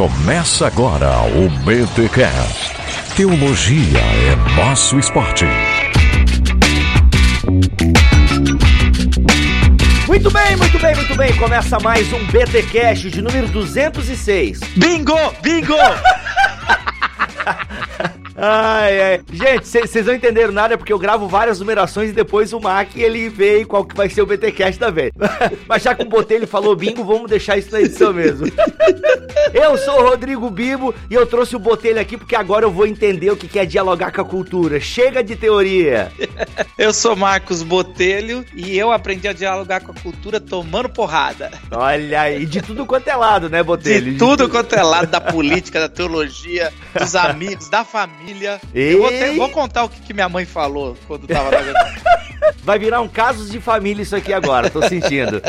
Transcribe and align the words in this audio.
Começa 0.00 0.66
agora 0.66 1.10
o 1.26 1.50
BTCast. 1.62 2.72
Teologia 3.14 3.98
é 3.98 4.56
nosso 4.56 4.98
esporte. 4.98 5.44
Muito 10.08 10.30
bem, 10.30 10.56
muito 10.56 10.78
bem, 10.78 10.96
muito 10.96 11.14
bem. 11.14 11.36
Começa 11.36 11.78
mais 11.80 12.10
um 12.14 12.24
BTcast 12.28 13.10
de 13.10 13.20
número 13.20 13.46
206. 13.48 14.60
Bingo! 14.74 15.18
Bingo! 15.42 15.76
Ai, 18.42 19.02
ai. 19.02 19.20
Gente, 19.30 19.68
vocês 19.68 20.06
não 20.06 20.14
entenderam 20.14 20.50
nada 20.50 20.78
porque 20.78 20.92
eu 20.92 20.98
gravo 20.98 21.28
várias 21.28 21.60
numerações 21.60 22.08
e 22.08 22.14
depois 22.14 22.54
o 22.54 22.60
Mac 22.60 22.96
ele 22.96 23.28
vê 23.28 23.66
qual 23.66 23.84
que 23.84 23.94
vai 23.94 24.08
ser 24.08 24.22
o 24.22 24.26
BTcast 24.26 24.80
da 24.80 24.90
vez. 24.90 25.12
Mas 25.68 25.82
já 25.82 25.94
que 25.94 26.02
o 26.02 26.08
Botelho 26.08 26.46
falou 26.46 26.74
bingo, 26.74 27.04
vamos 27.04 27.28
deixar 27.28 27.58
isso 27.58 27.70
na 27.70 27.82
edição 27.82 28.14
mesmo. 28.14 28.46
eu 29.52 29.76
sou 29.76 30.00
o 30.00 30.08
Rodrigo 30.08 30.48
Bibo 30.48 30.94
e 31.10 31.14
eu 31.14 31.26
trouxe 31.26 31.54
o 31.54 31.58
Botelho 31.58 32.00
aqui 32.00 32.16
porque 32.16 32.34
agora 32.34 32.64
eu 32.64 32.70
vou 32.70 32.86
entender 32.86 33.30
o 33.30 33.36
que 33.36 33.58
é 33.58 33.66
dialogar 33.66 34.10
com 34.10 34.22
a 34.22 34.24
cultura. 34.24 34.80
Chega 34.80 35.22
de 35.22 35.36
teoria. 35.36 36.10
eu 36.78 36.94
sou 36.94 37.14
Marcos 37.14 37.62
Botelho 37.62 38.42
e 38.54 38.78
eu 38.78 38.90
aprendi 38.90 39.28
a 39.28 39.34
dialogar 39.34 39.82
com 39.82 39.92
a 39.92 39.94
cultura 39.94 40.40
tomando 40.40 40.88
porrada. 40.88 41.50
Olha 41.70 42.22
aí, 42.22 42.46
de 42.46 42.62
tudo 42.62 42.86
quanto 42.86 43.06
é 43.08 43.16
lado, 43.16 43.50
né, 43.50 43.62
Botelho? 43.62 44.04
De, 44.06 44.12
de 44.12 44.18
tudo 44.18 44.48
quanto 44.48 44.74
é 44.74 44.82
lado, 44.82 45.08
da 45.08 45.20
política, 45.20 45.78
da 45.78 45.88
teologia, 45.90 46.72
dos 46.98 47.14
amigos, 47.14 47.68
da 47.68 47.84
família 47.84 48.29
família. 48.30 48.60
Ei. 48.74 48.94
Eu 48.94 49.00
vou, 49.00 49.10
ter, 49.10 49.36
vou, 49.36 49.48
contar 49.50 49.84
o 49.84 49.88
que, 49.88 50.00
que, 50.00 50.14
minha 50.14 50.28
mãe 50.28 50.44
falou 50.44 50.96
quando 51.06 51.26
tava 51.26 51.50
na 51.50 51.60
Vai 52.62 52.78
virar 52.78 53.00
um 53.00 53.08
casos 53.08 53.50
de 53.50 53.60
família 53.60 54.02
isso 54.02 54.14
aqui 54.14 54.32
agora, 54.32 54.70
tô 54.70 54.82
sentindo. 54.82 55.40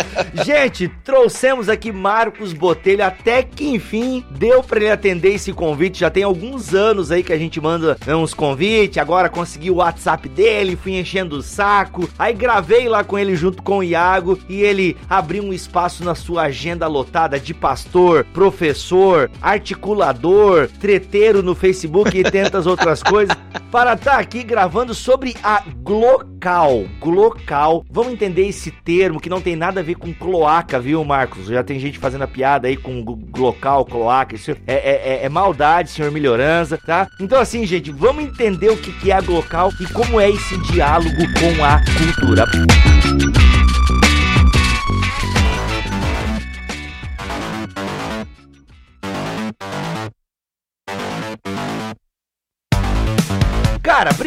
Gente, 0.46 0.88
trouxemos 1.04 1.70
aqui 1.70 1.92
Marcos 1.92 2.54
Botelho, 2.54 3.04
até 3.04 3.44
que 3.44 3.68
enfim 3.68 4.26
deu 4.32 4.64
para 4.64 4.80
ele 4.80 4.92
atender 4.92 5.34
esse 5.34 5.52
convite. 5.54 6.00
Já 6.00 6.10
tem 6.10 6.24
alguns 6.24 6.74
anos 6.74 7.12
aí 7.12 7.22
que 7.22 7.34
a 7.34 7.38
gente 7.38 7.60
manda 7.60 7.98
né, 8.06 8.16
uns 8.16 8.34
convites, 8.34 8.98
agora 8.98 9.30
consegui 9.30 9.70
o 9.70 9.76
WhatsApp 9.76 10.28
dele, 10.30 10.76
fui 10.76 10.98
enchendo 10.98 11.38
o 11.38 11.42
saco. 11.42 12.10
Aí 12.18 12.34
gravei 12.34 12.88
lá 12.88 13.04
com 13.04 13.20
ele 13.20 13.36
junto 13.36 13.62
com 13.62 13.80
o 13.80 13.84
Iago 13.84 14.40
e 14.48 14.62
ele 14.62 14.98
abriu 15.10 15.44
um 15.44 15.54
espaço 15.54 16.04
na 16.04 16.16
sua 16.16 16.44
agenda 16.44 16.88
lotada 16.88 17.40
de 17.40 17.54
pastor, 17.54 18.26
professor, 18.34 19.30
articulador, 19.42 20.70
treteiro 20.80 21.44
no 21.44 21.56
Facebook 21.56 22.18
e 22.18 22.24
tantas 22.24 22.66
outras 22.66 23.04
coisas 23.04 23.36
para 23.72 23.94
estar 23.94 24.12
tá 24.12 24.18
aqui 24.20 24.44
gravando 24.44 24.94
sobre 24.94 25.36
a 25.44 25.64
Glocal. 25.84 26.81
Glocal. 27.00 27.86
Vamos 27.90 28.14
entender 28.14 28.48
esse 28.48 28.72
termo 28.72 29.20
que 29.20 29.30
não 29.30 29.42
tem 29.42 29.56
nada 29.56 29.80
a 29.80 29.84
ver 29.84 29.96
com 29.96 30.14
cloaca, 30.14 30.80
viu, 30.80 31.04
Marcos? 31.04 31.48
Já 31.48 31.64
tem 31.64 31.80
gente 31.80 32.00
fazendo 32.00 32.24
a 32.24 32.28
piada 32.28 32.68
aí 32.68 32.78
com 32.78 33.04
glocal, 33.04 33.86
cloaca. 33.86 34.36
Isso 34.36 34.52
é, 34.52 34.58
é, 34.68 35.02
é, 35.14 35.26
é 35.26 35.30
maldade, 35.30 35.90
senhor 35.90 36.12
melhorança, 36.12 36.78
tá? 36.78 37.08
Então, 37.20 37.40
assim, 37.40 37.66
gente, 37.66 37.92
vamos 37.92 38.24
entender 38.24 38.70
o 38.70 38.78
que, 38.78 39.12
é 39.12 39.14
a 39.14 39.22
Glocal 39.22 39.72
e 39.80 39.86
como 39.88 40.20
é 40.20 40.30
esse 40.30 40.58
diálogo 40.72 41.18
com 41.40 41.64
a 41.64 41.82
cultura. 41.84 42.46
Cara, 42.46 43.51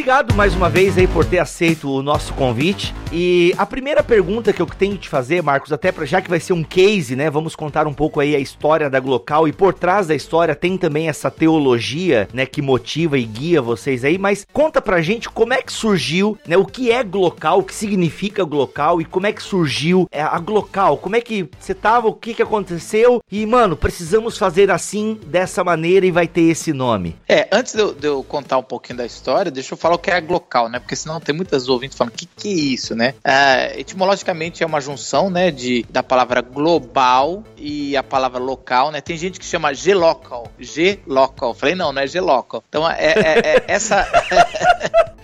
obrigado 0.05 0.35
mais 0.35 0.55
uma 0.55 0.69
vez 0.69 0.99
aí 0.99 1.07
por 1.07 1.25
ter 1.25 1.39
aceito 1.39 1.91
o 1.91 2.03
nosso 2.03 2.35
convite. 2.35 2.95
E 3.11 3.55
a 3.57 3.65
primeira 3.65 4.03
pergunta 4.03 4.53
que 4.53 4.61
eu 4.61 4.67
tenho 4.67 4.95
que 4.97 5.03
te 5.03 5.09
fazer, 5.09 5.43
Marcos, 5.43 5.73
até 5.73 5.91
para 5.91 6.05
já 6.05 6.21
que 6.21 6.29
vai 6.29 6.41
ser 6.41 6.53
um 6.53 6.63
case, 6.63 7.17
né? 7.17 7.31
Vamos 7.31 7.57
contar 7.57 7.87
um 7.87 7.95
pouco 7.95 8.21
aí 8.21 8.37
a 8.37 8.39
história 8.39 8.91
da 8.91 9.01
Glocal 9.01 9.49
e 9.49 9.53
por 9.53 9.73
trás 9.73 10.09
da 10.09 10.15
história 10.15 10.55
tem 10.55 10.77
também 10.77 11.09
essa 11.09 11.31
teologia, 11.31 12.29
né, 12.35 12.45
que 12.45 12.61
motiva 12.61 13.17
e 13.17 13.25
guia 13.25 13.63
vocês 13.63 14.05
aí, 14.05 14.19
mas 14.19 14.47
conta 14.53 14.83
pra 14.83 15.01
gente 15.01 15.31
como 15.31 15.55
é 15.55 15.63
que 15.63 15.73
surgiu, 15.73 16.37
né, 16.47 16.57
o 16.57 16.67
que 16.67 16.91
é 16.91 17.03
Glocal, 17.03 17.61
o 17.61 17.63
que 17.63 17.75
significa 17.75 18.45
Glocal 18.45 19.01
e 19.01 19.07
como 19.07 19.27
é 19.27 19.33
que 19.33 19.43
surgiu 19.43 20.07
é, 20.11 20.21
a 20.21 20.39
Glocal, 20.39 20.99
como 20.99 21.17
é 21.17 21.21
que 21.21 21.49
você 21.59 21.73
tava, 21.73 22.09
o 22.09 22.13
que 22.13 22.35
que 22.35 22.43
aconteceu 22.43 23.23
e, 23.33 23.47
mano, 23.47 23.77
precisamos 23.77 24.37
fazer 24.37 24.71
assim, 24.71 25.19
dessa 25.27 25.65
maneira 25.65 26.05
e 26.05 26.11
vai 26.11 26.27
ter 26.27 26.43
esse 26.43 26.73
nome. 26.75 27.17
É, 27.29 27.49
antes 27.51 27.73
de 27.75 27.81
eu, 27.81 27.95
de 27.95 28.07
eu 28.07 28.23
contar 28.23 28.59
um 28.59 28.63
pouquinho 28.63 28.99
da 28.99 29.07
história, 29.07 29.51
deixa 29.51 29.73
eu 29.73 29.79
falar 29.79 29.94
o 29.95 29.99
que 29.99 30.11
é 30.11 30.21
glocal, 30.21 30.69
né? 30.69 30.79
Porque 30.79 30.97
senão 30.97 31.21
tem 31.21 31.35
muitas 31.35 31.69
ouvintes 31.69 31.97
falando, 31.97 32.13
que, 32.13 32.27
que 32.27 32.49
é 32.49 32.53
isso, 32.53 32.95
né? 32.95 33.15
É, 33.25 33.79
etimologicamente 33.79 34.63
é 34.63 34.67
uma 34.67 34.81
junção, 34.81 35.31
né, 35.31 35.51
de, 35.51 35.85
da 35.91 36.03
palavra 36.03 36.41
global 36.41 37.43
e 37.65 37.97
a 37.97 38.03
palavra 38.03 38.39
local, 38.39 38.91
né? 38.91 39.01
Tem 39.01 39.17
gente 39.17 39.41
que 39.41 39.47
chama 39.47 39.73
G-local, 39.73 40.49
G-local. 40.59 41.55
Falei, 41.55 41.75
não, 41.75 41.95
não 41.95 42.03
é 42.03 42.07
G-local. 42.07 42.63
Então, 42.69 42.89
é, 42.91 43.07
é, 43.07 43.39
é 43.39 43.65
essa... 43.67 44.07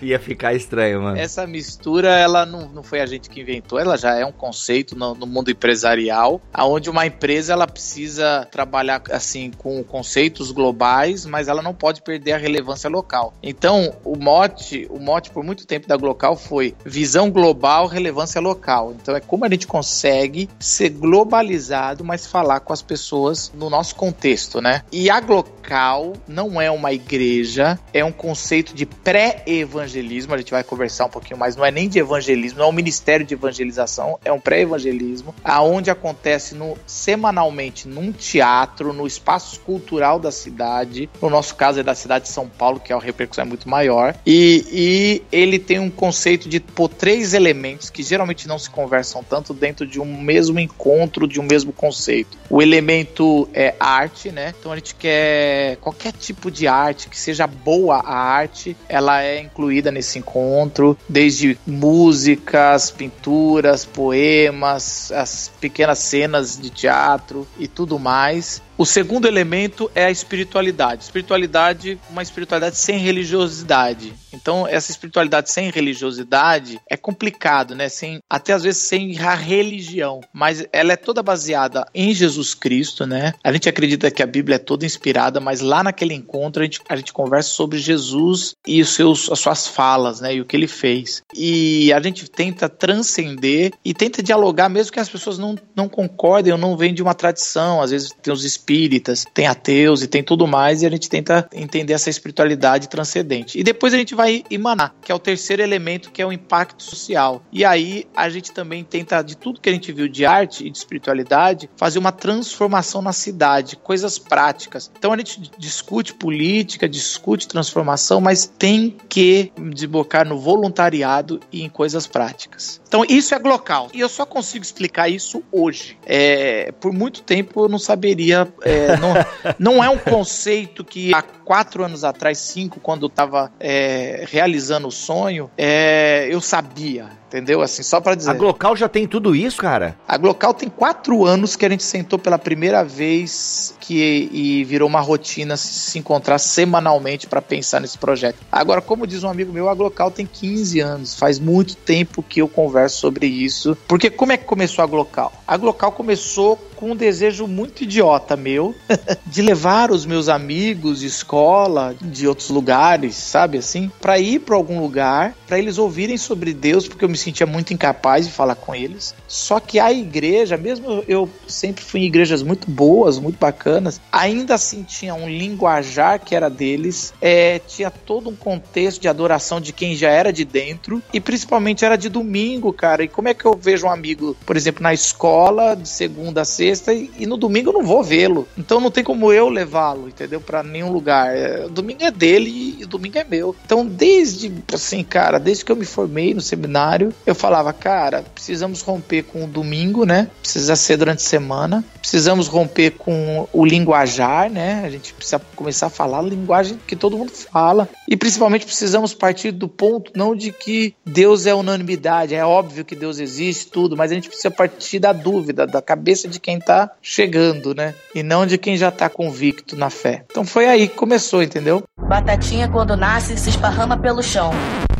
Ia 0.01 0.17
ficar 0.17 0.55
estranho, 0.55 0.99
mano. 0.99 1.15
Essa 1.15 1.45
mistura, 1.45 2.09
ela 2.17 2.43
não, 2.43 2.67
não 2.69 2.81
foi 2.81 3.01
a 3.01 3.05
gente 3.05 3.29
que 3.29 3.39
inventou, 3.39 3.77
ela 3.77 3.95
já 3.95 4.15
é 4.15 4.25
um 4.25 4.31
conceito 4.31 4.97
no, 4.97 5.13
no 5.13 5.27
mundo 5.27 5.51
empresarial, 5.51 6.41
aonde 6.51 6.89
uma 6.89 7.05
empresa, 7.05 7.53
ela 7.53 7.67
precisa 7.67 8.47
trabalhar, 8.49 9.03
assim, 9.11 9.51
com 9.55 9.83
conceitos 9.83 10.51
globais, 10.51 11.27
mas 11.27 11.47
ela 11.47 11.61
não 11.61 11.71
pode 11.73 12.01
perder 12.01 12.31
a 12.31 12.37
relevância 12.37 12.89
local. 12.89 13.35
Então, 13.43 13.93
o 14.03 14.15
mote, 14.17 14.87
o 14.89 14.99
mote 14.99 15.29
por 15.29 15.43
muito 15.43 15.67
tempo 15.67 15.87
da 15.87 15.95
Glocal 15.95 16.35
foi 16.35 16.75
visão 16.83 17.29
global, 17.29 17.85
relevância 17.85 18.41
local. 18.41 18.93
Então 18.93 19.15
é 19.15 19.19
como 19.19 19.45
a 19.45 19.49
gente 19.49 19.67
consegue 19.67 20.49
ser 20.59 20.89
globalizado, 20.89 22.03
mas 22.03 22.25
falar 22.31 22.61
com 22.61 22.71
as 22.71 22.81
pessoas 22.81 23.51
no 23.53 23.69
nosso 23.69 23.95
contexto, 23.95 24.61
né? 24.61 24.83
E 24.91 25.09
a 25.09 25.19
Glocal 25.19 26.13
não 26.27 26.61
é 26.61 26.71
uma 26.71 26.93
igreja, 26.93 27.77
é 27.93 28.03
um 28.03 28.11
conceito 28.11 28.73
de 28.73 28.85
pré-evangelismo, 28.85 30.33
a 30.33 30.37
gente 30.37 30.51
vai 30.51 30.63
conversar 30.63 31.05
um 31.05 31.09
pouquinho 31.09 31.37
mais, 31.37 31.55
não 31.55 31.65
é 31.65 31.71
nem 31.71 31.89
de 31.89 31.99
evangelismo, 31.99 32.59
não 32.59 32.65
é 32.65 32.69
um 32.69 32.73
ministério 32.73 33.25
de 33.25 33.33
evangelização, 33.33 34.17
é 34.23 34.31
um 34.31 34.39
pré-evangelismo, 34.39 35.35
aonde 35.43 35.91
acontece 35.91 36.55
no 36.55 36.77
semanalmente 36.87 37.87
num 37.87 38.11
teatro, 38.11 38.93
no 38.93 39.05
espaço 39.05 39.59
cultural 39.59 40.19
da 40.19 40.31
cidade, 40.31 41.09
no 41.21 41.29
nosso 41.29 41.55
caso 41.55 41.79
é 41.79 41.83
da 41.83 41.93
cidade 41.93 42.25
de 42.25 42.31
São 42.31 42.47
Paulo, 42.47 42.79
que 42.79 42.93
é 42.93 42.95
uma 42.95 43.03
repercussão 43.03 43.45
muito 43.45 43.67
maior, 43.67 44.15
e, 44.25 44.65
e 44.71 45.23
ele 45.31 45.59
tem 45.59 45.79
um 45.79 45.89
conceito 45.89 46.47
de 46.47 46.59
três 46.97 47.33
elementos 47.33 47.89
que 47.89 48.03
geralmente 48.03 48.47
não 48.47 48.57
se 48.57 48.69
conversam 48.69 49.23
tanto 49.23 49.53
dentro 49.53 49.85
de 49.85 49.99
um 49.99 50.21
mesmo 50.21 50.59
encontro, 50.59 51.27
de 51.27 51.39
um 51.39 51.43
mesmo 51.43 51.73
conceito. 51.73 52.20
O 52.49 52.61
elemento 52.61 53.47
é 53.53 53.73
arte, 53.79 54.31
né? 54.31 54.53
Então 54.59 54.71
a 54.71 54.75
gente 54.75 54.95
quer 54.95 55.77
qualquer 55.77 56.11
tipo 56.11 56.51
de 56.51 56.67
arte, 56.67 57.09
que 57.09 57.17
seja 57.17 57.47
boa 57.47 57.97
a 57.97 58.13
arte, 58.13 58.75
ela 58.89 59.23
é 59.23 59.39
incluída 59.39 59.91
nesse 59.91 60.19
encontro, 60.19 60.97
desde 61.07 61.57
músicas, 61.65 62.91
pinturas, 62.91 63.85
poemas, 63.85 65.11
as 65.11 65.51
pequenas 65.61 65.99
cenas 65.99 66.59
de 66.59 66.69
teatro 66.69 67.47
e 67.57 67.67
tudo 67.67 67.97
mais. 67.97 68.61
O 68.81 68.85
segundo 68.85 69.27
elemento 69.27 69.91
é 69.93 70.05
a 70.05 70.09
espiritualidade. 70.09 71.03
Espiritualidade, 71.03 71.99
uma 72.09 72.23
espiritualidade 72.23 72.77
sem 72.77 72.97
religiosidade. 72.97 74.11
Então, 74.33 74.67
essa 74.67 74.89
espiritualidade 74.89 75.51
sem 75.51 75.69
religiosidade 75.69 76.79
é 76.89 76.97
complicado, 76.97 77.75
né? 77.75 77.89
Sem, 77.89 78.19
até 78.27 78.53
às 78.53 78.63
vezes 78.63 78.81
sem 78.81 79.19
a 79.19 79.35
religião, 79.35 80.21
mas 80.33 80.65
ela 80.73 80.93
é 80.93 80.95
toda 80.95 81.21
baseada 81.21 81.85
em 81.93 82.11
Jesus 82.11 82.55
Cristo, 82.55 83.05
né? 83.05 83.35
A 83.43 83.53
gente 83.53 83.69
acredita 83.69 84.09
que 84.09 84.23
a 84.23 84.25
Bíblia 84.25 84.55
é 84.55 84.57
toda 84.57 84.83
inspirada, 84.83 85.39
mas 85.39 85.61
lá 85.61 85.83
naquele 85.83 86.15
encontro 86.15 86.63
a 86.63 86.65
gente, 86.65 86.81
a 86.89 86.95
gente 86.95 87.13
conversa 87.13 87.49
sobre 87.49 87.77
Jesus 87.77 88.55
e 88.65 88.81
os 88.81 88.89
seus, 88.95 89.29
as 89.29 89.39
suas 89.39 89.67
falas, 89.67 90.21
né? 90.21 90.33
E 90.33 90.41
o 90.41 90.45
que 90.45 90.55
ele 90.55 90.67
fez. 90.67 91.21
E 91.35 91.93
a 91.93 92.01
gente 92.01 92.27
tenta 92.27 92.67
transcender 92.67 93.73
e 93.85 93.93
tenta 93.93 94.23
dialogar, 94.23 94.69
mesmo 94.69 94.91
que 94.91 94.99
as 94.99 95.09
pessoas 95.09 95.37
não, 95.37 95.55
não 95.75 95.87
concordem 95.87 96.51
ou 96.51 96.57
não 96.57 96.75
venham 96.75 96.95
de 96.95 97.03
uma 97.03 97.13
tradição. 97.13 97.79
Às 97.79 97.91
vezes 97.91 98.09
tem 98.23 98.33
os 98.33 98.43
espíritos 98.43 98.70
espíritas, 98.71 99.25
tem 99.33 99.47
ateus 99.47 100.01
e 100.01 100.07
tem 100.07 100.23
tudo 100.23 100.47
mais, 100.47 100.81
e 100.81 100.85
a 100.85 100.89
gente 100.89 101.09
tenta 101.09 101.47
entender 101.53 101.93
essa 101.93 102.09
espiritualidade 102.09 102.87
transcendente. 102.87 103.59
E 103.59 103.63
depois 103.63 103.93
a 103.93 103.97
gente 103.97 104.15
vai 104.15 104.43
emanar, 104.49 104.95
que 105.01 105.11
é 105.11 105.15
o 105.15 105.19
terceiro 105.19 105.61
elemento, 105.61 106.11
que 106.11 106.21
é 106.21 106.25
o 106.25 106.31
impacto 106.31 106.81
social. 106.81 107.43
E 107.51 107.65
aí 107.65 108.05
a 108.15 108.29
gente 108.29 108.51
também 108.51 108.83
tenta, 108.83 109.21
de 109.21 109.35
tudo 109.35 109.59
que 109.59 109.69
a 109.69 109.73
gente 109.73 109.91
viu 109.91 110.07
de 110.07 110.25
arte 110.25 110.65
e 110.65 110.69
de 110.69 110.77
espiritualidade, 110.77 111.69
fazer 111.75 111.99
uma 111.99 112.11
transformação 112.11 113.01
na 113.01 113.13
cidade, 113.13 113.75
coisas 113.75 114.17
práticas. 114.17 114.89
Então 114.97 115.11
a 115.11 115.17
gente 115.17 115.41
discute 115.57 116.13
política, 116.13 116.87
discute 116.87 117.47
transformação, 117.47 118.21
mas 118.21 118.45
tem 118.45 118.95
que 119.09 119.51
desembocar 119.71 120.27
no 120.27 120.39
voluntariado 120.39 121.39
e 121.51 121.63
em 121.63 121.69
coisas 121.69 122.07
práticas. 122.07 122.79
Então 122.87 123.03
isso 123.07 123.35
é 123.35 123.39
local. 123.39 123.89
E 123.93 123.99
eu 123.99 124.09
só 124.09 124.25
consigo 124.25 124.63
explicar 124.63 125.09
isso 125.09 125.43
hoje. 125.51 125.97
É, 126.05 126.71
por 126.79 126.93
muito 126.93 127.21
tempo 127.21 127.65
eu 127.65 127.69
não 127.69 127.79
saberia 127.79 128.51
é, 128.63 128.97
não, 128.97 129.13
não, 129.57 129.83
é 129.83 129.89
um 129.89 129.97
conceito 129.97 130.83
que 130.83 131.13
há 131.13 131.21
quatro 131.21 131.83
anos 131.83 132.03
atrás, 132.03 132.37
cinco, 132.37 132.79
quando 132.79 133.03
eu 133.03 133.07
estava 133.07 133.51
é, 133.59 134.25
realizando 134.29 134.87
o 134.87 134.91
sonho, 134.91 135.49
é, 135.57 136.27
eu 136.29 136.41
sabia 136.41 137.20
entendeu? 137.31 137.61
Assim, 137.61 137.81
só 137.81 138.01
para 138.01 138.13
dizer. 138.13 138.31
A 138.31 138.33
Glocal 138.33 138.75
já 138.75 138.89
tem 138.89 139.07
tudo 139.07 139.33
isso, 139.33 139.57
cara? 139.57 139.95
A 140.05 140.17
Glocal 140.17 140.53
tem 140.53 140.67
quatro 140.67 141.25
anos 141.25 141.55
que 141.55 141.65
a 141.65 141.69
gente 141.69 141.83
sentou 141.83 142.19
pela 142.19 142.37
primeira 142.37 142.83
vez 142.83 143.73
que 143.79 144.29
e 144.31 144.63
virou 144.65 144.89
uma 144.89 144.99
rotina 144.99 145.55
se, 145.55 145.97
encontrar 145.97 146.39
semanalmente 146.39 147.27
para 147.27 147.41
pensar 147.41 147.79
nesse 147.79 147.97
projeto. 147.97 148.37
Agora, 148.51 148.81
como 148.81 149.07
diz 149.07 149.23
um 149.23 149.29
amigo 149.29 149.53
meu, 149.53 149.69
a 149.69 149.73
Glocal 149.73 150.11
tem 150.11 150.25
15 150.25 150.79
anos. 150.81 151.15
Faz 151.15 151.39
muito 151.39 151.75
tempo 151.75 152.21
que 152.21 152.41
eu 152.41 152.47
converso 152.47 152.97
sobre 152.97 153.27
isso. 153.27 153.77
Porque 153.87 154.09
como 154.09 154.33
é 154.33 154.37
que 154.37 154.45
começou 154.45 154.83
a 154.83 154.87
Glocal? 154.87 155.31
A 155.47 155.55
Glocal 155.55 155.91
começou 155.91 156.59
com 156.81 156.91
um 156.91 156.95
desejo 156.95 157.45
muito 157.45 157.83
idiota 157.83 158.35
meu 158.35 158.73
de 159.27 159.43
levar 159.43 159.91
os 159.91 160.03
meus 160.03 160.27
amigos 160.27 161.01
de 161.01 161.05
escola, 161.05 161.95
de 162.01 162.27
outros 162.27 162.49
lugares, 162.49 163.15
sabe 163.15 163.59
assim, 163.59 163.91
para 164.01 164.17
ir 164.17 164.39
para 164.39 164.55
algum 164.55 164.79
lugar, 164.79 165.35
para 165.47 165.59
eles 165.59 165.77
ouvirem 165.77 166.17
sobre 166.17 166.55
Deus, 166.55 166.87
porque 166.87 167.05
eu 167.05 167.09
me 167.09 167.17
sentia 167.21 167.45
muito 167.45 167.73
incapaz 167.73 168.25
de 168.25 168.31
falar 168.31 168.55
com 168.55 168.73
eles. 168.73 169.13
Só 169.27 169.59
que 169.59 169.79
a 169.79 169.91
igreja, 169.91 170.57
mesmo 170.57 171.03
eu 171.07 171.29
sempre 171.47 171.83
fui 171.83 172.01
em 172.01 172.05
igrejas 172.05 172.43
muito 172.43 172.69
boas, 172.69 173.19
muito 173.19 173.37
bacanas, 173.39 174.01
ainda 174.11 174.55
assim 174.55 174.83
tinha 174.83 175.13
um 175.13 175.29
linguajar 175.29 176.19
que 176.19 176.35
era 176.35 176.49
deles, 176.49 177.13
é, 177.21 177.59
tinha 177.59 177.89
todo 177.89 178.29
um 178.29 178.35
contexto 178.35 179.01
de 179.01 179.07
adoração 179.07 179.61
de 179.61 179.73
quem 179.73 179.95
já 179.95 180.09
era 180.09 180.31
de 180.31 180.45
dentro 180.45 181.01
e 181.13 181.19
principalmente 181.19 181.85
era 181.85 181.95
de 181.95 182.09
domingo, 182.09 182.73
cara. 182.73 183.03
E 183.03 183.07
como 183.07 183.27
é 183.27 183.33
que 183.33 183.45
eu 183.45 183.55
vejo 183.55 183.87
um 183.87 183.91
amigo, 183.91 184.35
por 184.45 184.57
exemplo, 184.57 184.83
na 184.83 184.93
escola 184.93 185.75
de 185.75 185.87
segunda 185.87 186.41
a 186.41 186.45
sexta 186.45 186.93
e, 186.93 187.09
e 187.17 187.25
no 187.25 187.37
domingo 187.37 187.69
eu 187.69 187.73
não 187.73 187.83
vou 187.83 188.03
vê-lo. 188.03 188.47
Então 188.57 188.79
não 188.79 188.91
tem 188.91 189.03
como 189.03 189.31
eu 189.31 189.49
levá-lo, 189.49 190.07
entendeu? 190.07 190.41
Para 190.41 190.63
nenhum 190.63 190.91
lugar. 190.91 191.35
É, 191.35 191.67
domingo 191.67 192.03
é 192.03 192.11
dele 192.11 192.49
e, 192.49 192.83
e 192.83 192.85
domingo 192.85 193.17
é 193.17 193.23
meu. 193.23 193.55
Então, 193.65 193.85
desde, 193.85 194.51
assim, 194.73 195.03
cara, 195.03 195.39
desde 195.39 195.65
que 195.65 195.71
eu 195.71 195.75
me 195.75 195.85
formei 195.85 196.33
no 196.33 196.41
seminário, 196.41 197.10
eu 197.25 197.35
falava, 197.35 197.71
cara, 197.73 198.23
precisamos 198.33 198.81
romper 198.81 199.23
com 199.23 199.43
o 199.43 199.47
domingo, 199.47 200.05
né? 200.05 200.27
Precisa 200.41 200.75
ser 200.75 200.97
durante 200.97 201.19
a 201.19 201.29
semana. 201.29 201.83
Precisamos 201.99 202.47
romper 202.47 202.91
com 202.91 203.47
o 203.51 203.65
linguajar, 203.65 204.49
né? 204.49 204.83
A 204.85 204.89
gente 204.89 205.13
precisa 205.13 205.39
começar 205.55 205.87
a 205.87 205.89
falar 205.89 206.19
a 206.19 206.23
linguagem 206.23 206.79
que 206.85 206.95
todo 206.95 207.17
mundo 207.17 207.31
fala. 207.31 207.87
E 208.07 208.17
principalmente 208.17 208.65
precisamos 208.65 209.13
partir 209.13 209.51
do 209.51 209.67
ponto 209.67 210.11
não 210.15 210.35
de 210.35 210.51
que 210.51 210.93
Deus 211.05 211.45
é 211.45 211.53
unanimidade, 211.53 212.35
é 212.35 212.45
óbvio 212.45 212.85
que 212.85 212.95
Deus 212.95 213.19
existe, 213.19 213.67
tudo, 213.67 213.95
mas 213.95 214.11
a 214.11 214.15
gente 214.15 214.27
precisa 214.27 214.51
partir 214.51 214.99
da 214.99 215.13
dúvida, 215.13 215.65
da 215.65 215.81
cabeça 215.81 216.27
de 216.27 216.39
quem 216.39 216.59
tá 216.59 216.91
chegando, 217.01 217.73
né? 217.73 217.93
E 218.13 218.23
não 218.23 218.45
de 218.45 218.57
quem 218.57 218.77
já 218.77 218.91
tá 218.91 219.09
convicto 219.09 219.75
na 219.75 219.89
fé. 219.89 220.23
Então 220.29 220.45
foi 220.45 220.67
aí 220.67 220.87
que 220.87 220.95
começou, 220.95 221.41
entendeu? 221.41 221.83
Batatinha 221.99 222.67
quando 222.67 222.97
nasce 222.97 223.37
se 223.37 223.49
esparrama 223.49 223.97
pelo 223.97 224.21
chão. 224.21 224.51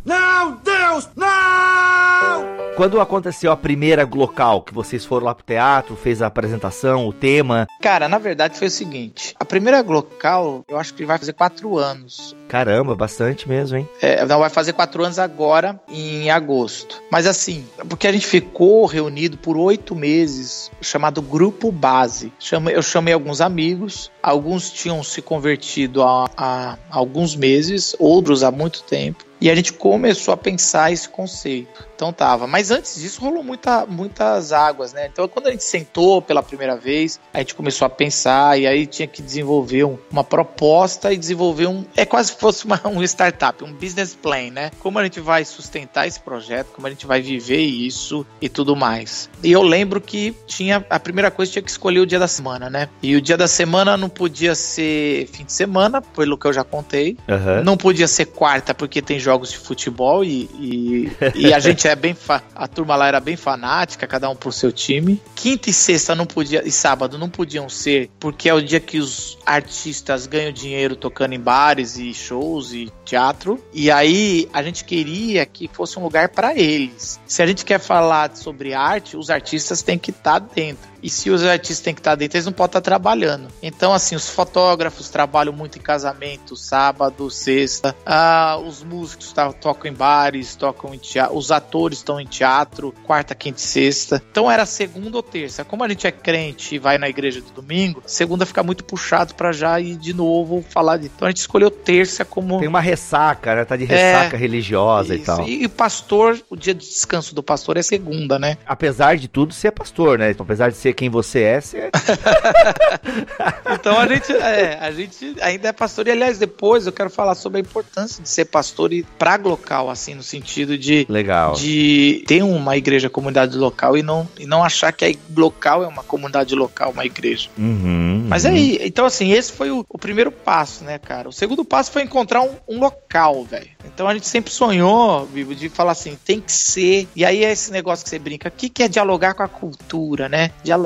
Não, 0.05 0.57
Deus, 0.91 1.09
não! 1.15 2.51
Quando 2.75 2.99
aconteceu 2.99 3.49
a 3.49 3.55
primeira 3.55 4.03
local 4.03 4.61
que 4.61 4.73
vocês 4.73 5.05
foram 5.05 5.27
lá 5.27 5.33
pro 5.35 5.45
teatro, 5.45 5.95
fez 5.95 6.21
a 6.21 6.27
apresentação, 6.27 7.07
o 7.07 7.13
tema? 7.13 7.65
Cara, 7.81 8.09
na 8.09 8.17
verdade 8.17 8.57
foi 8.57 8.67
o 8.67 8.71
seguinte: 8.71 9.33
a 9.39 9.45
primeira 9.45 9.81
local, 9.81 10.65
eu 10.67 10.77
acho 10.77 10.93
que 10.93 11.05
vai 11.05 11.17
fazer 11.17 11.31
quatro 11.31 11.77
anos. 11.77 12.35
Caramba, 12.49 12.93
bastante 12.93 13.47
mesmo, 13.47 13.77
hein? 13.77 13.87
É, 14.01 14.25
não, 14.25 14.39
vai 14.39 14.49
fazer 14.49 14.73
quatro 14.73 15.01
anos 15.01 15.17
agora, 15.17 15.79
em 15.87 16.29
agosto. 16.29 17.01
Mas 17.09 17.25
assim, 17.25 17.65
porque 17.87 18.05
a 18.05 18.11
gente 18.11 18.27
ficou 18.27 18.85
reunido 18.85 19.37
por 19.37 19.55
oito 19.55 19.95
meses, 19.95 20.69
chamado 20.81 21.21
Grupo 21.21 21.71
Base. 21.71 22.33
Eu 22.73 22.81
chamei 22.81 23.13
alguns 23.13 23.39
amigos, 23.39 24.11
alguns 24.21 24.69
tinham 24.69 25.01
se 25.03 25.21
convertido 25.21 26.03
há, 26.03 26.29
há 26.35 26.77
alguns 26.89 27.33
meses, 27.33 27.95
outros 27.97 28.43
há 28.43 28.51
muito 28.51 28.83
tempo. 28.83 29.30
E 29.41 29.49
a 29.49 29.55
gente 29.55 29.73
começou 29.73 30.33
a 30.33 30.37
pensar 30.37 30.93
esse 30.93 31.09
conceito. 31.09 31.90
Então 32.01 32.11
tava. 32.11 32.47
Mas 32.47 32.71
antes 32.71 32.99
disso 32.99 33.21
rolou 33.21 33.43
muita, 33.43 33.85
muitas 33.85 34.51
águas, 34.51 34.93
né? 34.93 35.07
Então 35.11 35.27
quando 35.27 35.47
a 35.47 35.51
gente 35.51 35.63
sentou 35.63 36.21
pela 36.21 36.41
primeira 36.41 36.75
vez, 36.75 37.19
a 37.33 37.39
gente 37.39 37.53
começou 37.53 37.85
a 37.85 37.89
pensar 37.89 38.59
e 38.59 38.65
aí 38.65 38.87
tinha 38.87 39.07
que 39.07 39.21
desenvolver 39.21 39.83
um, 39.83 39.97
uma 40.09 40.23
proposta 40.23 41.13
e 41.13 41.17
desenvolver 41.17 41.67
um. 41.67 41.85
É 41.95 42.05
quase 42.05 42.29
se 42.29 42.37
fosse 42.37 42.65
uma, 42.65 42.81
um 42.85 43.03
startup, 43.03 43.63
um 43.63 43.73
business 43.73 44.15
plan, 44.15 44.49
né? 44.51 44.71
Como 44.79 44.97
a 44.97 45.03
gente 45.03 45.19
vai 45.19 45.45
sustentar 45.45 46.07
esse 46.07 46.19
projeto, 46.19 46.69
como 46.73 46.87
a 46.87 46.89
gente 46.89 47.05
vai 47.05 47.21
viver 47.21 47.61
isso 47.61 48.25
e 48.41 48.49
tudo 48.49 48.75
mais. 48.75 49.29
E 49.43 49.51
eu 49.51 49.61
lembro 49.61 50.01
que 50.01 50.35
tinha. 50.47 50.83
A 50.89 50.99
primeira 50.99 51.29
coisa 51.29 51.51
tinha 51.51 51.61
que 51.61 51.69
escolher 51.69 51.99
o 51.99 52.05
dia 52.05 52.19
da 52.19 52.27
semana, 52.27 52.69
né? 52.69 52.89
E 53.03 53.15
o 53.15 53.21
dia 53.21 53.37
da 53.37 53.47
semana 53.47 53.95
não 53.95 54.09
podia 54.09 54.55
ser 54.55 55.27
fim 55.27 55.45
de 55.45 55.53
semana, 55.53 56.01
pelo 56.01 56.37
que 56.37 56.47
eu 56.47 56.53
já 56.53 56.63
contei. 56.63 57.17
Uhum. 57.27 57.63
Não 57.63 57.77
podia 57.77 58.07
ser 58.07 58.25
quarta, 58.25 58.73
porque 58.73 59.01
tem 59.01 59.19
jogos 59.19 59.41
jogos 59.41 59.51
de 59.51 59.57
futebol 59.57 60.23
e, 60.23 60.49
e, 60.59 61.11
e 61.35 61.53
a 61.53 61.59
gente 61.59 61.87
é 61.91 61.95
bem. 61.95 62.15
A 62.55 62.67
turma 62.67 62.95
lá 62.95 63.07
era 63.07 63.19
bem 63.19 63.35
fanática, 63.35 64.07
cada 64.07 64.29
um 64.29 64.35
pro 64.35 64.51
seu 64.51 64.71
time. 64.71 65.21
Quinta 65.35 65.69
e 65.69 65.73
sexta 65.73 66.15
não 66.15 66.25
podia. 66.25 66.67
E 66.67 66.71
sábado 66.71 67.17
não 67.17 67.29
podiam 67.29 67.69
ser, 67.69 68.09
porque 68.19 68.49
é 68.49 68.53
o 68.53 68.61
dia 68.61 68.79
que 68.79 68.97
os 68.97 69.37
artistas 69.45 70.27
ganham 70.27 70.51
dinheiro 70.51 70.95
tocando 70.95 71.33
em 71.33 71.39
bares 71.39 71.97
e 71.97 72.13
shows 72.13 72.73
e 72.73 72.91
teatro. 73.05 73.63
E 73.73 73.91
aí 73.91 74.49
a 74.53 74.63
gente 74.63 74.83
queria 74.83 75.45
que 75.45 75.67
fosse 75.67 75.97
um 75.99 76.03
lugar 76.03 76.29
para 76.29 76.55
eles. 76.55 77.19
Se 77.25 77.41
a 77.41 77.47
gente 77.47 77.65
quer 77.65 77.79
falar 77.79 78.35
sobre 78.35 78.73
arte, 78.73 79.17
os 79.17 79.29
artistas 79.29 79.81
têm 79.81 79.97
que 79.97 80.11
estar 80.11 80.39
tá 80.39 80.47
dentro. 80.53 80.90
E 81.01 81.09
se 81.09 81.29
os 81.29 81.43
artistas 81.43 81.79
têm 81.79 81.93
que 81.93 81.99
estar 81.99 82.15
dentro, 82.15 82.37
eles 82.37 82.45
não 82.45 82.53
podem 82.53 82.69
estar 82.69 82.81
trabalhando. 82.81 83.47
Então, 83.61 83.93
assim, 83.93 84.15
os 84.15 84.29
fotógrafos 84.29 85.09
trabalham 85.09 85.53
muito 85.53 85.77
em 85.77 85.81
casamento, 85.81 86.55
sábado, 86.55 87.29
sexta. 87.29 87.95
Ah, 88.05 88.59
os 88.65 88.83
músicos 88.83 89.31
tá, 89.33 89.51
tocam 89.51 89.91
em 89.91 89.93
bares, 89.93 90.55
tocam 90.55 90.93
em 90.93 90.97
teatro. 90.97 91.37
Os 91.37 91.51
atores 91.51 91.99
estão 91.99 92.19
em 92.19 92.25
teatro, 92.25 92.93
quarta, 93.03 93.33
quinta 93.33 93.59
e 93.59 93.61
sexta. 93.61 94.21
Então 94.31 94.49
era 94.49 94.65
segunda 94.65 95.17
ou 95.17 95.23
terça. 95.23 95.63
Como 95.63 95.83
a 95.83 95.89
gente 95.89 96.05
é 96.05 96.11
crente 96.11 96.75
e 96.75 96.79
vai 96.79 96.97
na 96.97 97.09
igreja 97.09 97.41
do 97.41 97.51
domingo, 97.51 98.03
segunda 98.05 98.45
fica 98.45 98.63
muito 98.63 98.83
puxado 98.83 99.33
para 99.35 99.51
já 99.51 99.79
ir 99.79 99.95
de 99.95 100.13
novo 100.13 100.63
falar 100.69 100.97
de. 100.97 101.07
Então 101.07 101.27
a 101.27 101.31
gente 101.31 101.39
escolheu 101.39 101.71
terça 101.71 102.23
como. 102.23 102.59
Tem 102.59 102.67
uma 102.67 102.79
ressaca, 102.79 103.55
né? 103.55 103.65
Tá 103.65 103.75
de 103.75 103.85
ressaca 103.85 104.35
é, 104.35 104.39
religiosa 104.39 105.15
isso. 105.15 105.23
e 105.23 105.25
tal. 105.25 105.47
E, 105.47 105.63
e 105.63 105.67
pastor, 105.67 106.39
o 106.49 106.55
dia 106.55 106.73
de 106.73 106.85
descanso 106.85 107.33
do 107.33 107.41
pastor 107.41 107.77
é 107.77 107.81
segunda, 107.81 108.37
né? 108.37 108.57
Apesar 108.65 109.17
de 109.17 109.27
tudo, 109.27 109.53
ser 109.53 109.71
pastor, 109.71 110.19
né? 110.19 110.31
Então, 110.31 110.43
apesar 110.43 110.69
de 110.69 110.77
ser 110.77 110.90
quem 110.93 111.09
você 111.09 111.41
é, 111.41 111.61
você... 111.61 111.77
É. 111.77 111.91
então 113.73 113.99
a 113.99 114.07
gente, 114.07 114.31
é, 114.31 114.77
a 114.79 114.91
gente 114.91 115.35
ainda 115.41 115.69
é 115.69 115.71
pastor. 115.71 116.07
E 116.07 116.11
aliás, 116.11 116.37
depois 116.37 116.85
eu 116.85 116.91
quero 116.91 117.09
falar 117.09 117.35
sobre 117.35 117.59
a 117.59 117.61
importância 117.61 118.21
de 118.21 118.29
ser 118.29 118.45
pastor 118.45 118.93
e 118.93 119.03
praga 119.03 119.47
local, 119.47 119.89
assim, 119.89 120.13
no 120.13 120.23
sentido 120.23 120.77
de, 120.77 121.05
Legal. 121.09 121.53
de 121.53 122.23
ter 122.27 122.43
uma 122.43 122.77
igreja, 122.77 123.09
comunidade 123.09 123.57
local 123.57 123.97
e 123.97 124.03
não, 124.03 124.27
e 124.39 124.45
não 124.45 124.63
achar 124.63 124.91
que 124.91 125.05
a 125.05 125.11
local 125.35 125.83
é 125.83 125.87
uma 125.87 126.03
comunidade 126.03 126.55
local, 126.55 126.91
uma 126.91 127.05
igreja. 127.05 127.49
Uhum, 127.57 128.25
Mas 128.27 128.45
uhum. 128.45 128.51
aí, 128.51 128.79
então 128.81 129.05
assim, 129.05 129.31
esse 129.31 129.51
foi 129.51 129.71
o, 129.71 129.85
o, 129.87 129.97
primeiro 129.97 130.31
passo, 130.31 130.83
né, 130.83 130.97
cara? 130.97 131.29
O 131.29 131.33
segundo 131.33 131.63
passo 131.63 131.91
foi 131.91 132.03
encontrar 132.03 132.41
um, 132.41 132.55
um 132.67 132.79
local, 132.79 133.43
velho. 133.43 133.69
Então 133.85 134.07
a 134.07 134.13
gente 134.13 134.27
sempre 134.27 134.51
sonhou, 134.51 135.25
Bibo, 135.27 135.55
de 135.55 135.69
falar 135.69 135.91
assim, 135.91 136.17
tem 136.25 136.39
que 136.39 136.51
ser. 136.51 137.07
E 137.15 137.25
aí 137.25 137.43
é 137.43 137.51
esse 137.51 137.71
negócio 137.71 138.03
que 138.03 138.09
você 138.09 138.19
brinca, 138.19 138.49
o 138.49 138.51
que, 138.51 138.69
que 138.69 138.83
é 138.83 138.87
dialogar 138.87 139.33
com 139.33 139.43
a 139.43 139.47
cultura, 139.47 140.29
né? 140.29 140.51
Dialogar 140.63 140.80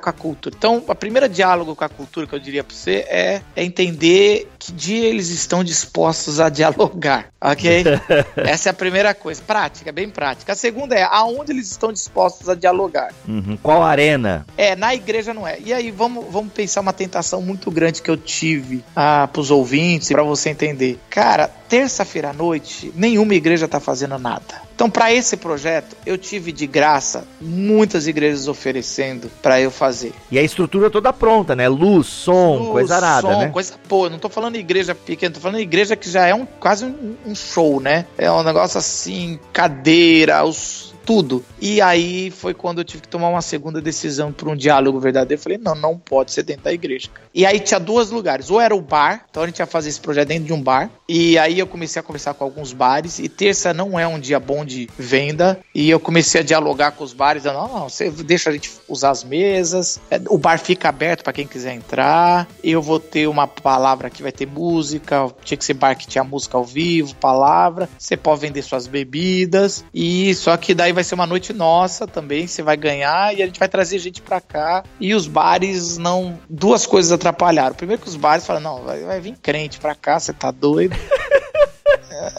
com 0.00 0.10
a 0.10 0.12
cultura. 0.12 0.54
Então, 0.56 0.82
a 0.88 0.94
primeira 0.94 1.28
diálogo 1.28 1.74
com 1.74 1.84
a 1.84 1.88
cultura 1.88 2.26
que 2.26 2.34
eu 2.34 2.38
diria 2.38 2.64
para 2.64 2.74
você 2.74 3.04
é, 3.08 3.40
é 3.54 3.64
entender 3.64 4.50
que 4.58 4.72
dia 4.72 5.06
eles 5.06 5.30
estão 5.30 5.62
dispostos 5.62 6.40
a 6.40 6.48
dialogar, 6.48 7.28
ok? 7.40 7.84
Essa 8.36 8.68
é 8.68 8.70
a 8.70 8.74
primeira 8.74 9.14
coisa, 9.14 9.42
prática, 9.46 9.92
bem 9.92 10.08
prática. 10.08 10.52
A 10.52 10.56
segunda 10.56 10.94
é 10.94 11.02
aonde 11.02 11.52
eles 11.52 11.70
estão 11.70 11.92
dispostos 11.92 12.48
a 12.48 12.54
dialogar. 12.54 13.12
Uhum. 13.26 13.58
Qual 13.62 13.82
arena? 13.82 14.46
É, 14.56 14.74
na 14.74 14.94
igreja 14.94 15.34
não 15.34 15.46
é. 15.46 15.58
E 15.60 15.72
aí, 15.72 15.90
vamos, 15.90 16.24
vamos 16.30 16.52
pensar 16.52 16.80
uma 16.80 16.92
tentação 16.92 17.40
muito 17.42 17.70
grande 17.70 18.02
que 18.02 18.10
eu 18.10 18.16
tive 18.16 18.84
ah, 18.94 19.28
pros 19.32 19.50
ouvintes, 19.50 20.08
para 20.08 20.22
você 20.22 20.50
entender. 20.50 20.98
Cara, 21.10 21.50
terça-feira 21.74 22.30
à 22.30 22.32
noite, 22.32 22.92
nenhuma 22.94 23.34
igreja 23.34 23.64
está 23.64 23.80
fazendo 23.80 24.16
nada. 24.16 24.62
Então, 24.76 24.88
para 24.88 25.12
esse 25.12 25.36
projeto, 25.36 25.96
eu 26.06 26.16
tive 26.16 26.52
de 26.52 26.68
graça 26.68 27.26
muitas 27.40 28.06
igrejas 28.06 28.46
oferecendo 28.46 29.28
para 29.42 29.60
eu 29.60 29.72
fazer. 29.72 30.12
E 30.30 30.38
a 30.38 30.42
estrutura 30.42 30.88
toda 30.88 31.12
pronta, 31.12 31.56
né? 31.56 31.68
Luz, 31.68 32.06
som, 32.06 32.58
Luz, 32.58 32.70
coisa 32.70 32.94
arada, 32.94 33.22
som, 33.22 33.40
né? 33.40 33.48
coisa 33.48 33.74
pô, 33.88 34.08
não 34.08 34.20
tô 34.20 34.28
falando 34.28 34.54
igreja 34.54 34.94
pequena, 34.94 35.34
tô 35.34 35.40
falando 35.40 35.58
igreja 35.58 35.96
que 35.96 36.08
já 36.08 36.28
é 36.28 36.34
um 36.34 36.46
quase 36.46 36.84
um, 36.84 37.16
um 37.26 37.34
show, 37.34 37.80
né? 37.80 38.06
É 38.16 38.30
um 38.30 38.44
negócio 38.44 38.78
assim, 38.78 39.40
cadeira, 39.52 40.44
os 40.44 40.93
tudo. 41.04 41.44
E 41.60 41.80
aí 41.80 42.30
foi 42.30 42.54
quando 42.54 42.78
eu 42.78 42.84
tive 42.84 43.02
que 43.02 43.08
tomar 43.08 43.28
uma 43.28 43.42
segunda 43.42 43.80
decisão 43.80 44.32
para 44.32 44.48
um 44.48 44.56
diálogo 44.56 44.98
verdadeiro. 44.98 45.38
Eu 45.38 45.42
falei, 45.42 45.58
não, 45.58 45.74
não 45.74 45.98
pode 45.98 46.32
ser 46.32 46.42
dentro 46.42 46.64
da 46.64 46.72
igreja. 46.72 47.08
E 47.34 47.44
aí 47.44 47.60
tinha 47.60 47.78
dois 47.78 48.10
lugares. 48.10 48.50
Ou 48.50 48.60
era 48.60 48.74
o 48.74 48.80
bar, 48.80 49.26
então 49.30 49.42
a 49.42 49.46
gente 49.46 49.58
ia 49.58 49.66
fazer 49.66 49.88
esse 49.88 50.00
projeto 50.00 50.28
dentro 50.28 50.44
de 50.44 50.52
um 50.52 50.62
bar. 50.62 50.90
E 51.08 51.38
aí 51.38 51.58
eu 51.58 51.66
comecei 51.66 52.00
a 52.00 52.02
conversar 52.02 52.34
com 52.34 52.44
alguns 52.44 52.72
bares. 52.72 53.18
E 53.18 53.28
terça 53.28 53.74
não 53.74 53.98
é 53.98 54.06
um 54.06 54.18
dia 54.18 54.40
bom 54.40 54.64
de 54.64 54.88
venda. 54.98 55.60
E 55.74 55.90
eu 55.90 56.00
comecei 56.00 56.40
a 56.40 56.44
dialogar 56.44 56.92
com 56.92 57.04
os 57.04 57.12
bares. 57.12 57.44
não, 57.44 57.68
não, 57.68 57.88
você 57.88 58.10
deixa 58.10 58.50
a 58.50 58.52
gente 58.52 58.70
usar 58.88 59.10
as 59.10 59.22
mesas. 59.24 60.00
É, 60.10 60.20
o 60.28 60.38
bar 60.38 60.58
fica 60.58 60.88
aberto 60.88 61.22
para 61.22 61.32
quem 61.32 61.46
quiser 61.46 61.74
entrar. 61.74 62.48
Eu 62.62 62.80
vou 62.80 62.98
ter 62.98 63.26
uma 63.26 63.46
palavra 63.46 64.08
que 64.08 64.22
vai 64.22 64.32
ter 64.32 64.46
música. 64.46 65.30
Tinha 65.42 65.58
que 65.58 65.64
ser 65.64 65.74
bar 65.74 65.94
que 65.96 66.06
tinha 66.06 66.24
música 66.24 66.56
ao 66.56 66.64
vivo, 66.64 67.14
palavra. 67.16 67.88
Você 67.98 68.16
pode 68.16 68.40
vender 68.40 68.62
suas 68.62 68.86
bebidas. 68.86 69.84
E 69.92 70.34
só 70.34 70.56
que 70.56 70.74
daí 70.74 70.93
vai 70.94 71.04
ser 71.04 71.14
uma 71.14 71.26
noite 71.26 71.52
nossa 71.52 72.06
também. 72.06 72.46
Você 72.46 72.62
vai 72.62 72.76
ganhar 72.76 73.36
e 73.36 73.42
a 73.42 73.46
gente 73.46 73.58
vai 73.58 73.68
trazer 73.68 73.98
gente 73.98 74.22
para 74.22 74.40
cá. 74.40 74.84
E 75.00 75.14
os 75.14 75.26
bares 75.26 75.98
não. 75.98 76.38
Duas 76.48 76.86
coisas 76.86 77.12
atrapalharam. 77.12 77.74
Primeiro 77.74 78.00
que 78.00 78.08
os 78.08 78.16
bares 78.16 78.46
falam: 78.46 78.62
não, 78.62 78.82
vai, 78.82 79.00
vai 79.00 79.20
vir 79.20 79.36
crente 79.42 79.78
pra 79.78 79.94
cá, 79.94 80.18
você 80.18 80.32
tá 80.32 80.50
doido. 80.50 80.96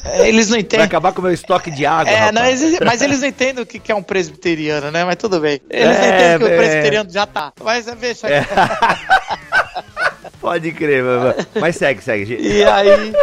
É, 0.04 0.28
eles 0.28 0.50
não 0.50 0.58
entendem. 0.58 0.80
Vai 0.80 0.88
acabar 0.88 1.12
com 1.12 1.20
o 1.20 1.24
meu 1.24 1.34
estoque 1.34 1.70
de 1.70 1.86
água. 1.86 2.12
É, 2.12 2.32
não, 2.32 2.42
mas 2.86 3.02
eles 3.02 3.20
não 3.20 3.28
entendem 3.28 3.64
o 3.64 3.66
que 3.66 3.92
é 3.92 3.96
um 3.96 4.02
presbiteriano, 4.02 4.90
né? 4.90 5.04
Mas 5.04 5.18
tudo 5.18 5.40
bem. 5.40 5.62
Eles 5.70 5.98
é, 5.98 6.00
não 6.00 6.08
entendem 6.08 6.38
que 6.38 6.44
é. 6.44 6.48
o 6.48 6.58
presbiteriano 6.58 7.10
já 7.10 7.26
tá. 7.26 7.54
Mas 7.62 7.86
deixa. 7.86 8.28
É. 8.28 8.46
Pode 10.40 10.72
crer, 10.72 11.04
mas, 11.04 11.48
mas 11.60 11.76
segue, 11.76 12.02
segue. 12.02 12.38
E 12.40 12.64
aí. 12.64 13.14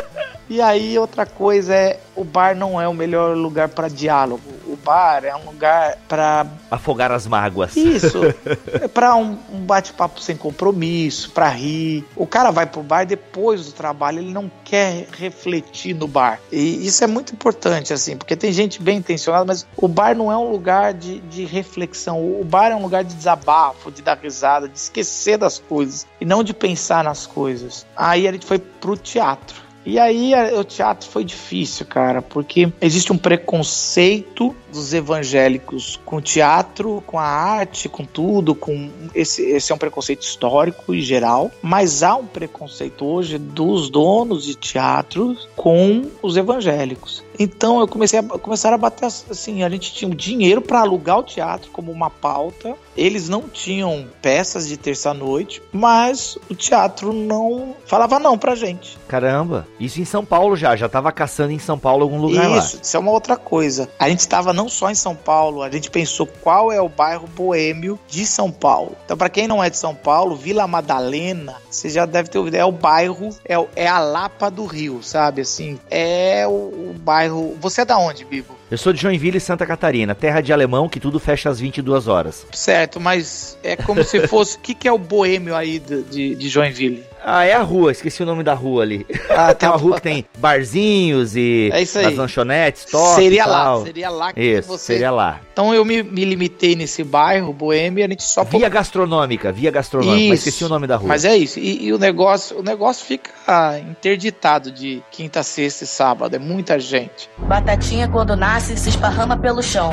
E 0.48 0.60
aí, 0.60 0.98
outra 0.98 1.24
coisa 1.24 1.74
é: 1.74 1.98
o 2.14 2.24
bar 2.24 2.54
não 2.54 2.80
é 2.80 2.86
o 2.86 2.94
melhor 2.94 3.36
lugar 3.36 3.68
para 3.68 3.88
diálogo. 3.88 4.51
Bar 4.84 5.24
é 5.24 5.34
um 5.34 5.44
lugar 5.44 5.98
para. 6.08 6.46
Afogar 6.70 7.12
as 7.12 7.26
mágoas. 7.26 7.76
Isso. 7.76 8.20
é 8.72 8.88
para 8.88 9.14
um, 9.14 9.38
um 9.52 9.60
bate-papo 9.60 10.20
sem 10.20 10.36
compromisso, 10.36 11.30
para 11.30 11.48
rir. 11.48 12.04
O 12.16 12.26
cara 12.26 12.50
vai 12.50 12.66
pro 12.66 12.82
bar 12.82 13.04
depois 13.04 13.66
do 13.66 13.72
trabalho, 13.72 14.18
ele 14.18 14.32
não 14.32 14.50
quer 14.64 15.06
refletir 15.12 15.94
no 15.94 16.06
bar. 16.06 16.40
E 16.50 16.86
isso 16.86 17.02
é 17.04 17.06
muito 17.06 17.32
importante, 17.32 17.92
assim, 17.92 18.16
porque 18.16 18.36
tem 18.36 18.52
gente 18.52 18.82
bem 18.82 18.98
intencionada, 18.98 19.44
mas 19.44 19.66
o 19.76 19.88
bar 19.88 20.16
não 20.16 20.30
é 20.30 20.36
um 20.36 20.50
lugar 20.50 20.94
de, 20.94 21.20
de 21.20 21.44
reflexão. 21.44 22.40
O 22.40 22.44
bar 22.44 22.70
é 22.70 22.74
um 22.74 22.82
lugar 22.82 23.04
de 23.04 23.14
desabafo, 23.14 23.90
de 23.90 24.02
dar 24.02 24.18
risada, 24.18 24.68
de 24.68 24.78
esquecer 24.78 25.36
das 25.38 25.58
coisas 25.58 26.06
e 26.20 26.24
não 26.24 26.42
de 26.42 26.54
pensar 26.54 27.04
nas 27.04 27.26
coisas. 27.26 27.86
Aí 27.96 28.26
a 28.26 28.32
gente 28.32 28.46
foi 28.46 28.58
pro 28.58 28.96
teatro. 28.96 29.61
E 29.84 29.98
aí 29.98 30.32
o 30.54 30.64
teatro 30.64 31.08
foi 31.08 31.24
difícil, 31.24 31.84
cara, 31.86 32.22
porque 32.22 32.72
existe 32.80 33.12
um 33.12 33.18
preconceito 33.18 34.54
dos 34.72 34.94
evangélicos 34.94 36.00
com 36.04 36.16
o 36.16 36.20
teatro, 36.20 37.02
com 37.06 37.18
a 37.18 37.24
arte, 37.24 37.88
com 37.88 38.04
tudo, 38.04 38.54
com 38.54 38.90
esse, 39.14 39.42
esse 39.42 39.72
é 39.72 39.74
um 39.74 39.78
preconceito 39.78 40.22
histórico 40.22 40.94
e 40.94 41.02
geral, 41.02 41.50
mas 41.60 42.02
há 42.02 42.14
um 42.16 42.26
preconceito 42.26 43.04
hoje 43.04 43.38
dos 43.38 43.90
donos 43.90 44.44
de 44.44 44.54
teatro 44.54 45.36
com 45.56 46.10
os 46.22 46.36
evangélicos. 46.36 47.22
Então 47.38 47.80
eu 47.80 47.88
comecei 47.88 48.18
a 48.18 48.22
começar 48.22 48.72
a 48.72 48.78
bater 48.78 49.06
assim, 49.06 49.62
a 49.62 49.68
gente 49.68 49.92
tinha 49.92 50.14
dinheiro 50.14 50.60
para 50.60 50.80
alugar 50.80 51.18
o 51.18 51.22
teatro 51.22 51.70
como 51.70 51.90
uma 51.90 52.10
pauta. 52.10 52.74
Eles 52.96 53.28
não 53.28 53.42
tinham 53.48 54.06
peças 54.20 54.68
de 54.68 54.76
terça-noite, 54.76 55.62
mas 55.72 56.36
o 56.50 56.54
teatro 56.54 57.12
não 57.12 57.74
falava 57.86 58.18
não 58.18 58.36
pra 58.36 58.54
gente. 58.54 58.98
Caramba, 59.08 59.66
isso 59.80 60.00
em 60.00 60.04
São 60.04 60.24
Paulo 60.24 60.56
já, 60.56 60.76
já 60.76 60.88
tava 60.88 61.10
caçando 61.10 61.52
em 61.52 61.58
São 61.58 61.78
Paulo 61.78 62.02
algum 62.02 62.20
lugar 62.20 62.44
isso, 62.44 62.50
lá. 62.50 62.58
Isso, 62.58 62.78
isso 62.82 62.96
é 62.96 63.00
uma 63.00 63.10
outra 63.10 63.36
coisa. 63.36 63.88
A 63.98 64.08
gente 64.08 64.20
estava 64.20 64.52
não 64.52 64.68
só 64.68 64.90
em 64.90 64.94
São 64.94 65.14
Paulo, 65.14 65.62
a 65.62 65.70
gente 65.70 65.90
pensou 65.90 66.26
qual 66.26 66.70
é 66.70 66.80
o 66.80 66.88
bairro 66.88 67.26
boêmio 67.26 67.98
de 68.08 68.26
São 68.26 68.50
Paulo. 68.50 68.96
Então, 69.04 69.16
para 69.16 69.28
quem 69.28 69.48
não 69.48 69.62
é 69.62 69.70
de 69.70 69.76
São 69.76 69.94
Paulo, 69.94 70.36
Vila 70.36 70.66
Madalena, 70.66 71.56
você 71.70 71.88
já 71.88 72.04
deve 72.04 72.28
ter 72.28 72.38
ouvido, 72.38 72.56
é 72.56 72.64
o 72.64 72.72
bairro, 72.72 73.30
é, 73.44 73.54
é 73.76 73.88
a 73.88 73.98
Lapa 73.98 74.50
do 74.50 74.64
Rio, 74.64 75.02
sabe? 75.02 75.42
Assim, 75.42 75.78
é 75.90 76.46
o, 76.46 76.50
o 76.50 76.94
bairro. 76.98 77.21
Você 77.28 77.82
é 77.82 77.84
da 77.84 77.98
onde, 77.98 78.24
Bibo? 78.24 78.56
Eu 78.70 78.78
sou 78.78 78.92
de 78.92 79.00
Joinville, 79.00 79.38
Santa 79.38 79.66
Catarina, 79.66 80.14
terra 80.14 80.40
de 80.40 80.52
alemão 80.52 80.88
que 80.88 80.98
tudo 81.00 81.18
fecha 81.20 81.50
às 81.50 81.60
22 81.60 82.08
horas. 82.08 82.46
Certo, 82.52 82.98
mas 83.00 83.58
é 83.62 83.76
como 83.76 84.02
se 84.02 84.26
fosse. 84.28 84.56
O 84.56 84.60
que, 84.60 84.74
que 84.74 84.88
é 84.88 84.92
o 84.92 84.98
boêmio 84.98 85.54
aí 85.54 85.78
de, 85.78 86.02
de, 86.02 86.34
de 86.34 86.48
Joinville? 86.48 87.04
Ah, 87.24 87.44
é 87.44 87.52
a 87.52 87.62
rua, 87.62 87.92
esqueci 87.92 88.22
o 88.22 88.26
nome 88.26 88.42
da 88.42 88.54
rua 88.54 88.82
ali. 88.82 89.06
Ah, 89.30 89.54
tem 89.54 89.68
uma 89.68 89.78
rua 89.78 89.96
que 89.96 90.02
tem 90.02 90.26
barzinhos 90.38 91.36
e 91.36 91.70
é 91.72 91.82
isso 91.82 91.98
aí. 91.98 92.06
as 92.06 92.16
lanchonetes, 92.16 92.84
top 92.84 93.14
Seria 93.14 93.46
lá, 93.46 93.80
seria 93.82 94.10
lá 94.10 94.32
que 94.32 94.40
isso, 94.40 94.68
você... 94.68 94.94
seria 94.94 95.10
lá. 95.10 95.40
Então 95.52 95.72
eu 95.74 95.84
me, 95.84 96.02
me 96.02 96.24
limitei 96.24 96.74
nesse 96.74 97.04
bairro, 97.04 97.52
Boêmia, 97.52 98.06
a 98.06 98.08
gente 98.08 98.22
só... 98.22 98.42
Via 98.44 98.68
gastronômica, 98.68 99.52
via 99.52 99.70
gastronômica, 99.70 100.18
isso. 100.18 100.28
mas 100.30 100.38
esqueci 100.40 100.64
o 100.64 100.68
nome 100.68 100.86
da 100.86 100.96
rua. 100.96 101.08
Mas 101.08 101.24
é 101.24 101.36
isso, 101.36 101.58
e, 101.58 101.86
e, 101.86 101.92
o 101.92 101.98
negócio 101.98 102.58
o 102.58 102.62
negócio 102.62 103.04
fica 103.06 103.30
interditado 103.78 104.70
de 104.70 105.02
quinta, 105.10 105.42
sexta 105.42 105.84
e 105.84 105.86
sábado, 105.86 106.34
é 106.34 106.38
muita 106.38 106.78
gente. 106.78 107.30
Batatinha 107.38 108.08
quando 108.08 108.34
nasce 108.34 108.76
se 108.76 108.88
esparrama 108.88 109.36
pelo 109.36 109.62
chão. 109.62 109.90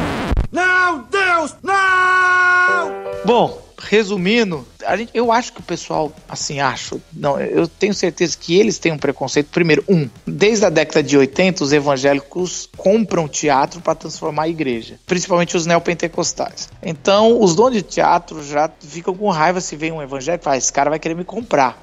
Não, 0.51 1.05
Deus, 1.11 1.55
não! 1.61 2.91
Bom, 3.23 3.61
resumindo, 3.79 4.65
gente, 4.95 5.11
eu 5.13 5.31
acho 5.31 5.53
que 5.53 5.59
o 5.59 5.63
pessoal, 5.63 6.11
assim, 6.27 6.59
acho, 6.59 7.01
não, 7.13 7.39
eu 7.39 7.67
tenho 7.67 7.93
certeza 7.93 8.37
que 8.37 8.57
eles 8.57 8.77
têm 8.77 8.91
um 8.91 8.97
preconceito. 8.97 9.47
Primeiro, 9.47 9.83
um, 9.87 10.09
desde 10.25 10.65
a 10.65 10.69
década 10.69 11.03
de 11.03 11.17
80, 11.17 11.63
os 11.63 11.73
evangélicos 11.73 12.69
compram 12.77 13.27
teatro 13.27 13.81
para 13.81 13.95
transformar 13.95 14.43
a 14.43 14.49
igreja, 14.49 14.99
principalmente 15.05 15.57
os 15.57 15.65
neopentecostais. 15.65 16.69
Então, 16.81 17.41
os 17.41 17.55
donos 17.55 17.73
de 17.73 17.81
teatro 17.81 18.43
já 18.43 18.69
ficam 18.79 19.13
com 19.13 19.29
raiva 19.29 19.59
se 19.59 19.75
vem 19.75 19.91
um 19.91 20.01
evangélico 20.01 20.43
e 20.43 20.45
fala, 20.45 20.57
esse 20.57 20.71
cara 20.71 20.89
vai 20.89 20.99
querer 20.99 21.15
me 21.15 21.25
comprar. 21.25 21.81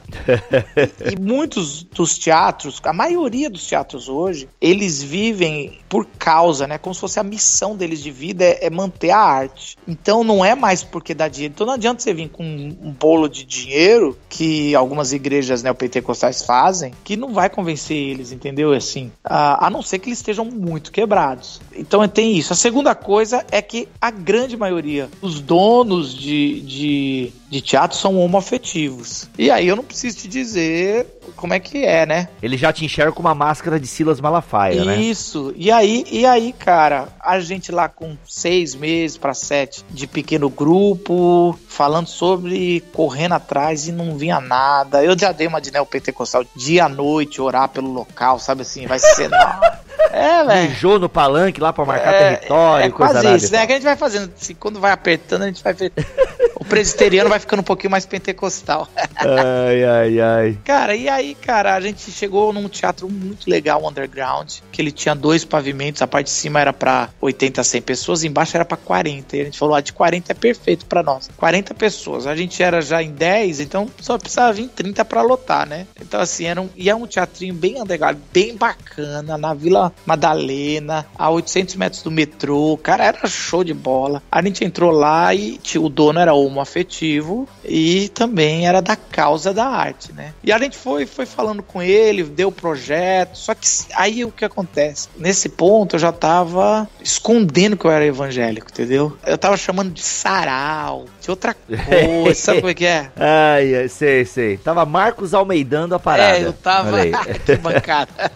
e 1.12 1.20
muitos 1.20 1.82
dos 1.82 2.16
teatros, 2.16 2.80
a 2.82 2.92
maioria 2.92 3.50
dos 3.50 3.66
teatros 3.66 4.08
hoje, 4.08 4.48
eles 4.60 5.02
vivem 5.02 5.78
por 5.88 6.06
causa, 6.18 6.66
né? 6.66 6.78
Como 6.78 6.94
se 6.94 7.00
fosse 7.00 7.20
a 7.20 7.22
missão 7.22 7.76
deles 7.76 8.02
de 8.02 8.10
vida 8.10 8.44
é, 8.44 8.66
é 8.66 8.70
manter 8.70 9.10
a 9.10 9.18
arte. 9.18 9.76
Então, 9.86 10.24
não 10.24 10.44
é 10.44 10.54
mais 10.54 10.82
porque 10.82 11.14
dá 11.14 11.28
dinheiro. 11.28 11.52
Então, 11.54 11.66
não 11.66 11.74
adianta 11.74 12.02
você 12.02 12.14
vir 12.14 12.28
com 12.28 12.42
um 12.86 12.92
bolo 12.92 13.28
de 13.28 13.44
dinheiro 13.44 14.16
que 14.28 14.72
algumas 14.76 15.12
igrejas 15.12 15.60
neopentecostais 15.60 16.42
fazem, 16.42 16.92
que 17.02 17.16
não 17.16 17.32
vai 17.32 17.50
convencer 17.50 17.96
eles, 17.96 18.30
entendeu? 18.30 18.72
Assim, 18.72 19.10
a, 19.24 19.66
a 19.66 19.70
não 19.70 19.82
ser 19.82 19.98
que 19.98 20.08
eles 20.08 20.20
estejam 20.20 20.44
muito 20.44 20.92
quebrados. 20.92 21.60
Então 21.74 22.06
tem 22.06 22.38
isso. 22.38 22.52
A 22.52 22.56
segunda 22.56 22.94
coisa 22.94 23.44
é 23.50 23.60
que 23.60 23.88
a 24.00 24.10
grande 24.10 24.56
maioria 24.56 25.08
dos 25.20 25.40
donos 25.40 26.14
de, 26.14 26.60
de, 26.60 27.32
de 27.48 27.60
teatro 27.60 27.96
são 27.96 28.18
homoafetivos. 28.18 29.28
E 29.38 29.50
aí 29.50 29.66
eu 29.68 29.76
não 29.76 29.84
preciso 29.84 30.18
te 30.18 30.28
dizer 30.28 31.06
como 31.36 31.54
é 31.54 31.60
que 31.60 31.84
é, 31.84 32.06
né? 32.06 32.28
Ele 32.42 32.56
já 32.56 32.72
te 32.72 32.84
enxerga 32.84 33.12
com 33.12 33.20
uma 33.20 33.34
máscara 33.34 33.78
de 33.78 33.86
Silas 33.86 34.20
Malafaia, 34.20 34.76
Isso. 34.76 34.84
né? 34.84 34.96
Isso. 34.96 35.54
E 35.56 35.70
aí, 35.70 36.04
e 36.10 36.24
aí, 36.24 36.52
cara, 36.52 37.08
a 37.20 37.38
gente 37.40 37.72
lá 37.72 37.88
com 37.88 38.16
seis 38.26 38.74
meses 38.74 39.16
para 39.16 39.34
sete 39.34 39.84
de 39.90 40.06
pequeno 40.06 40.48
grupo, 40.48 41.58
falando 41.68 42.06
sobre 42.06 42.82
correndo 42.92 43.32
atrás 43.32 43.88
e 43.88 43.92
não 43.92 44.16
vinha 44.16 44.40
nada. 44.40 45.02
Eu 45.02 45.18
já 45.18 45.32
dei 45.32 45.46
uma 45.46 45.60
de 45.60 45.70
neopentecostal 45.70 46.44
dia 46.54 46.84
à 46.84 46.88
noite, 46.88 47.40
orar 47.40 47.68
pelo 47.68 47.92
local, 47.92 48.38
sabe 48.38 48.62
assim, 48.62 48.86
vai 48.86 48.98
ser. 48.98 49.30
É, 50.12 50.44
velho. 50.44 50.70
Mijou 50.70 50.98
no 50.98 51.08
palanque 51.08 51.60
lá 51.60 51.72
pra 51.72 51.84
marcar 51.84 52.14
é, 52.14 52.36
território. 52.36 52.86
É 52.86 52.90
quase 52.90 53.36
isso, 53.36 53.52
né? 53.52 53.66
Que 53.66 53.72
a 53.72 53.74
gente 53.76 53.84
vai 53.84 53.96
fazendo. 53.96 54.32
Assim, 54.40 54.54
quando 54.54 54.80
vai 54.80 54.92
apertando, 54.92 55.42
a 55.42 55.46
gente 55.46 55.62
vai 55.62 55.74
ver. 55.74 55.92
o 56.66 56.68
presbiteriano 56.68 57.30
vai 57.30 57.38
ficando 57.38 57.60
um 57.60 57.64
pouquinho 57.64 57.92
mais 57.92 58.04
pentecostal. 58.04 58.88
ai, 59.16 59.84
ai, 59.84 60.20
ai. 60.20 60.58
Cara, 60.64 60.96
e 60.96 61.08
aí, 61.08 61.34
cara, 61.36 61.74
a 61.74 61.80
gente 61.80 62.10
chegou 62.10 62.52
num 62.52 62.68
teatro 62.68 63.08
muito 63.08 63.48
legal, 63.48 63.86
underground, 63.86 64.54
que 64.72 64.82
ele 64.82 64.90
tinha 64.90 65.14
dois 65.14 65.44
pavimentos. 65.44 66.02
A 66.02 66.08
parte 66.08 66.26
de 66.26 66.32
cima 66.32 66.60
era 66.60 66.72
pra 66.72 67.10
80, 67.20 67.62
100 67.62 67.82
pessoas, 67.82 68.24
embaixo 68.24 68.56
era 68.56 68.64
pra 68.64 68.76
40. 68.76 69.36
E 69.36 69.40
a 69.40 69.44
gente 69.44 69.58
falou, 69.58 69.76
ah, 69.76 69.80
de 69.80 69.92
40 69.92 70.32
é 70.32 70.34
perfeito 70.34 70.86
pra 70.86 71.04
nós. 71.04 71.30
40 71.36 71.72
pessoas. 71.74 72.26
A 72.26 72.34
gente 72.34 72.60
era 72.60 72.82
já 72.82 73.00
em 73.00 73.12
10, 73.12 73.60
então 73.60 73.88
só 74.00 74.18
precisava 74.18 74.52
vir 74.52 74.68
30 74.68 75.04
pra 75.04 75.22
lotar, 75.22 75.68
né? 75.68 75.86
Então, 76.00 76.20
assim, 76.20 76.46
era 76.46 76.60
um, 76.60 76.68
e 76.76 76.90
é 76.90 76.94
um 76.94 77.06
teatrinho 77.06 77.54
bem 77.54 77.80
underground, 77.80 78.18
bem 78.32 78.56
bacana, 78.56 79.38
na 79.38 79.54
Vila 79.54 79.92
Madalena, 80.04 81.06
a 81.16 81.30
800 81.30 81.76
metros 81.76 82.02
do 82.02 82.10
metrô. 82.10 82.76
Cara, 82.82 83.04
era 83.04 83.28
show 83.28 83.62
de 83.62 83.72
bola. 83.72 84.20
A 84.30 84.42
gente 84.42 84.64
entrou 84.64 84.90
lá 84.90 85.32
e 85.32 85.60
o 85.78 85.88
dono 85.88 86.18
era 86.18 86.34
homoafetivo 86.56 87.48
e 87.64 88.08
também 88.10 88.66
era 88.66 88.80
da 88.80 88.96
causa 88.96 89.52
da 89.52 89.66
arte, 89.66 90.12
né? 90.12 90.32
E 90.42 90.50
a 90.50 90.58
gente 90.58 90.76
foi, 90.76 91.06
foi 91.06 91.26
falando 91.26 91.62
com 91.62 91.82
ele, 91.82 92.24
deu 92.24 92.48
o 92.48 92.52
projeto. 92.52 93.36
Só 93.36 93.54
que 93.54 93.66
aí 93.94 94.24
o 94.24 94.32
que 94.32 94.44
acontece? 94.44 95.08
Nesse 95.16 95.48
ponto 95.48 95.96
eu 95.96 96.00
já 96.00 96.12
tava 96.12 96.88
escondendo 97.00 97.76
que 97.76 97.84
eu 97.84 97.90
era 97.90 98.04
evangélico, 98.04 98.68
entendeu? 98.70 99.16
Eu 99.26 99.38
tava 99.38 99.56
chamando 99.56 99.92
de 99.92 100.02
sarau, 100.02 101.06
de 101.20 101.30
outra 101.30 101.54
coisa. 101.54 102.34
sabe 102.34 102.60
como 102.60 102.70
é 102.70 102.74
que 102.74 102.86
é? 102.86 103.10
Ai, 103.16 103.88
sei, 103.88 104.24
sei. 104.24 104.56
Tava 104.56 104.84
Marcos 104.84 105.34
Almeidando 105.34 105.94
a 105.94 105.98
parada. 105.98 106.38
É, 106.38 106.44
eu 106.44 106.52
tava. 106.52 106.98
que 107.44 107.56
bancada. 107.56 108.32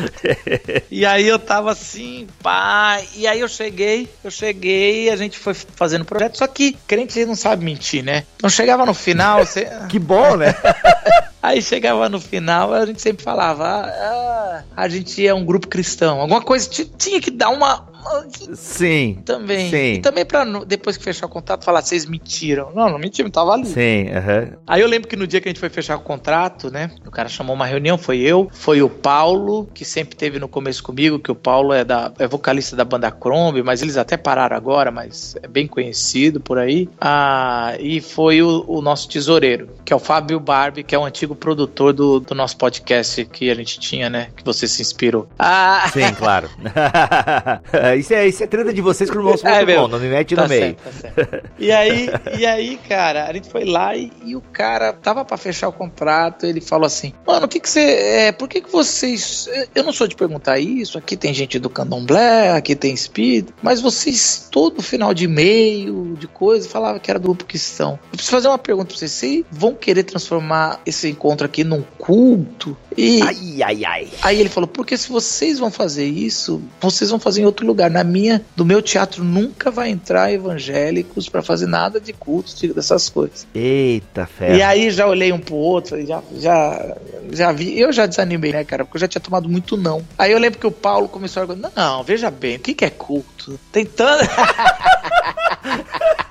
e 0.90 1.04
aí 1.04 1.26
eu 1.26 1.38
tava 1.38 1.72
assim, 1.72 2.26
pá. 2.42 3.00
E 3.14 3.26
aí 3.26 3.40
eu 3.40 3.48
cheguei, 3.48 4.08
eu 4.22 4.30
cheguei, 4.30 5.10
a 5.10 5.16
gente 5.16 5.38
foi 5.38 5.54
fazendo 5.54 6.04
projeto. 6.04 6.38
Só 6.38 6.46
que 6.46 6.76
crente 6.86 7.01
não 7.26 7.34
sabe 7.34 7.64
mentir, 7.64 8.02
né? 8.04 8.24
Então 8.36 8.50
chegava 8.50 8.84
no 8.86 8.94
final. 8.94 9.40
Você... 9.46 9.68
que 9.88 9.98
bom, 9.98 10.36
né? 10.36 10.54
Aí 11.42 11.60
chegava 11.60 12.08
no 12.08 12.20
final, 12.20 12.72
a 12.72 12.86
gente 12.86 13.02
sempre 13.02 13.24
falava: 13.24 13.64
ah, 13.66 14.62
a 14.76 14.88
gente 14.88 15.26
é 15.26 15.34
um 15.34 15.44
grupo 15.44 15.66
cristão. 15.66 16.20
Alguma 16.20 16.40
coisa 16.40 16.70
tinha 16.70 17.20
que 17.20 17.30
dar 17.30 17.50
uma, 17.50 17.92
Sim. 18.54 19.18
Também. 19.24 19.70
Sim. 19.70 19.94
E 19.94 19.98
também 20.00 20.24
pra 20.24 20.44
depois 20.66 20.96
que 20.96 21.04
fechar 21.04 21.26
o 21.26 21.28
contrato 21.28 21.64
falar, 21.64 21.82
vocês 21.82 22.06
mentiram. 22.06 22.72
Não, 22.74 22.90
não 22.90 22.98
mentiram, 22.98 23.30
tava 23.30 23.52
ali. 23.52 23.66
Sim, 23.66 24.08
aham. 24.10 24.52
Aí 24.66 24.80
eu 24.80 24.88
lembro 24.88 25.08
que 25.08 25.16
no 25.16 25.26
dia 25.26 25.40
que 25.40 25.48
a 25.48 25.50
gente 25.50 25.60
foi 25.60 25.68
fechar 25.68 25.96
o 25.96 26.00
contrato, 26.00 26.70
né? 26.70 26.90
O 27.06 27.10
cara 27.10 27.28
chamou 27.28 27.54
uma 27.54 27.66
reunião, 27.66 27.96
foi 27.96 28.18
eu, 28.18 28.48
foi 28.52 28.82
o 28.82 28.90
Paulo, 28.90 29.68
que 29.72 29.84
sempre 29.84 30.16
teve 30.16 30.38
no 30.38 30.48
começo 30.48 30.82
comigo, 30.82 31.18
que 31.18 31.30
o 31.30 31.34
Paulo 31.34 31.72
é, 31.72 31.84
da, 31.84 32.12
é 32.18 32.26
vocalista 32.26 32.74
da 32.74 32.84
banda 32.84 33.10
Crombie, 33.10 33.62
mas 33.62 33.82
eles 33.82 33.96
até 33.96 34.16
pararam 34.16 34.56
agora, 34.56 34.90
mas 34.90 35.36
é 35.42 35.46
bem 35.46 35.66
conhecido 35.66 36.40
por 36.40 36.58
aí. 36.58 36.88
Ah, 37.00 37.74
e 37.78 38.00
foi 38.00 38.42
o, 38.42 38.64
o 38.66 38.82
nosso 38.82 39.08
tesoureiro, 39.08 39.68
que 39.84 39.92
é 39.92 39.96
o 39.96 40.00
Fábio 40.00 40.40
Barbie, 40.40 40.82
que 40.82 40.94
é 40.94 40.98
o 40.98 41.04
antigo 41.04 41.31
produtor 41.34 41.92
do, 41.92 42.20
do 42.20 42.34
nosso 42.34 42.56
podcast 42.56 43.24
que 43.26 43.50
a 43.50 43.54
gente 43.54 43.78
tinha, 43.78 44.08
né? 44.08 44.28
Que 44.36 44.44
você 44.44 44.66
se 44.68 44.82
inspirou. 44.82 45.28
Ah! 45.38 45.88
Sim, 45.92 46.12
claro. 46.14 46.50
isso, 47.98 48.14
é, 48.14 48.26
isso 48.26 48.42
é 48.42 48.46
treta 48.46 48.72
de 48.72 48.80
vocês 48.80 49.10
com 49.10 49.18
o 49.18 49.22
nosso 49.22 49.46
é, 49.48 49.64
bom, 49.64 49.88
não 49.88 49.98
me 49.98 50.08
mete 50.08 50.34
tá 50.34 50.42
no 50.42 50.48
certo, 50.48 50.62
meio. 50.62 50.76
Tá 50.76 50.92
certo. 50.92 51.50
E 51.58 51.70
aí, 51.70 52.08
e 52.38 52.46
aí, 52.46 52.76
cara, 52.88 53.26
a 53.26 53.32
gente 53.32 53.48
foi 53.48 53.64
lá 53.64 53.96
e, 53.96 54.12
e 54.24 54.36
o 54.36 54.40
cara 54.40 54.92
tava 54.92 55.24
para 55.24 55.36
fechar 55.36 55.68
o 55.68 55.72
contrato, 55.72 56.46
ele 56.46 56.60
falou 56.60 56.86
assim: 56.86 57.12
"Mano, 57.26 57.46
o 57.46 57.48
que 57.48 57.60
que 57.60 57.68
você, 57.68 57.80
é, 57.80 58.32
por 58.32 58.48
que 58.48 58.60
que 58.60 58.70
vocês, 58.70 59.48
eu 59.74 59.82
não 59.82 59.92
sou 59.92 60.06
de 60.06 60.14
perguntar 60.14 60.58
isso, 60.58 60.98
aqui 60.98 61.16
tem 61.16 61.32
gente 61.32 61.58
do 61.58 61.70
Candomblé, 61.70 62.50
aqui 62.50 62.74
tem 62.74 62.92
espírito, 62.92 63.52
mas 63.62 63.80
vocês 63.80 64.48
todo 64.50 64.82
final 64.82 65.14
de 65.14 65.24
e-mail, 65.24 66.14
de 66.18 66.26
coisa, 66.26 66.68
falava 66.68 66.98
que 66.98 67.10
era 67.10 67.18
do 67.18 67.28
grupo 67.28 67.44
cristão. 67.44 67.98
Eu 68.04 68.16
preciso 68.16 68.30
fazer 68.30 68.48
uma 68.48 68.58
pergunta 68.58 68.88
pra 68.88 68.96
vocês, 68.96 69.10
vocês 69.10 69.44
vão 69.50 69.74
querer 69.74 70.04
transformar 70.04 70.80
esse 70.84 71.08
encontro 71.22 71.46
aqui 71.46 71.62
num 71.62 71.82
culto?" 71.98 72.76
E 72.96 73.22
ai, 73.22 73.62
ai, 73.62 73.84
ai. 73.84 74.08
Aí 74.20 74.40
ele 74.40 74.48
falou: 74.48 74.66
"Porque 74.66 74.96
se 74.96 75.08
vocês 75.08 75.58
vão 75.58 75.70
fazer 75.70 76.04
isso, 76.04 76.60
vocês 76.80 77.10
vão 77.10 77.18
fazer 77.18 77.42
em 77.42 77.44
outro 77.44 77.66
lugar. 77.66 77.90
Na 77.90 78.04
minha, 78.04 78.44
do 78.56 78.64
meu 78.64 78.82
teatro 78.82 79.24
nunca 79.24 79.70
vai 79.70 79.90
entrar 79.90 80.32
evangélicos 80.32 81.28
para 81.28 81.42
fazer 81.42 81.66
nada 81.66 82.00
de 82.00 82.12
culto, 82.12 82.52
dessas 82.74 83.08
coisas. 83.08 83.46
Eita, 83.54 84.26
fé. 84.26 84.56
E 84.56 84.62
aí 84.62 84.90
já 84.90 85.06
olhei 85.06 85.32
um 85.32 85.38
pro 85.38 85.54
outro, 85.54 86.04
já, 86.04 86.22
já, 86.38 86.96
já 87.30 87.52
vi. 87.52 87.78
Eu 87.78 87.92
já 87.92 88.06
desanimei, 88.06 88.52
né, 88.52 88.64
cara? 88.64 88.84
Porque 88.84 88.96
eu 88.96 89.00
já 89.00 89.08
tinha 89.08 89.22
tomado 89.22 89.48
muito 89.48 89.76
não. 89.76 90.02
Aí 90.18 90.32
eu 90.32 90.38
lembro 90.38 90.58
que 90.58 90.66
o 90.66 90.72
Paulo 90.72 91.08
começou 91.08 91.42
a 91.44 91.46
não, 91.76 92.02
veja 92.02 92.30
bem, 92.30 92.56
o 92.56 92.60
que, 92.60 92.74
que 92.74 92.84
é 92.84 92.90
culto? 92.90 93.58
Tem 93.70 93.84
tanto. 93.84 94.24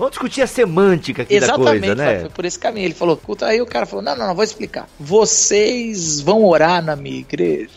Vamos 0.00 0.12
discutir 0.12 0.40
a 0.40 0.46
semântica 0.46 1.22
aqui 1.22 1.34
Exatamente, 1.34 1.80
da 1.80 1.86
coisa, 1.88 1.94
né? 1.94 2.20
Foi 2.20 2.30
por 2.30 2.44
esse 2.46 2.58
caminho. 2.58 2.86
Ele 2.86 2.94
falou, 2.94 3.20
aí 3.42 3.60
o 3.60 3.66
cara 3.66 3.84
falou, 3.84 4.02
não, 4.02 4.16
não, 4.16 4.28
não, 4.28 4.34
vou 4.34 4.42
explicar. 4.42 4.88
Vocês 4.98 6.22
vão 6.22 6.42
orar 6.42 6.82
na 6.82 6.96
minha 6.96 7.18
igreja? 7.18 7.68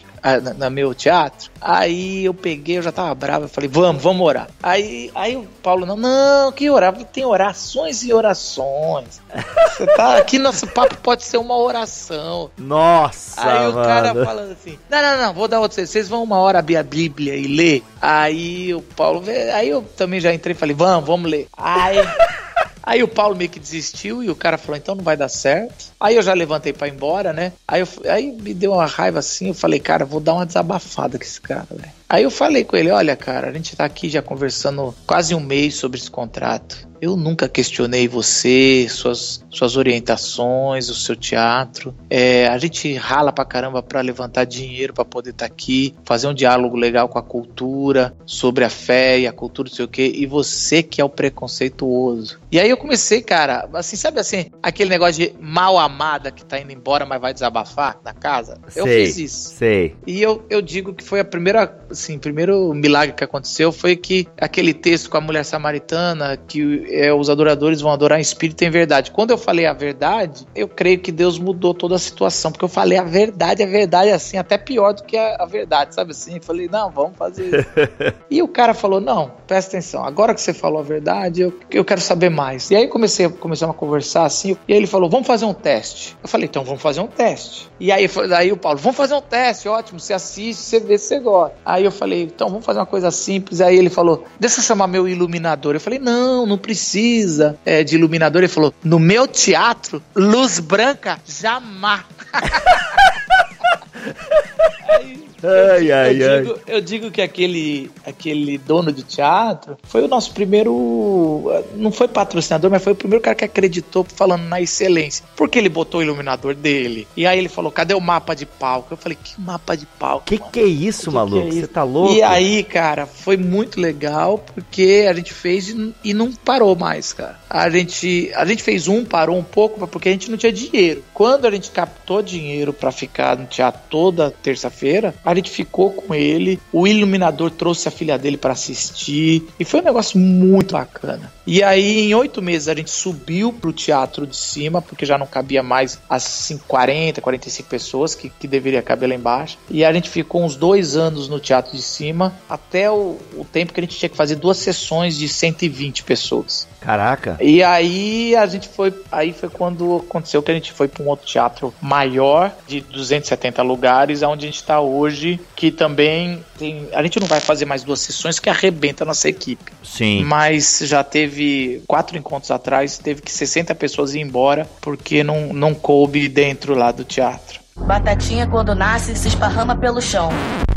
No 0.55 0.69
meu 0.71 0.93
teatro. 0.93 1.51
Aí 1.59 2.25
eu 2.25 2.33
peguei, 2.33 2.77
eu 2.77 2.81
já 2.81 2.91
tava 2.91 3.13
bravo, 3.13 3.45
eu 3.45 3.49
falei, 3.49 3.69
vamos, 3.69 4.01
vamos 4.01 4.25
orar. 4.25 4.47
Aí, 4.61 5.11
aí 5.13 5.35
o 5.35 5.47
Paulo, 5.61 5.85
não, 5.85 5.97
não, 5.97 6.51
que 6.51 6.69
orar? 6.69 6.93
Tem 7.05 7.25
orações 7.25 8.03
e 8.03 8.13
orações. 8.13 9.21
Você 9.73 9.85
tá 9.87 10.17
aqui, 10.17 10.39
nosso 10.39 10.67
papo 10.67 10.95
pode 10.97 11.23
ser 11.23 11.37
uma 11.37 11.57
oração. 11.57 12.49
Nossa! 12.57 13.41
Aí 13.41 13.59
mano. 13.59 13.81
o 13.81 13.83
cara 13.83 14.25
falando 14.25 14.51
assim: 14.51 14.77
não, 14.89 15.01
não, 15.01 15.17
não, 15.17 15.33
vou 15.33 15.47
dar 15.47 15.59
outra. 15.59 15.85
Vocês 15.85 16.07
vão 16.07 16.23
uma 16.23 16.37
hora 16.37 16.59
abrir 16.59 16.77
a 16.77 16.83
Bíblia 16.83 17.35
e 17.35 17.47
ler. 17.47 17.83
Aí 18.01 18.73
o 18.73 18.81
Paulo, 18.81 19.23
aí 19.53 19.69
eu 19.69 19.81
também 19.97 20.19
já 20.19 20.33
entrei 20.33 20.53
e 20.53 20.57
falei: 20.57 20.75
vamos, 20.75 21.05
vamos 21.05 21.29
ler. 21.29 21.47
Aí. 21.57 21.97
Aí 22.85 23.01
o 23.01 23.07
Paulo 23.07 23.35
meio 23.35 23.49
que 23.49 23.59
desistiu 23.59 24.21
e 24.21 24.29
o 24.29 24.35
cara 24.35 24.57
falou: 24.57 24.75
então 24.75 24.93
não 24.93 25.03
vai 25.03 25.15
dar 25.15 25.29
certo. 25.29 25.85
Aí 25.99 26.17
eu 26.17 26.21
já 26.21 26.33
levantei 26.33 26.73
para 26.73 26.87
ir 26.87 26.93
embora, 26.93 27.31
né? 27.31 27.53
Aí, 27.65 27.81
eu, 27.81 27.87
aí 28.09 28.31
me 28.31 28.53
deu 28.53 28.73
uma 28.73 28.85
raiva 28.85 29.19
assim. 29.19 29.47
Eu 29.47 29.53
falei: 29.53 29.79
cara, 29.79 30.05
vou 30.05 30.19
dar 30.19 30.33
uma 30.33 30.45
desabafada 30.45 31.17
com 31.17 31.23
esse 31.23 31.39
cara, 31.39 31.67
velho. 31.71 32.02
Aí 32.13 32.21
eu 32.21 32.29
falei 32.29 32.63
com 32.63 32.77
ele: 32.77 32.91
olha, 32.91 33.15
cara, 33.15 33.49
a 33.49 33.51
gente 33.51 33.75
tá 33.75 33.85
aqui 33.85 34.07
já 34.07 34.21
conversando 34.21 34.93
quase 35.07 35.33
um 35.33 35.39
mês 35.39 35.73
sobre 35.73 35.99
esse 35.99 36.11
contrato. 36.11 36.87
Eu 37.03 37.17
nunca 37.17 37.49
questionei 37.49 38.07
você, 38.07 38.87
suas, 38.89 39.43
suas 39.49 39.75
orientações, 39.75 40.87
o 40.89 40.95
seu 40.95 41.17
teatro. 41.17 41.93
É, 42.09 42.47
a 42.47 42.57
gente 42.57 42.93
rala 42.93 43.29
pra 43.29 43.43
caramba 43.43 43.83
pra 43.83 43.99
levantar 43.99 44.45
dinheiro 44.45 44.93
para 44.93 45.03
poder 45.03 45.31
estar 45.31 45.49
tá 45.49 45.53
aqui, 45.53 45.93
fazer 46.05 46.27
um 46.27 46.33
diálogo 46.33 46.77
legal 46.77 47.09
com 47.09 47.19
a 47.19 47.21
cultura, 47.21 48.15
sobre 48.25 48.63
a 48.63 48.69
fé 48.69 49.19
e 49.19 49.27
a 49.27 49.33
cultura, 49.33 49.67
não 49.67 49.75
sei 49.75 49.83
o 49.83 49.89
quê. 49.89 50.13
E 50.15 50.25
você 50.25 50.81
que 50.81 51.01
é 51.01 51.03
o 51.03 51.09
preconceituoso. 51.09 52.39
E 52.49 52.57
aí 52.57 52.69
eu 52.69 52.77
comecei, 52.77 53.21
cara, 53.21 53.67
assim, 53.73 53.97
sabe 53.97 54.21
assim, 54.21 54.45
aquele 54.61 54.89
negócio 54.89 55.27
de 55.27 55.35
mal 55.41 55.77
amada 55.77 56.31
que 56.31 56.45
tá 56.45 56.57
indo 56.57 56.71
embora, 56.71 57.05
mas 57.05 57.19
vai 57.19 57.33
desabafar 57.33 57.99
na 58.01 58.13
casa? 58.13 58.61
Sei, 58.69 58.81
eu 58.81 58.85
fiz 58.85 59.17
isso. 59.17 59.49
Sei. 59.55 59.93
E 60.07 60.21
eu, 60.21 60.45
eu 60.49 60.61
digo 60.61 60.93
que 60.93 61.03
foi 61.03 61.19
a 61.19 61.25
primeira, 61.25 61.67
assim, 62.03 62.19
primeiro 62.19 62.73
milagre 62.73 63.15
que 63.15 63.23
aconteceu 63.23 63.71
foi 63.71 63.95
que 63.95 64.27
aquele 64.39 64.73
texto 64.73 65.09
com 65.09 65.17
a 65.17 65.21
mulher 65.21 65.43
samaritana, 65.45 66.37
que 66.37 66.85
é, 66.89 67.13
os 67.13 67.29
adoradores 67.29 67.79
vão 67.81 67.91
adorar 67.91 68.19
em 68.19 68.21
espírito 68.21 68.63
e 68.63 68.67
em 68.67 68.69
verdade. 68.69 69.11
Quando 69.11 69.31
eu 69.31 69.37
falei 69.37 69.65
a 69.65 69.73
verdade, 69.73 70.45
eu 70.53 70.67
creio 70.67 70.99
que 70.99 71.11
Deus 71.11 71.39
mudou 71.39 71.73
toda 71.73 71.95
a 71.95 71.99
situação, 71.99 72.51
porque 72.51 72.65
eu 72.65 72.69
falei 72.69 72.97
a 72.97 73.03
verdade, 73.03 73.63
a 73.63 73.65
verdade 73.65 74.11
assim, 74.11 74.37
até 74.37 74.57
pior 74.57 74.93
do 74.93 75.03
que 75.03 75.17
a, 75.17 75.37
a 75.39 75.45
verdade, 75.45 75.95
sabe 75.95 76.11
assim? 76.11 76.35
Eu 76.35 76.41
falei, 76.41 76.67
não, 76.67 76.91
vamos 76.91 77.17
fazer 77.17 77.65
e 78.29 78.41
o 78.41 78.47
cara 78.47 78.73
falou, 78.73 78.99
não, 78.99 79.31
presta 79.47 79.77
atenção, 79.77 80.03
agora 80.03 80.33
que 80.33 80.41
você 80.41 80.53
falou 80.53 80.79
a 80.79 80.83
verdade, 80.83 81.41
eu, 81.41 81.53
eu 81.71 81.85
quero 81.85 82.01
saber 82.01 82.29
mais. 82.29 82.69
E 82.69 82.75
aí 82.75 82.87
comecei, 82.87 83.29
começamos 83.29 83.75
a 83.75 83.77
conversar 83.77 84.25
assim, 84.25 84.57
e 84.67 84.73
aí 84.73 84.79
ele 84.79 84.87
falou, 84.87 85.09
vamos 85.09 85.27
fazer 85.27 85.45
um 85.45 85.53
teste. 85.53 86.17
Eu 86.21 86.27
falei, 86.27 86.47
então 86.47 86.63
vamos 86.63 86.81
fazer 86.81 86.99
um 86.99 87.07
teste. 87.07 87.69
E 87.79 87.91
aí, 87.91 88.09
aí 88.35 88.51
o 88.51 88.57
Paulo, 88.57 88.77
vamos 88.77 88.97
fazer 88.97 89.13
um 89.13 89.21
teste, 89.21 89.67
ótimo, 89.67 89.99
você 89.99 90.13
assiste, 90.13 90.61
você 90.61 90.79
vê 90.79 90.97
se 90.97 91.13
você 91.13 91.19
gosta. 91.19 91.55
Aí 91.65 91.83
eu 91.83 91.91
falei, 91.93 92.23
então 92.23 92.49
vamos 92.49 92.65
fazer 92.65 92.79
uma 92.79 92.85
coisa 92.85 93.11
simples. 93.11 93.61
Aí 93.61 93.77
ele 93.77 93.89
falou, 93.89 94.25
deixa 94.39 94.59
eu 94.59 94.63
chamar 94.63 94.87
meu 94.87 95.07
iluminador. 95.07 95.75
Eu 95.75 95.79
falei, 95.79 95.99
não, 95.99 96.45
não 96.45 96.57
precisa 96.57 97.57
é, 97.65 97.83
de 97.83 97.95
iluminador. 97.95 98.41
Ele 98.41 98.47
falou, 98.47 98.73
no 98.83 98.99
meu 98.99 99.27
teatro, 99.27 100.01
luz 100.15 100.59
branca 100.59 101.19
jamais. 101.25 102.03
aí, 104.89 105.22
Ai, 105.43 105.91
eu, 105.91 105.95
ai, 105.95 106.21
eu 106.23 106.31
ai. 106.31 106.41
Digo, 106.41 106.59
eu 106.67 106.81
digo 106.81 107.11
que 107.11 107.21
aquele, 107.21 107.91
aquele 108.05 108.57
dono 108.57 108.91
de 108.91 109.03
teatro 109.03 109.77
foi 109.83 110.03
o 110.03 110.07
nosso 110.07 110.33
primeiro. 110.33 111.51
Não 111.75 111.91
foi 111.91 112.07
patrocinador, 112.07 112.71
mas 112.71 112.83
foi 112.83 112.93
o 112.93 112.95
primeiro 112.95 113.21
cara 113.21 113.35
que 113.35 113.45
acreditou 113.45 114.03
falando 114.03 114.43
na 114.43 114.61
excelência. 114.61 115.25
Porque 115.35 115.57
ele 115.59 115.69
botou 115.69 115.99
o 115.99 116.03
iluminador 116.03 116.55
dele. 116.55 117.07
E 117.15 117.25
aí 117.25 117.37
ele 117.37 117.49
falou: 117.49 117.71
cadê 117.71 117.93
o 117.93 117.99
mapa 118.01 118.33
de 118.33 118.45
palco? 118.45 118.93
Eu 118.93 118.97
falei: 118.97 119.17
que 119.21 119.39
mapa 119.39 119.75
de 119.75 119.85
palco? 119.85 120.25
Que 120.25 120.39
mano? 120.39 120.51
que 120.51 120.59
é 120.59 120.65
isso, 120.65 121.09
Que 121.09 121.15
maluco? 121.15 121.41
que 121.41 121.47
é 121.47 121.51
Você 121.51 121.59
isso? 121.59 121.67
tá 121.67 121.83
louco? 121.83 122.13
E 122.13 122.21
aí, 122.21 122.63
cara, 122.63 123.05
foi 123.05 123.37
muito 123.37 123.79
legal 123.79 124.37
porque 124.37 125.05
a 125.09 125.13
gente 125.13 125.33
fez 125.33 125.69
e, 125.69 125.93
e 126.03 126.13
não 126.13 126.31
parou 126.31 126.75
mais, 126.75 127.13
cara. 127.13 127.39
A 127.49 127.69
gente, 127.69 128.31
a 128.35 128.45
gente 128.45 128.63
fez 128.63 128.87
um, 128.87 129.03
parou 129.03 129.37
um 129.37 129.43
pouco 129.43 129.85
porque 129.87 130.09
a 130.09 130.11
gente 130.11 130.31
não 130.31 130.37
tinha 130.37 130.51
dinheiro. 130.51 131.03
Quando 131.13 131.45
a 131.45 131.51
gente 131.51 131.69
captou 131.71 132.21
dinheiro 132.21 132.73
para 132.73 132.91
ficar 132.91 133.37
no 133.37 133.45
teatro 133.45 133.81
toda 133.89 134.31
terça-feira, 134.31 135.13
a 135.23 135.32
gente 135.33 135.49
ficou 135.49 135.91
com 135.91 136.13
ele. 136.13 136.59
O 136.71 136.87
iluminador 136.87 137.51
trouxe 137.51 137.87
a 137.87 137.91
filha 137.91 138.17
dele 138.17 138.37
para 138.37 138.53
assistir 138.53 139.47
e 139.59 139.65
foi 139.65 139.81
um 139.81 139.83
negócio 139.83 140.19
muito 140.19 140.73
bacana. 140.73 141.31
E 141.45 141.61
aí, 141.61 141.99
em 141.99 142.15
oito 142.15 142.41
meses, 142.41 142.67
a 142.69 142.75
gente 142.75 142.89
subiu 142.89 143.51
pro 143.51 143.73
teatro 143.73 144.25
de 144.25 144.35
cima, 144.35 144.81
porque 144.81 145.05
já 145.05 145.17
não 145.17 145.27
cabia 145.27 145.61
mais 145.61 145.99
as 146.09 146.23
5, 146.23 146.65
40, 146.65 147.21
45 147.21 147.69
pessoas 147.69 148.15
que, 148.15 148.29
que 148.29 148.47
deveria 148.47 148.81
caber 148.81 149.09
lá 149.09 149.15
embaixo. 149.15 149.57
E 149.69 149.83
a 149.83 149.91
gente 149.91 150.09
ficou 150.09 150.43
uns 150.43 150.55
dois 150.55 150.95
anos 150.95 151.27
no 151.27 151.39
teatro 151.39 151.75
de 151.75 151.81
cima, 151.81 152.33
até 152.49 152.89
o, 152.89 153.17
o 153.35 153.45
tempo 153.51 153.73
que 153.73 153.79
a 153.79 153.83
gente 153.83 153.97
tinha 153.97 154.09
que 154.09 154.15
fazer 154.15 154.35
duas 154.35 154.57
sessões 154.57 155.17
de 155.17 155.27
120 155.27 156.03
pessoas. 156.03 156.67
Caraca. 156.79 157.37
E 157.41 157.63
aí 157.63 158.35
a 158.35 158.45
gente 158.45 158.67
foi. 158.67 158.93
Aí 159.11 159.31
foi 159.31 159.49
quando 159.49 159.97
aconteceu 159.97 160.43
que 160.43 160.51
a 160.51 160.53
gente 160.53 160.71
foi 160.71 160.87
para 160.87 161.03
um 161.03 161.07
outro 161.07 161.25
teatro 161.25 161.73
maior, 161.81 162.53
de 162.67 162.81
270 162.81 163.61
lugares, 163.61 164.21
onde 164.21 164.45
a 164.45 164.47
gente 164.47 164.57
está 164.57 164.81
hoje, 164.81 165.22
que 165.55 165.71
também 165.71 166.43
tem. 166.57 166.87
A 166.93 167.01
gente 167.03 167.19
não 167.19 167.27
vai 167.27 167.39
fazer 167.39 167.65
mais 167.65 167.83
duas 167.83 167.99
sessões 167.99 168.39
que 168.39 168.49
arrebenta 168.49 169.03
a 169.03 169.07
nossa 169.07 169.29
equipe. 169.29 169.71
Sim. 169.83 170.23
Mas 170.23 170.79
já 170.83 171.03
teve 171.03 171.81
quatro 171.87 172.17
encontros 172.17 172.51
atrás, 172.51 172.97
teve 172.97 173.21
que 173.21 173.31
60 173.31 173.73
pessoas 173.75 174.13
ir 174.15 174.19
embora 174.19 174.69
porque 174.81 175.23
não, 175.23 175.53
não 175.53 175.73
coube 175.73 176.27
dentro 176.27 176.75
lá 176.75 176.91
do 176.91 177.03
teatro. 177.03 177.62
Batatinha, 177.75 178.47
quando 178.47 178.75
nasce, 178.75 179.15
se 179.15 179.27
esparrama 179.27 179.75
pelo 179.75 180.01
chão. 180.01 180.29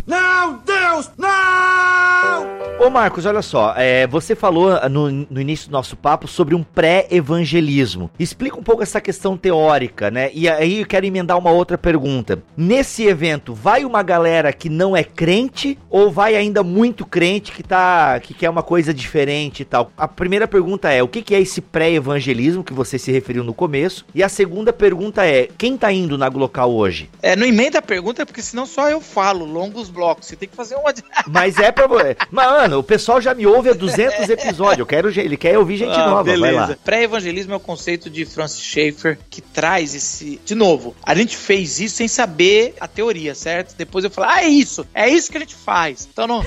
Não, 0.07 0.59
Deus, 0.65 1.11
não! 1.19 2.57
Ô 2.79 2.91
Marcos, 2.91 3.25
olha 3.27 3.43
só, 3.43 3.75
é, 3.77 4.07
você 4.07 4.37
falou 4.37 4.71
ah, 4.71 4.89
no, 4.89 5.11
no, 5.11 5.41
início 5.41 5.69
do 5.69 5.73
nosso 5.73 5.97
papo 5.97 6.29
sobre 6.29 6.55
um 6.55 6.63
pré-evangelismo. 6.63 8.11
Explica 8.19 8.59
um 8.59 8.63
pouco 8.63 8.83
essa 8.83 9.01
questão 9.01 9.37
teórica, 9.37 10.11
né? 10.11 10.31
E 10.33 10.49
aí 10.49 10.81
eu 10.81 10.87
quero 10.87 11.07
emendar 11.07 11.39
uma 11.39 11.51
outra 11.51 11.77
pergunta. 11.77 12.41
Nesse 12.57 13.05
evento, 13.05 13.55
vai 13.55 13.85
uma 13.85 14.03
galera 14.03 14.53
que 14.53 14.69
não 14.69 14.95
é 14.95 15.03
crente 15.03 15.79
ou 15.91 16.13
vai 16.13 16.37
ainda 16.37 16.63
muito 16.63 17.05
crente 17.05 17.51
que 17.51 17.63
tá 17.63 18.21
que 18.21 18.35
quer 18.35 18.51
uma 18.51 18.63
coisa 18.63 18.93
diferente 18.95 19.63
e 19.63 19.65
tal? 19.65 19.91
A 19.97 20.07
primeira 20.07 20.47
pergunta 20.47 20.91
é: 20.91 21.03
o 21.03 21.09
que, 21.09 21.23
que 21.23 21.35
é 21.35 21.41
esse 21.41 21.61
pré-evangelismo 21.61 22.63
que 22.63 22.75
você 22.75 22.99
se 22.99 23.11
referiu 23.11 23.43
no 23.43 23.55
começo? 23.55 24.05
E 24.15 24.23
a 24.23 24.29
segunda 24.29 24.73
pergunta 24.73 25.27
é: 25.27 25.49
quem 25.59 25.77
tá 25.77 25.91
indo 25.91 26.17
na 26.19 26.29
Glocal 26.29 26.73
hoje? 26.73 26.86
É, 27.23 27.37
não 27.37 27.47
emenda 27.47 27.79
a 27.79 27.83
pergunta 27.83 28.25
porque 28.25 28.43
senão 28.43 28.67
só 28.67 28.91
eu 28.91 29.01
falo 29.01 29.45
longos 29.45 29.89
blocos. 29.89 30.27
Você 30.27 30.37
tem 30.37 30.49
que 30.49 30.57
fazer 30.57 30.77
uma. 30.77 30.93
Mas 31.27 31.59
é 31.59 31.73
pra. 31.73 31.87
Mas, 32.31 32.47
Mano, 32.47 32.79
o 32.79 32.83
pessoal 32.83 33.21
já 33.21 33.35
me 33.35 33.47
ouve 33.47 33.71
há 33.71 33.75
200 33.75 34.29
episódios. 34.29 34.79
Eu 34.79 34.87
quero, 34.87 35.09
ele 35.09 35.37
quer 35.37 35.59
ouvir 35.59 35.77
gente 35.77 35.99
ah, 35.99 36.09
nova. 36.09 36.25
Beleza. 36.25 36.79
Pré-evangelismo 36.85 37.53
é 37.53 37.57
o 37.57 37.61
conceito 37.61 38.11
de 38.11 38.25
Francis 38.25 38.61
Schaeffer 38.61 39.19
que 39.31 39.41
traz 39.41 39.95
esse. 39.95 40.41
De 40.45 40.55
novo, 40.55 40.95
a 41.03 41.15
gente 41.15 41.37
fez 41.37 41.81
isso 41.81 41.97
sem 41.97 42.09
saber 42.09 42.75
a 42.81 42.89
teoria, 42.89 43.35
certo? 43.35 43.75
Depois 43.77 44.05
eu 44.05 44.11
falei, 44.11 44.31
ah, 44.33 44.45
é 44.45 44.49
isso, 44.49 44.87
é 44.95 45.09
isso 45.09 45.31
que 45.31 45.37
a 45.37 45.41
gente 45.41 45.55
faz. 45.55 46.09
Então 46.11 46.27
não, 46.27 46.45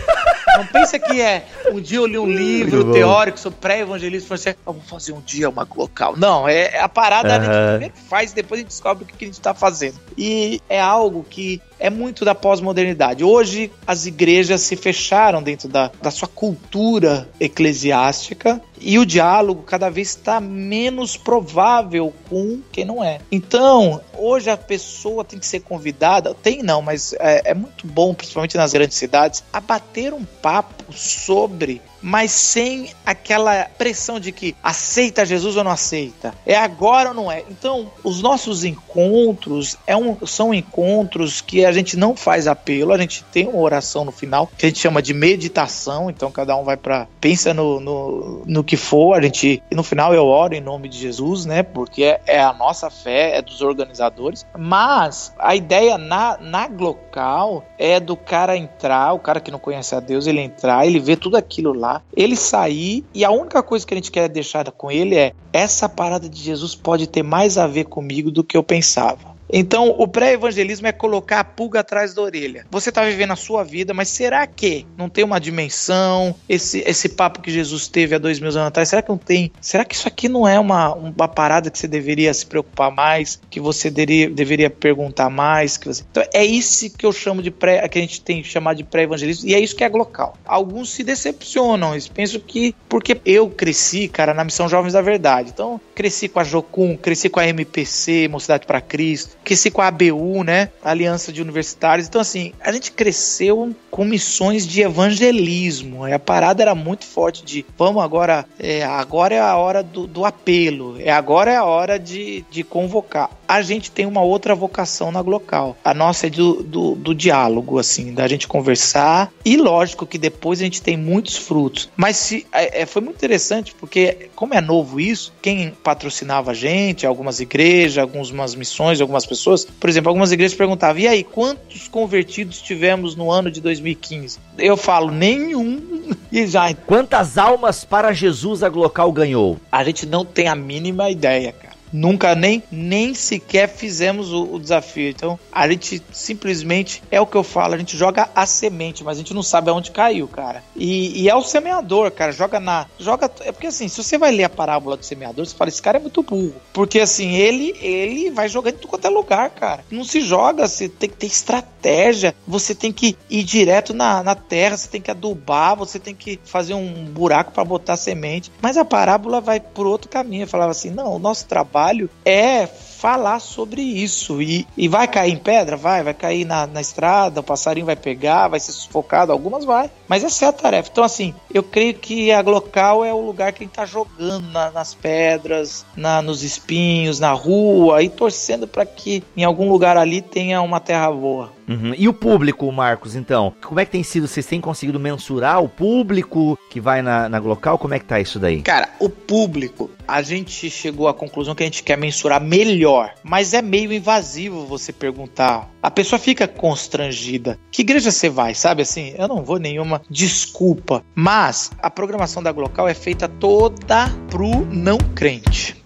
não 0.57 0.65
pensa 0.67 0.99
que 0.99 1.21
é. 1.21 1.45
Um 1.71 1.79
dia 1.79 1.97
eu 1.97 2.05
li 2.05 2.17
um 2.17 2.29
livro 2.29 2.91
teórico 2.91 3.39
sobre 3.39 3.59
pré-evangelismo 3.59 4.25
e 4.25 4.27
falei 4.27 4.41
assim, 4.41 4.59
ah, 4.65 4.71
vamos 4.71 4.89
fazer 4.89 5.13
um 5.13 5.21
dia 5.21 5.49
uma 5.49 5.67
local. 5.75 6.15
Não, 6.17 6.47
é, 6.47 6.75
é 6.75 6.81
a 6.81 6.89
parada 6.89 7.29
uhum. 7.29 7.35
a 7.35 7.39
gente 7.39 7.69
primeiro 7.71 7.93
faz, 8.09 8.33
depois 8.33 8.59
a 8.59 8.63
gente 8.63 8.69
descobre 8.69 9.03
o 9.03 9.07
que 9.07 9.25
a 9.25 9.27
gente 9.27 9.35
está 9.35 9.53
fazendo. 9.53 9.99
E 10.17 10.28
é 10.69 10.79
algo 10.79 11.25
que 11.29 11.61
é 11.79 11.89
muito 11.89 12.25
da 12.25 12.35
pós-modernidade. 12.35 13.23
Hoje 13.23 13.71
as 13.87 14.05
igrejas 14.05 14.61
se 14.61 14.75
fecharam 14.75 15.41
dentro 15.41 15.69
da, 15.69 15.91
da 16.01 16.11
sua 16.11 16.27
cultura 16.27 17.29
eclesiástica 17.39 18.61
e 18.79 18.99
o 18.99 19.05
diálogo 19.05 19.63
cada 19.63 19.89
vez 19.89 20.09
está 20.09 20.39
menos 20.39 21.15
provável 21.15 22.13
com 22.29 22.59
quem 22.71 22.85
não 22.85 23.03
é. 23.03 23.19
Então, 23.31 24.01
hoje 24.17 24.49
a 24.49 24.57
pessoa 24.57 25.23
tem 25.23 25.39
que 25.39 25.45
ser 25.45 25.61
convidada, 25.61 26.33
tem 26.33 26.61
não, 26.61 26.81
mas 26.81 27.13
é, 27.13 27.51
é 27.51 27.53
muito 27.53 27.87
bom, 27.87 28.13
principalmente 28.13 28.57
nas 28.57 28.73
grandes 28.73 28.97
cidades, 28.97 29.43
a 29.51 29.59
bater 29.59 30.13
um 30.13 30.25
papo 30.25 30.91
sobre 30.91 31.81
mas 32.01 32.31
sem 32.31 32.91
aquela 33.05 33.65
pressão 33.77 34.19
de 34.19 34.31
que 34.31 34.55
aceita 34.63 35.25
Jesus 35.25 35.55
ou 35.55 35.63
não 35.63 35.71
aceita, 35.71 36.33
é 36.45 36.55
agora 36.55 37.09
ou 37.09 37.15
não 37.15 37.31
é. 37.31 37.43
Então, 37.49 37.91
os 38.03 38.21
nossos 38.21 38.63
encontros 38.63 39.77
é 39.85 39.95
um, 39.95 40.25
são 40.25 40.53
encontros 40.53 41.41
que 41.41 41.65
a 41.65 41.71
gente 41.71 41.97
não 41.97 42.15
faz 42.15 42.47
apelo, 42.47 42.93
a 42.93 42.97
gente 42.97 43.23
tem 43.25 43.47
uma 43.47 43.59
oração 43.59 44.05
no 44.05 44.11
final 44.11 44.49
que 44.57 44.65
a 44.65 44.69
gente 44.69 44.79
chama 44.79 45.01
de 45.01 45.13
meditação. 45.13 46.09
Então, 46.09 46.31
cada 46.31 46.55
um 46.55 46.63
vai 46.63 46.77
para 46.77 47.07
pensa 47.19 47.53
no, 47.53 47.79
no, 47.79 48.43
no 48.45 48.63
que 48.63 48.77
for, 48.77 49.15
a 49.15 49.21
gente 49.21 49.61
no 49.71 49.83
final 49.83 50.13
eu 50.13 50.25
oro 50.25 50.53
em 50.53 50.61
nome 50.61 50.87
de 50.87 50.97
Jesus, 50.97 51.45
né? 51.45 51.63
Porque 51.63 52.03
é, 52.03 52.21
é 52.25 52.41
a 52.41 52.53
nossa 52.53 52.89
fé, 52.89 53.37
é 53.37 53.41
dos 53.41 53.61
organizadores. 53.61 54.45
Mas 54.57 55.33
a 55.37 55.55
ideia 55.55 55.97
na, 55.97 56.37
na 56.39 56.67
local 56.67 57.63
é 57.77 57.99
do 57.99 58.15
cara 58.15 58.55
entrar, 58.55 59.13
o 59.13 59.19
cara 59.19 59.39
que 59.39 59.51
não 59.51 59.59
conhece 59.59 59.95
a 59.95 59.99
Deus, 59.99 60.27
ele 60.27 60.39
entrar, 60.39 60.85
ele 60.85 60.99
vê 60.99 61.15
tudo 61.15 61.35
aquilo 61.35 61.73
lá 61.73 61.88
lá, 61.89 62.01
ele 62.15 62.35
sair 62.35 63.03
e 63.13 63.25
a 63.25 63.31
única 63.31 63.63
coisa 63.63 63.85
que 63.85 63.93
a 63.93 63.97
gente 63.97 64.11
quer 64.11 64.29
deixar 64.29 64.69
com 64.71 64.91
ele 64.91 65.15
é 65.15 65.33
essa 65.51 65.89
parada 65.89 66.29
de 66.29 66.39
Jesus 66.39 66.75
pode 66.75 67.07
ter 67.07 67.23
mais 67.23 67.57
a 67.57 67.65
ver 67.65 67.85
comigo 67.85 68.29
do 68.29 68.43
que 68.43 68.55
eu 68.55 68.63
pensava. 68.63 69.28
Então, 69.51 69.95
o 69.97 70.07
pré-evangelismo 70.07 70.87
é 70.87 70.91
colocar 70.91 71.39
a 71.39 71.43
pulga 71.43 71.79
atrás 71.79 72.13
da 72.13 72.21
orelha. 72.21 72.65
Você 72.69 72.89
está 72.89 73.03
vivendo 73.03 73.31
a 73.31 73.35
sua 73.35 73.63
vida, 73.63 73.93
mas 73.93 74.09
será 74.09 74.45
que 74.45 74.85
não 74.95 75.09
tem 75.09 75.23
uma 75.23 75.39
dimensão? 75.39 76.35
Esse, 76.47 76.83
esse 76.85 77.09
papo 77.09 77.41
que 77.41 77.49
Jesus 77.49 77.87
teve 77.87 78.15
há 78.15 78.19
dois 78.19 78.39
mil 78.39 78.49
anos 78.49 78.57
atrás, 78.57 78.89
será 78.89 79.01
que 79.01 79.09
não 79.09 79.17
tem? 79.17 79.51
Será 79.59 79.83
que 79.83 79.95
isso 79.95 80.07
aqui 80.07 80.29
não 80.29 80.47
é 80.47 80.59
uma, 80.59 80.93
uma 80.93 81.27
parada 81.27 81.71
que 81.71 81.79
você 81.79 81.87
deveria 81.87 82.33
se 82.33 82.45
preocupar 82.45 82.91
mais? 82.91 83.41
Que 83.49 83.59
você 83.59 83.89
deveria, 83.89 84.29
deveria 84.29 84.69
perguntar 84.69 85.29
mais? 85.29 85.77
Que 85.77 85.87
você... 85.87 86.03
Então, 86.09 86.23
é 86.31 86.45
isso 86.45 86.89
que 86.95 87.05
eu 87.05 87.11
chamo 87.11 87.41
de 87.41 87.49
pré, 87.49 87.87
que 87.87 87.97
a 87.97 88.01
gente 88.01 88.21
tem 88.21 88.41
que 88.41 88.47
chamar 88.47 88.75
de 88.75 88.83
pré-evangelismo, 88.83 89.49
e 89.49 89.55
é 89.55 89.59
isso 89.59 89.75
que 89.75 89.83
é 89.83 89.89
local. 89.89 90.37
Alguns 90.45 90.91
se 90.91 91.03
decepcionam, 91.03 91.93
eles 91.93 92.07
pensam 92.07 92.39
que, 92.39 92.75
porque 92.87 93.19
eu 93.25 93.49
cresci, 93.49 94.07
cara, 94.07 94.33
na 94.33 94.43
missão 94.43 94.69
Jovens 94.69 94.93
da 94.93 95.01
Verdade. 95.01 95.49
Então, 95.53 95.81
cresci 95.95 96.27
com 96.29 96.39
a 96.39 96.43
Jocum, 96.43 96.95
cresci 96.95 97.29
com 97.29 97.39
a 97.39 97.47
MPC, 97.47 98.27
Mocidade 98.27 98.65
para 98.65 98.79
Cristo 98.79 99.38
cresci 99.49 99.71
com 99.71 99.81
a 99.81 99.87
ABU, 99.87 100.43
né? 100.43 100.69
Aliança 100.83 101.33
de 101.33 101.41
Universitários. 101.41 102.07
Então, 102.07 102.21
assim, 102.21 102.53
a 102.59 102.71
gente 102.71 102.91
cresceu 102.91 103.75
com 103.89 104.05
missões 104.05 104.67
de 104.67 104.81
evangelismo. 104.81 106.05
A 106.05 106.19
parada 106.19 106.61
era 106.61 106.75
muito 106.75 107.03
forte 107.03 107.43
de 107.43 107.65
vamos 107.75 108.03
agora, 108.03 108.45
é, 108.59 108.83
agora 108.83 109.33
é 109.33 109.39
a 109.39 109.57
hora 109.57 109.81
do, 109.81 110.05
do 110.05 110.23
apelo, 110.23 110.97
é 110.99 111.09
agora 111.09 111.51
é 111.51 111.55
a 111.55 111.63
hora 111.63 111.97
de, 111.97 112.45
de 112.51 112.63
convocar. 112.63 113.31
A 113.49 113.63
gente 113.63 113.89
tem 113.89 114.05
uma 114.05 114.21
outra 114.21 114.53
vocação 114.53 115.11
na 115.11 115.23
Glocal. 115.23 115.75
A 115.83 115.91
nossa 115.91 116.27
é 116.27 116.29
do, 116.29 116.61
do, 116.61 116.93
do 116.93 117.15
diálogo, 117.15 117.79
assim, 117.79 118.13
da 118.13 118.27
gente 118.27 118.47
conversar. 118.47 119.33
E 119.43 119.57
lógico 119.57 120.05
que 120.05 120.19
depois 120.19 120.61
a 120.61 120.65
gente 120.65 120.83
tem 120.83 120.95
muitos 120.95 121.35
frutos. 121.35 121.89
Mas 121.97 122.17
se, 122.17 122.45
é, 122.51 122.83
é 122.83 122.85
foi 122.85 123.01
muito 123.01 123.15
interessante 123.15 123.73
porque, 123.73 124.29
como 124.35 124.53
é 124.53 124.61
novo 124.61 124.99
isso, 124.99 125.33
quem 125.41 125.71
patrocinava 125.83 126.51
a 126.51 126.53
gente, 126.53 127.07
algumas 127.07 127.39
igrejas, 127.39 127.97
algumas 127.97 128.53
missões, 128.53 129.01
algumas 129.01 129.25
pessoas, 129.25 129.65
por 129.65 129.89
exemplo, 129.89 130.09
algumas 130.09 130.31
igrejas 130.31 130.55
perguntavam: 130.55 131.01
e 131.01 131.07
aí, 131.07 131.23
quantos 131.23 131.87
convertidos 131.87 132.61
tivemos 132.61 133.15
no 133.15 133.31
ano 133.31 133.49
de 133.49 133.61
2015? 133.61 134.37
Eu 134.59 134.77
falo: 134.77 135.09
nenhum. 135.09 135.81
E 136.31 136.45
já. 136.45 136.71
Quantas 136.85 137.39
almas 137.39 137.83
para 137.83 138.13
Jesus 138.13 138.61
a 138.61 138.69
Glocal 138.69 139.11
ganhou? 139.11 139.57
A 139.71 139.83
gente 139.83 140.05
não 140.05 140.23
tem 140.23 140.47
a 140.47 140.53
mínima 140.53 141.09
ideia, 141.09 141.51
cara. 141.51 141.68
Nunca 141.91 142.35
nem, 142.35 142.63
nem 142.71 143.13
sequer 143.13 143.67
fizemos 143.67 144.31
o, 144.31 144.55
o, 144.55 144.59
desafio. 144.59 145.09
Então, 145.09 145.39
a 145.51 145.67
gente 145.69 146.01
simplesmente, 146.11 147.01
é 147.09 147.19
o 147.19 147.25
que 147.25 147.35
eu 147.35 147.43
falo, 147.43 147.73
a 147.73 147.77
gente 147.77 147.97
joga 147.97 148.29
a 148.35 148.45
semente, 148.45 149.03
mas 149.03 149.17
a 149.17 149.21
gente 149.21 149.33
não 149.33 149.43
sabe 149.43 149.69
aonde 149.69 149.91
caiu, 149.91 150.27
cara. 150.27 150.63
E, 150.75 151.23
e 151.23 151.29
é 151.29 151.35
o 151.35 151.41
semeador, 151.41 152.11
cara, 152.11 152.31
joga 152.31 152.59
na. 152.59 152.85
Joga. 152.99 153.31
É 153.41 153.51
porque 153.51 153.67
assim, 153.67 153.87
se 153.87 154.01
você 154.03 154.17
vai 154.17 154.31
ler 154.31 154.43
a 154.43 154.49
parábola 154.49 154.97
do 154.97 155.05
semeador, 155.05 155.45
você 155.45 155.55
fala, 155.55 155.69
esse 155.69 155.81
cara 155.81 155.97
é 155.97 156.01
muito 156.01 156.21
burro. 156.21 156.55
Porque 156.73 156.99
assim, 156.99 157.33
ele, 157.33 157.75
ele 157.81 158.29
vai 158.29 158.47
jogar 158.47 158.69
em 158.69 158.73
tudo 158.73 158.87
quanto 158.87 159.05
é 159.05 159.09
lugar, 159.09 159.49
cara. 159.51 159.83
Não 159.89 160.03
se 160.03 160.21
joga, 160.21 160.67
você 160.67 160.87
tem 160.87 161.09
que 161.09 161.17
ter 161.17 161.27
estratégia, 161.27 162.35
você 162.47 162.75
tem 162.75 162.91
que 162.91 163.17
ir 163.29 163.43
direto 163.43 163.93
na, 163.93 164.23
na 164.23 164.35
terra, 164.35 164.77
você 164.77 164.87
tem 164.87 165.01
que 165.01 165.11
adubar, 165.11 165.75
você 165.75 165.99
tem 165.99 166.13
que 166.13 166.39
fazer 166.43 166.73
um 166.73 167.05
buraco 167.05 167.51
para 167.51 167.65
botar 167.65 167.97
semente. 167.97 168.51
Mas 168.61 168.77
a 168.77 168.85
parábola 168.85 169.41
vai 169.41 169.59
por 169.59 169.87
outro 169.87 170.09
caminho. 170.09 170.43
Eu 170.43 170.47
falava 170.47 170.71
assim: 170.71 170.89
não, 170.89 171.15
o 171.15 171.19
nosso 171.19 171.45
trabalho 171.47 171.78
trabalho 171.79 172.09
é 172.25 172.67
falar 172.67 173.39
sobre 173.39 173.81
isso. 173.81 174.41
E, 174.41 174.67
e 174.75 174.89
vai 174.89 175.07
cair 175.07 175.31
em 175.31 175.37
pedra? 175.37 175.77
Vai, 175.77 176.03
vai 176.03 176.13
cair 176.13 176.43
na, 176.43 176.67
na 176.67 176.81
estrada, 176.81 177.39
o 177.39 177.43
passarinho 177.43 177.85
vai 177.85 177.95
pegar, 177.95 178.49
vai 178.49 178.59
ser 178.59 178.73
sufocado, 178.73 179.31
algumas 179.31 179.63
vai. 179.63 179.89
Mas 180.07 180.23
essa 180.23 180.45
é 180.45 180.47
a 180.49 180.53
tarefa. 180.53 180.89
Então, 180.91 181.03
assim, 181.03 181.33
eu 181.53 181.63
creio 181.63 181.93
que 181.93 182.29
a 182.31 182.41
local 182.41 183.05
é 183.05 183.13
o 183.13 183.21
lugar 183.21 183.53
que 183.53 183.63
gente 183.63 183.73
tá 183.73 183.85
jogando 183.85 184.51
na, 184.51 184.69
nas 184.71 184.93
pedras, 184.93 185.85
na, 185.95 186.21
nos 186.21 186.43
espinhos, 186.43 187.21
na 187.21 187.31
rua, 187.31 188.03
e 188.03 188.09
torcendo 188.09 188.67
para 188.67 188.85
que 188.85 189.23
em 189.37 189.45
algum 189.45 189.69
lugar 189.69 189.95
ali 189.95 190.21
tenha 190.21 190.61
uma 190.61 190.81
terra 190.81 191.09
boa. 191.09 191.53
Uhum. 191.69 191.93
E 191.95 192.07
o 192.07 192.13
público, 192.13 192.71
Marcos, 192.71 193.15
então? 193.15 193.53
Como 193.63 193.79
é 193.79 193.85
que 193.85 193.91
tem 193.91 194.01
sido? 194.01 194.27
Vocês 194.27 194.45
têm 194.45 194.59
conseguido 194.59 194.99
mensurar 194.99 195.63
o 195.63 195.69
público 195.69 196.57
que 196.69 196.81
vai 196.81 197.03
na, 197.03 197.29
na 197.29 197.37
local? 197.37 197.77
Como 197.77 197.93
é 197.93 197.99
que 197.99 198.05
tá 198.05 198.19
isso 198.19 198.39
daí? 198.39 198.63
Cara, 198.63 198.89
o 198.99 199.07
público, 199.07 199.91
a 200.07 200.23
gente 200.23 200.69
chegou 200.69 201.07
à 201.07 201.13
conclusão 201.13 201.53
que 201.53 201.61
a 201.61 201.65
gente 201.65 201.83
quer 201.83 201.97
mensurar 201.97 202.41
melhor, 202.41 203.13
mas 203.23 203.53
é 203.53 203.61
meio 203.61 203.93
invasivo 203.93 204.65
você 204.65 204.91
perguntar. 204.91 205.69
A 205.81 205.91
pessoa 205.91 206.17
fica 206.17 206.47
constrangida. 206.47 207.59
Que 207.71 207.83
igreja 207.83 208.11
você 208.11 208.29
vai? 208.29 208.55
Sabe 208.55 208.81
assim? 208.81 209.13
Eu 209.15 209.27
não 209.27 209.43
vou 209.43 209.59
nenhuma 209.59 210.01
desculpa. 210.09 211.03
Mas 211.13 211.71
a 211.81 211.89
programação 211.89 212.41
da 212.41 212.51
Glocal 212.51 212.87
é 212.87 212.95
feita 212.95 213.27
toda 213.27 214.09
pro 214.29 214.65
não 214.71 214.97
crente. 214.97 215.78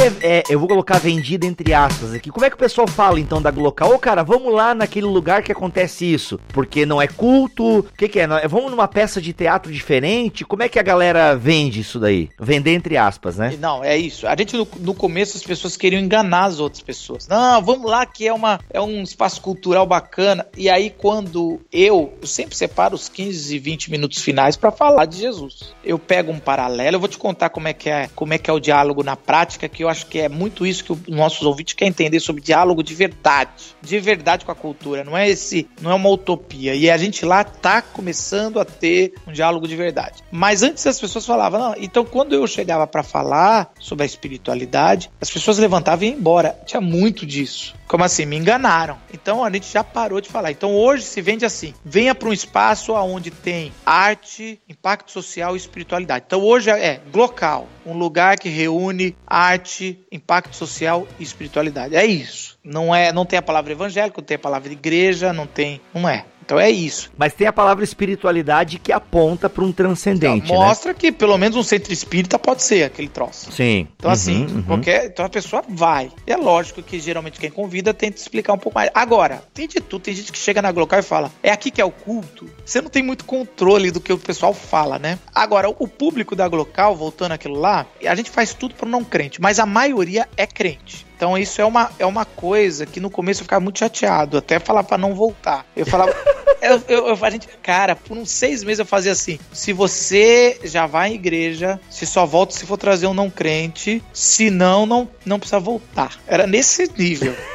Que 0.00 0.26
é, 0.26 0.38
é, 0.38 0.42
eu 0.48 0.58
vou 0.58 0.66
colocar 0.66 0.98
vendida 0.98 1.46
entre 1.46 1.74
aspas 1.74 2.14
aqui. 2.14 2.30
Como 2.30 2.46
é 2.46 2.48
que 2.48 2.56
o 2.56 2.58
pessoal 2.58 2.88
fala 2.88 3.20
então 3.20 3.42
da 3.42 3.50
Glocal? 3.50 3.92
Ô, 3.92 3.98
cara, 3.98 4.22
vamos 4.22 4.52
lá 4.52 4.74
naquele 4.74 5.06
lugar 5.06 5.42
que 5.42 5.52
acontece 5.52 6.10
isso, 6.10 6.40
porque 6.48 6.86
não 6.86 7.02
é 7.02 7.06
culto. 7.06 7.80
O 7.80 7.82
que, 7.98 8.08
que 8.08 8.18
é? 8.18 8.26
Vamos 8.48 8.70
numa 8.70 8.88
peça 8.88 9.20
de 9.20 9.32
teatro 9.32 9.70
diferente? 9.70 10.44
Como 10.44 10.62
é 10.62 10.68
que 10.68 10.78
a 10.78 10.82
galera 10.82 11.34
vende 11.36 11.80
isso 11.80 11.98
daí? 11.98 12.30
Vender 12.38 12.72
entre 12.72 12.96
aspas, 12.96 13.36
né? 13.36 13.56
Não, 13.60 13.84
é 13.84 13.96
isso. 13.96 14.26
A 14.26 14.34
gente 14.34 14.56
no, 14.56 14.66
no 14.78 14.94
começo 14.94 15.36
as 15.36 15.42
pessoas 15.42 15.76
queriam 15.76 16.00
enganar 16.00 16.44
as 16.44 16.60
outras 16.60 16.82
pessoas. 16.82 17.28
Não, 17.28 17.60
vamos 17.60 17.90
lá 17.90 18.06
que 18.06 18.26
é 18.26 18.32
uma 18.32 18.58
é 18.70 18.80
um 18.80 19.02
espaço 19.02 19.42
cultural 19.42 19.84
bacana. 19.84 20.46
E 20.56 20.70
aí 20.70 20.88
quando 20.88 21.60
eu, 21.70 22.14
eu 22.20 22.26
sempre 22.26 22.56
separo 22.56 22.94
os 22.94 23.08
15 23.08 23.54
e 23.54 23.58
20 23.58 23.90
minutos 23.90 24.22
finais 24.22 24.56
para 24.56 24.70
falar 24.70 25.04
de 25.04 25.18
Jesus. 25.18 25.74
Eu 25.84 25.98
pego 25.98 26.32
um 26.32 26.38
paralelo, 26.38 26.96
eu 26.96 27.00
vou 27.00 27.08
te 27.08 27.18
contar 27.18 27.50
como 27.50 27.68
é 27.68 27.74
que 27.74 27.90
é, 27.90 28.08
como 28.14 28.32
é 28.32 28.38
que 28.38 28.48
é 28.48 28.52
o 28.52 28.60
diálogo 28.60 29.02
na 29.02 29.16
prática, 29.16 29.68
que 29.68 29.84
eu 29.84 29.89
acho 29.90 30.06
que 30.06 30.18
é 30.18 30.28
muito 30.28 30.66
isso 30.66 30.84
que 30.84 30.92
os 30.92 31.00
nossos 31.08 31.42
ouvintes 31.42 31.74
querem 31.74 31.90
entender 31.90 32.20
sobre 32.20 32.42
diálogo 32.42 32.82
de 32.82 32.94
verdade, 32.94 33.74
de 33.82 33.98
verdade 34.00 34.44
com 34.44 34.52
a 34.52 34.54
cultura, 34.54 35.04
não 35.04 35.16
é 35.16 35.28
esse, 35.28 35.68
não 35.80 35.90
é 35.90 35.94
uma 35.94 36.08
utopia. 36.08 36.74
E 36.74 36.90
a 36.90 36.96
gente 36.96 37.24
lá 37.24 37.44
tá 37.44 37.82
começando 37.82 38.60
a 38.60 38.64
ter 38.64 39.14
um 39.26 39.32
diálogo 39.32 39.66
de 39.66 39.76
verdade. 39.76 40.22
Mas 40.30 40.62
antes 40.62 40.86
as 40.86 41.00
pessoas 41.00 41.26
falavam, 41.26 41.60
não, 41.60 41.74
então 41.78 42.04
quando 42.04 42.34
eu 42.34 42.46
chegava 42.46 42.86
para 42.86 43.02
falar 43.02 43.72
sobre 43.78 44.04
a 44.04 44.06
espiritualidade, 44.06 45.10
as 45.20 45.30
pessoas 45.30 45.58
levantavam 45.58 46.04
e 46.04 46.10
iam 46.10 46.18
embora. 46.18 46.58
Tinha 46.64 46.80
muito 46.80 47.26
disso. 47.26 47.74
Como 47.90 48.04
assim? 48.04 48.24
Me 48.24 48.36
enganaram. 48.36 48.96
Então 49.12 49.44
a 49.44 49.50
gente 49.50 49.70
já 49.70 49.82
parou 49.82 50.20
de 50.20 50.28
falar. 50.28 50.52
Então 50.52 50.76
hoje 50.76 51.02
se 51.02 51.20
vende 51.20 51.44
assim: 51.44 51.74
venha 51.84 52.14
para 52.14 52.28
um 52.28 52.32
espaço 52.32 52.92
onde 52.92 53.32
tem 53.32 53.72
arte, 53.84 54.60
impacto 54.68 55.10
social 55.10 55.54
e 55.54 55.58
espiritualidade. 55.58 56.24
Então 56.24 56.40
hoje 56.40 56.70
é 56.70 57.00
local, 57.12 57.66
um 57.84 57.96
lugar 57.96 58.38
que 58.38 58.48
reúne 58.48 59.16
arte, 59.26 59.98
impacto 60.10 60.54
social 60.54 61.06
e 61.18 61.22
espiritualidade. 61.22 61.96
É 61.96 62.04
isso. 62.04 62.58
Não 62.62 62.94
é, 62.94 63.12
não 63.12 63.24
tem 63.24 63.38
a 63.38 63.42
palavra 63.42 63.72
evangélico, 63.72 64.20
não 64.20 64.26
tem 64.26 64.34
a 64.34 64.38
palavra 64.38 64.72
igreja, 64.72 65.32
não 65.32 65.46
tem, 65.46 65.80
não 65.94 66.08
é. 66.08 66.24
Então 66.50 66.58
é 66.58 66.68
isso. 66.68 67.12
Mas 67.16 67.32
tem 67.32 67.46
a 67.46 67.52
palavra 67.52 67.84
espiritualidade 67.84 68.80
que 68.80 68.90
aponta 68.90 69.48
para 69.48 69.62
um 69.62 69.70
transcendente. 69.70 70.46
Então, 70.46 70.56
mostra 70.56 70.90
né? 70.90 70.98
que 70.98 71.12
pelo 71.12 71.38
menos 71.38 71.56
um 71.56 71.62
centro 71.62 71.92
espírita 71.92 72.40
pode 72.40 72.64
ser 72.64 72.82
aquele 72.82 73.06
troço. 73.06 73.52
Sim. 73.52 73.86
Então, 73.96 74.10
assim, 74.10 74.46
uhum, 74.46 74.56
uhum. 74.56 74.62
qualquer. 74.62 75.06
Então 75.06 75.24
a 75.24 75.28
pessoa 75.28 75.62
vai. 75.68 76.10
E 76.26 76.32
é 76.32 76.36
lógico 76.36 76.82
que 76.82 76.98
geralmente 76.98 77.38
quem 77.38 77.52
convida 77.52 77.94
tenta 77.94 78.18
explicar 78.18 78.52
um 78.52 78.58
pouco 78.58 78.76
mais. 78.76 78.90
Agora, 78.92 79.44
tem 79.54 79.68
de 79.68 79.78
tudo. 79.80 80.02
Tem 80.02 80.12
gente 80.12 80.32
que 80.32 80.38
chega 80.38 80.60
na 80.60 80.72
Glocal 80.72 80.98
e 80.98 81.04
fala: 81.04 81.30
é 81.40 81.52
aqui 81.52 81.70
que 81.70 81.80
é 81.80 81.84
o 81.84 81.92
culto. 81.92 82.50
Você 82.66 82.80
não 82.80 82.90
tem 82.90 83.04
muito 83.04 83.24
controle 83.24 83.92
do 83.92 84.00
que 84.00 84.12
o 84.12 84.18
pessoal 84.18 84.52
fala, 84.52 84.98
né? 84.98 85.20
Agora, 85.32 85.68
o 85.68 85.86
público 85.86 86.34
da 86.34 86.48
Glocal, 86.48 86.96
voltando 86.96 87.30
aquilo 87.30 87.60
lá, 87.60 87.86
a 88.04 88.14
gente 88.16 88.28
faz 88.28 88.52
tudo 88.54 88.74
para 88.74 88.88
não 88.88 89.04
crente, 89.04 89.40
mas 89.40 89.60
a 89.60 89.66
maioria 89.66 90.28
é 90.36 90.48
crente. 90.48 91.06
Então 91.20 91.36
isso 91.36 91.60
é 91.60 91.64
uma, 91.66 91.90
é 91.98 92.06
uma 92.06 92.24
coisa 92.24 92.86
que 92.86 92.98
no 92.98 93.10
começo 93.10 93.42
eu 93.42 93.44
ficava 93.44 93.62
muito 93.62 93.78
chateado, 93.78 94.38
até 94.38 94.58
falar 94.58 94.82
para 94.82 94.96
não 94.96 95.14
voltar. 95.14 95.66
Eu 95.76 95.84
falava. 95.84 96.16
eu, 96.62 96.82
eu, 96.88 97.08
eu, 97.08 97.18
a 97.22 97.28
gente, 97.28 97.46
cara, 97.62 97.94
por 97.94 98.16
uns 98.16 98.30
seis 98.30 98.64
meses 98.64 98.78
eu 98.78 98.86
fazia 98.86 99.12
assim: 99.12 99.38
se 99.52 99.70
você 99.74 100.58
já 100.64 100.86
vai 100.86 101.10
à 101.10 101.14
igreja, 101.14 101.78
se 101.90 102.06
só 102.06 102.24
volta 102.24 102.54
se 102.54 102.64
for 102.64 102.78
trazer 102.78 103.06
um 103.06 103.12
não 103.12 103.28
crente, 103.28 104.02
se 104.14 104.48
não, 104.48 104.86
não, 104.86 105.06
não 105.22 105.38
precisa 105.38 105.60
voltar. 105.60 106.18
Era 106.26 106.46
nesse 106.46 106.90
nível. 106.96 107.36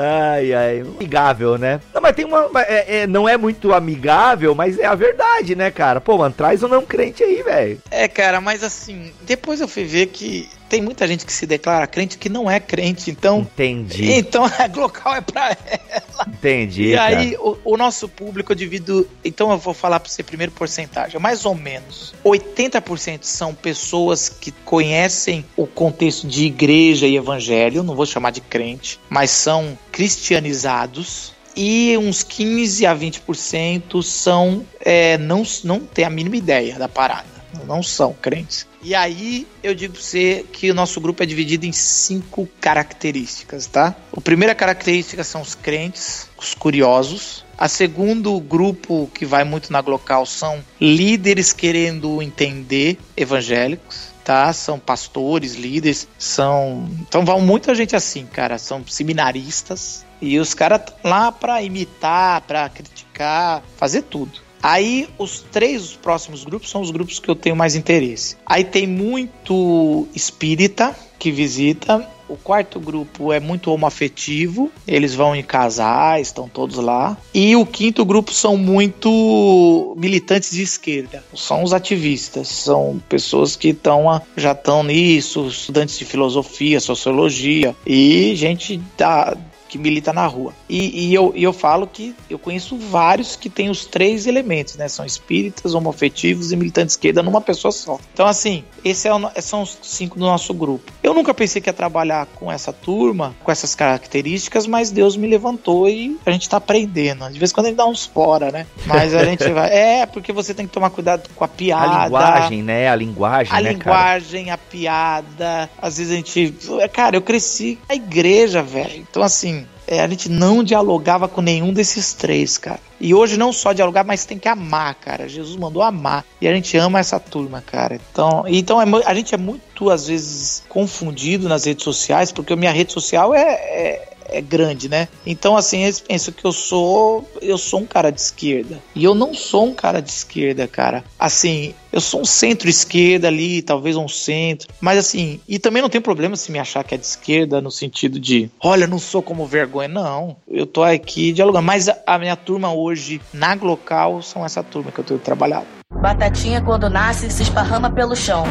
Ai, 0.00 0.54
ai, 0.54 0.80
amigável, 0.80 1.58
né? 1.58 1.80
Não, 1.92 2.00
mas 2.00 2.14
tem 2.14 2.24
uma. 2.24 2.48
É, 2.62 3.00
é, 3.00 3.06
não 3.08 3.28
é 3.28 3.36
muito 3.36 3.74
amigável, 3.74 4.54
mas 4.54 4.78
é 4.78 4.86
a 4.86 4.94
verdade, 4.94 5.56
né, 5.56 5.72
cara? 5.72 6.00
Pô, 6.00 6.16
mano, 6.16 6.32
traz 6.32 6.62
um 6.62 6.68
não 6.68 6.86
crente 6.86 7.24
aí, 7.24 7.42
velho. 7.42 7.82
É, 7.90 8.06
cara, 8.06 8.40
mas 8.40 8.62
assim, 8.62 9.12
depois 9.22 9.60
eu 9.60 9.66
fui 9.66 9.84
ver 9.84 10.06
que 10.06 10.48
tem 10.68 10.82
muita 10.82 11.06
gente 11.06 11.24
que 11.24 11.32
se 11.32 11.46
declara 11.46 11.86
crente 11.86 12.18
que 12.18 12.28
não 12.28 12.50
é 12.50 12.60
crente, 12.60 13.10
então. 13.10 13.40
Entendi. 13.40 14.12
Então 14.12 14.44
a 14.58 14.68
Glocal 14.68 15.14
é 15.14 15.20
pra 15.20 15.50
ela. 15.50 16.26
Entendi. 16.28 16.92
E 16.92 16.94
cara. 16.94 17.18
aí 17.18 17.36
o, 17.38 17.56
o, 17.64 17.76
nosso 17.76 18.08
público 18.08 18.52
eu 18.52 18.56
divido. 18.56 19.08
Então 19.24 19.50
eu 19.50 19.58
vou 19.58 19.74
falar 19.74 20.00
pra 20.00 20.10
você 20.10 20.22
primeiro 20.22 20.52
porcentagem. 20.52 21.20
Mais 21.20 21.44
ou 21.44 21.54
menos 21.54 22.14
80% 22.24 23.20
são 23.22 23.54
pessoas 23.54 24.28
que 24.28 24.52
conhecem 24.52 25.44
o 25.56 25.66
contexto 25.66 26.26
de 26.26 26.44
igreja 26.44 27.06
e 27.06 27.16
evangelho, 27.16 27.82
não 27.82 27.94
vou 27.94 28.06
chamar 28.06 28.30
de 28.30 28.40
crente, 28.40 29.00
mas 29.08 29.30
são 29.30 29.78
cristianizados 29.90 31.32
e 31.56 31.96
uns 31.98 32.22
15 32.22 32.86
a 32.86 32.94
20% 32.94 34.02
são 34.02 34.64
é, 34.80 35.18
não, 35.18 35.42
não 35.64 35.80
tem 35.80 36.04
a 36.04 36.10
mínima 36.10 36.36
ideia 36.36 36.78
da 36.78 36.88
parada 36.88 37.37
não 37.66 37.82
são 37.82 38.12
crentes. 38.12 38.66
E 38.82 38.94
aí 38.94 39.46
eu 39.62 39.74
digo 39.74 39.94
pra 39.94 40.02
você 40.02 40.44
que 40.52 40.70
o 40.70 40.74
nosso 40.74 41.00
grupo 41.00 41.22
é 41.22 41.26
dividido 41.26 41.66
em 41.66 41.72
cinco 41.72 42.48
características, 42.60 43.66
tá? 43.66 43.94
A 44.16 44.20
primeira 44.20 44.54
característica 44.54 45.24
são 45.24 45.40
os 45.40 45.54
crentes, 45.54 46.28
os 46.38 46.54
curiosos. 46.54 47.44
A 47.56 47.68
segundo 47.68 48.38
grupo 48.38 49.10
que 49.12 49.26
vai 49.26 49.42
muito 49.42 49.72
na 49.72 49.80
Glocal 49.80 50.24
são 50.24 50.64
líderes 50.80 51.52
querendo 51.52 52.22
entender 52.22 52.98
evangélicos. 53.16 54.16
Tá? 54.24 54.52
São 54.52 54.78
pastores, 54.78 55.54
líderes, 55.54 56.06
são. 56.18 56.86
Então 57.00 57.24
vão 57.24 57.40
muita 57.40 57.74
gente 57.74 57.96
assim, 57.96 58.26
cara. 58.26 58.58
São 58.58 58.86
seminaristas. 58.86 60.04
E 60.20 60.38
os 60.38 60.52
caras 60.52 60.82
lá 61.02 61.32
para 61.32 61.62
imitar, 61.62 62.42
para 62.42 62.68
criticar, 62.68 63.62
fazer 63.78 64.02
tudo. 64.02 64.47
Aí 64.62 65.08
os 65.18 65.40
três 65.40 65.82
os 65.82 65.96
próximos 65.96 66.44
grupos 66.44 66.70
são 66.70 66.80
os 66.80 66.90
grupos 66.90 67.18
que 67.18 67.28
eu 67.28 67.36
tenho 67.36 67.56
mais 67.56 67.74
interesse. 67.74 68.36
Aí 68.44 68.64
tem 68.64 68.86
muito 68.86 70.06
espírita 70.14 70.94
que 71.18 71.30
visita. 71.30 72.06
O 72.28 72.36
quarto 72.36 72.78
grupo 72.78 73.32
é 73.32 73.40
muito 73.40 73.72
homoafetivo, 73.72 74.70
eles 74.86 75.14
vão 75.14 75.34
em 75.34 75.42
casais, 75.42 76.26
estão 76.26 76.46
todos 76.46 76.76
lá. 76.76 77.16
E 77.32 77.56
o 77.56 77.64
quinto 77.64 78.04
grupo 78.04 78.34
são 78.34 78.54
muito 78.54 79.96
militantes 79.96 80.50
de 80.50 80.62
esquerda, 80.62 81.24
são 81.34 81.62
os 81.62 81.72
ativistas, 81.72 82.48
são 82.48 83.02
pessoas 83.08 83.56
que 83.56 83.68
estão 83.68 84.20
já 84.36 84.52
estão 84.52 84.82
nisso, 84.82 85.46
estudantes 85.46 85.98
de 85.98 86.04
filosofia, 86.04 86.80
sociologia 86.80 87.74
e 87.86 88.34
gente 88.36 88.78
da, 88.98 89.34
que 89.68 89.78
milita 89.78 90.12
na 90.12 90.26
rua. 90.26 90.52
E, 90.68 91.08
e, 91.08 91.14
eu, 91.14 91.32
e 91.34 91.42
eu 91.42 91.52
falo 91.52 91.86
que 91.86 92.14
eu 92.28 92.38
conheço 92.38 92.76
vários 92.76 93.36
que 93.36 93.50
têm 93.50 93.68
os 93.68 93.84
três 93.84 94.26
elementos, 94.26 94.76
né? 94.76 94.88
São 94.88 95.04
espíritas, 95.04 95.74
homoafetivos 95.74 96.52
e 96.52 96.56
militantes 96.56 96.94
de 96.94 96.98
esquerda 96.98 97.22
numa 97.22 97.40
pessoa 97.40 97.70
só. 97.70 97.98
Então, 98.12 98.26
assim, 98.26 98.64
esse 98.84 99.06
é 99.06 99.14
o, 99.14 99.30
são 99.40 99.62
os 99.62 99.78
cinco 99.82 100.18
do 100.18 100.24
nosso 100.24 100.54
grupo. 100.54 100.92
Eu 101.02 101.14
nunca 101.14 101.34
pensei 101.34 101.60
que 101.60 101.68
ia 101.68 101.72
trabalhar 101.72 102.26
com 102.34 102.50
essa 102.50 102.72
turma, 102.72 103.34
com 103.42 103.50
essas 103.50 103.74
características, 103.74 104.66
mas 104.66 104.90
Deus 104.90 105.16
me 105.16 105.26
levantou 105.26 105.88
e 105.88 106.18
a 106.24 106.30
gente 106.30 106.48
tá 106.48 106.56
aprendendo. 106.56 107.30
De 107.30 107.38
vez 107.38 107.50
em 107.50 107.54
quando 107.54 107.66
a 107.66 107.68
gente 107.68 107.78
dá 107.78 107.86
uns 107.86 108.06
fora, 108.06 108.50
né? 108.50 108.66
Mas 108.86 109.14
a 109.14 109.24
gente 109.24 109.48
vai. 109.50 109.70
É, 109.70 110.06
porque 110.06 110.32
você 110.32 110.54
tem 110.54 110.66
que 110.66 110.72
tomar 110.72 110.90
cuidado 110.90 111.28
com 111.34 111.44
a 111.44 111.48
piada. 111.48 111.98
A 111.98 112.04
linguagem, 112.04 112.62
né? 112.62 112.88
A 112.88 112.94
linguagem, 112.94 113.52
a 113.52 113.60
né, 113.60 113.72
linguagem, 113.72 114.44
cara? 114.46 114.54
a 114.54 114.58
piada. 114.58 115.70
Às 115.80 115.98
vezes 115.98 116.12
a 116.12 116.16
gente. 116.16 116.54
Cara, 116.92 117.16
eu 117.16 117.22
cresci 117.22 117.78
na 117.88 117.94
igreja, 117.94 118.62
velho. 118.62 119.06
Então, 119.10 119.22
assim, 119.22 119.57
é, 119.88 120.00
a 120.00 120.06
gente 120.06 120.28
não 120.28 120.62
dialogava 120.62 121.26
com 121.26 121.40
nenhum 121.40 121.72
desses 121.72 122.12
três, 122.12 122.58
cara. 122.58 122.80
E 123.00 123.14
hoje 123.14 123.38
não 123.38 123.52
só 123.52 123.72
dialogar, 123.72 124.04
mas 124.04 124.26
tem 124.26 124.38
que 124.38 124.46
amar, 124.46 124.94
cara. 124.96 125.26
Jesus 125.26 125.56
mandou 125.56 125.82
amar. 125.82 126.24
E 126.40 126.46
a 126.46 126.54
gente 126.54 126.76
ama 126.76 126.98
essa 126.98 127.18
turma, 127.18 127.62
cara. 127.62 127.98
Então, 128.12 128.44
então 128.46 128.82
é, 128.82 128.84
a 129.06 129.14
gente 129.14 129.34
é 129.34 129.38
muito, 129.38 129.88
às 129.88 130.06
vezes, 130.06 130.62
confundido 130.68 131.48
nas 131.48 131.64
redes 131.64 131.84
sociais, 131.84 132.30
porque 132.30 132.52
a 132.52 132.56
minha 132.56 132.70
rede 132.70 132.92
social 132.92 133.34
é, 133.34 133.40
é 133.40 134.08
é 134.28 134.40
grande, 134.40 134.88
né? 134.88 135.08
Então, 135.26 135.56
assim, 135.56 135.82
eles 135.82 136.00
pensam 136.00 136.32
que 136.32 136.44
eu 136.44 136.52
sou. 136.52 137.28
Eu 137.40 137.58
sou 137.58 137.80
um 137.80 137.86
cara 137.86 138.10
de 138.10 138.20
esquerda. 138.20 138.78
E 138.94 139.04
eu 139.04 139.14
não 139.14 139.34
sou 139.34 139.66
um 139.66 139.74
cara 139.74 140.00
de 140.00 140.10
esquerda, 140.10 140.66
cara. 140.66 141.04
Assim, 141.18 141.74
eu 141.92 142.00
sou 142.00 142.20
um 142.20 142.24
centro-esquerda 142.24 143.28
ali, 143.28 143.62
talvez 143.62 143.96
um 143.96 144.08
centro. 144.08 144.68
Mas 144.80 144.98
assim, 144.98 145.40
e 145.48 145.58
também 145.58 145.82
não 145.82 145.88
tem 145.88 146.00
problema 146.00 146.36
se 146.36 146.52
me 146.52 146.58
achar 146.58 146.84
que 146.84 146.94
é 146.94 146.98
de 146.98 147.06
esquerda 147.06 147.60
no 147.60 147.70
sentido 147.70 148.20
de, 148.20 148.50
olha, 148.60 148.86
não 148.86 148.98
sou 148.98 149.22
como 149.22 149.46
vergonha. 149.46 149.88
Não, 149.88 150.36
eu 150.46 150.66
tô 150.66 150.82
aqui 150.82 151.32
dialogando. 151.32 151.64
Mas 151.64 151.88
a, 152.06 152.18
minha 152.18 152.36
turma 152.36 152.72
hoje, 152.72 153.20
na 153.32 153.54
Glocal, 153.54 154.22
são 154.22 154.44
essa 154.44 154.62
turma 154.62 154.92
que 154.92 154.98
eu 154.98 155.04
tenho 155.04 155.20
trabalhado. 155.20 155.66
Batatinha, 155.92 156.60
quando 156.60 156.90
nasce, 156.90 157.30
se 157.30 157.42
esparrama 157.42 157.90
pelo 157.90 158.14
chão. 158.14 158.44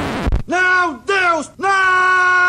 Não, 0.47 0.99
Deus, 1.05 1.51
não! 1.57 2.46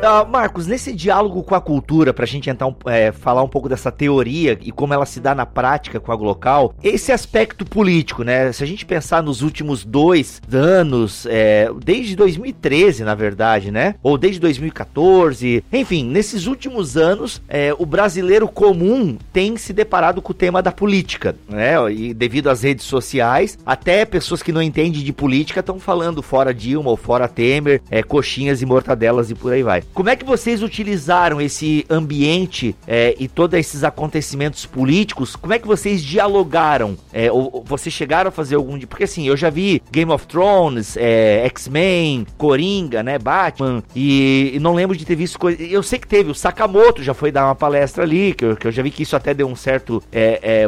Uh, 0.00 0.26
Marcos, 0.26 0.66
nesse 0.66 0.94
diálogo 0.94 1.42
com 1.42 1.54
a 1.54 1.60
cultura, 1.60 2.14
pra 2.14 2.24
gente 2.24 2.48
então 2.48 2.74
é, 2.86 3.12
falar 3.12 3.42
um 3.42 3.48
pouco 3.48 3.68
dessa 3.68 3.92
teoria 3.92 4.58
e 4.62 4.72
como 4.72 4.94
ela 4.94 5.04
se 5.04 5.20
dá 5.20 5.34
na 5.34 5.44
prática 5.44 6.00
com 6.00 6.10
a 6.10 6.16
Glocal, 6.16 6.74
esse 6.82 7.12
aspecto 7.12 7.66
político, 7.66 8.24
né? 8.24 8.50
Se 8.50 8.64
a 8.64 8.66
gente 8.66 8.86
pensar 8.86 9.22
nos 9.22 9.42
últimos 9.42 9.84
dois 9.84 10.40
anos, 10.50 11.26
é, 11.28 11.70
desde 11.84 12.16
2013, 12.16 13.04
na 13.04 13.14
verdade, 13.14 13.70
né? 13.70 13.94
Ou 14.02 14.16
desde 14.16 14.40
2014, 14.40 15.62
enfim, 15.70 16.06
nesses 16.06 16.46
últimos 16.46 16.96
anos, 16.96 17.42
é, 17.46 17.74
o 17.78 17.84
brasileiro 17.84 18.48
comum 18.48 19.18
tem 19.34 19.58
se 19.58 19.74
deparado 19.74 20.22
com 20.22 20.32
o 20.32 20.34
tema 20.34 20.62
da 20.62 20.72
política, 20.72 21.36
né? 21.46 21.74
E 21.92 22.14
devido 22.14 22.48
às 22.48 22.62
redes 22.62 22.86
sociais, 22.86 23.58
até 23.66 24.06
pessoas 24.06 24.42
que 24.42 24.50
não 24.50 24.62
entendem 24.62 25.04
de 25.04 25.12
política 25.12 25.60
estão 25.60 25.78
falando 25.78 26.22
fora 26.22 26.54
Dilma 26.54 26.88
ou 26.88 26.96
fora 26.96 27.28
Temer, 27.28 27.82
é, 27.90 28.02
coxinhas 28.02 28.62
e 28.62 28.66
mortadelas 28.66 29.30
e 29.30 29.34
por 29.34 29.52
aí 29.52 29.62
vai. 29.62 29.82
Como 29.94 30.08
é 30.08 30.16
que 30.16 30.24
vocês 30.24 30.62
utilizaram 30.62 31.40
esse 31.40 31.84
ambiente 31.90 32.74
é, 32.86 33.14
e 33.18 33.28
todos 33.28 33.58
esses 33.58 33.84
acontecimentos 33.84 34.64
políticos? 34.64 35.36
Como 35.36 35.52
é 35.52 35.58
que 35.58 35.66
vocês 35.66 36.02
dialogaram? 36.02 36.96
É, 37.12 37.30
ou, 37.30 37.50
ou 37.52 37.64
vocês 37.64 37.92
chegaram 37.92 38.28
a 38.28 38.32
fazer 38.32 38.54
algum... 38.54 38.78
Porque 38.80 39.04
assim, 39.04 39.26
eu 39.26 39.36
já 39.36 39.50
vi 39.50 39.82
Game 39.90 40.10
of 40.10 40.26
Thrones, 40.26 40.96
é, 40.96 41.44
X-Men, 41.46 42.26
Coringa, 42.38 43.02
né, 43.02 43.18
Batman, 43.18 43.82
e, 43.94 44.52
e, 44.54 44.60
não 44.60 44.74
lembro 44.74 44.96
de 44.96 45.04
ter 45.04 45.16
visto 45.16 45.38
coisa... 45.38 45.62
Eu 45.62 45.82
sei 45.82 45.98
que 45.98 46.06
teve, 46.06 46.30
o 46.30 46.34
Sakamoto 46.34 47.02
já 47.02 47.12
foi 47.12 47.30
dar 47.32 47.46
uma 47.46 47.54
palestra 47.54 48.04
ali, 48.04 48.32
que 48.32 48.44
eu, 48.44 48.56
que 48.56 48.66
eu 48.66 48.72
já 48.72 48.82
vi 48.82 48.90
que 48.90 49.02
isso 49.02 49.16
até 49.16 49.34
deu 49.34 49.48
um 49.48 49.56
certo 49.56 50.02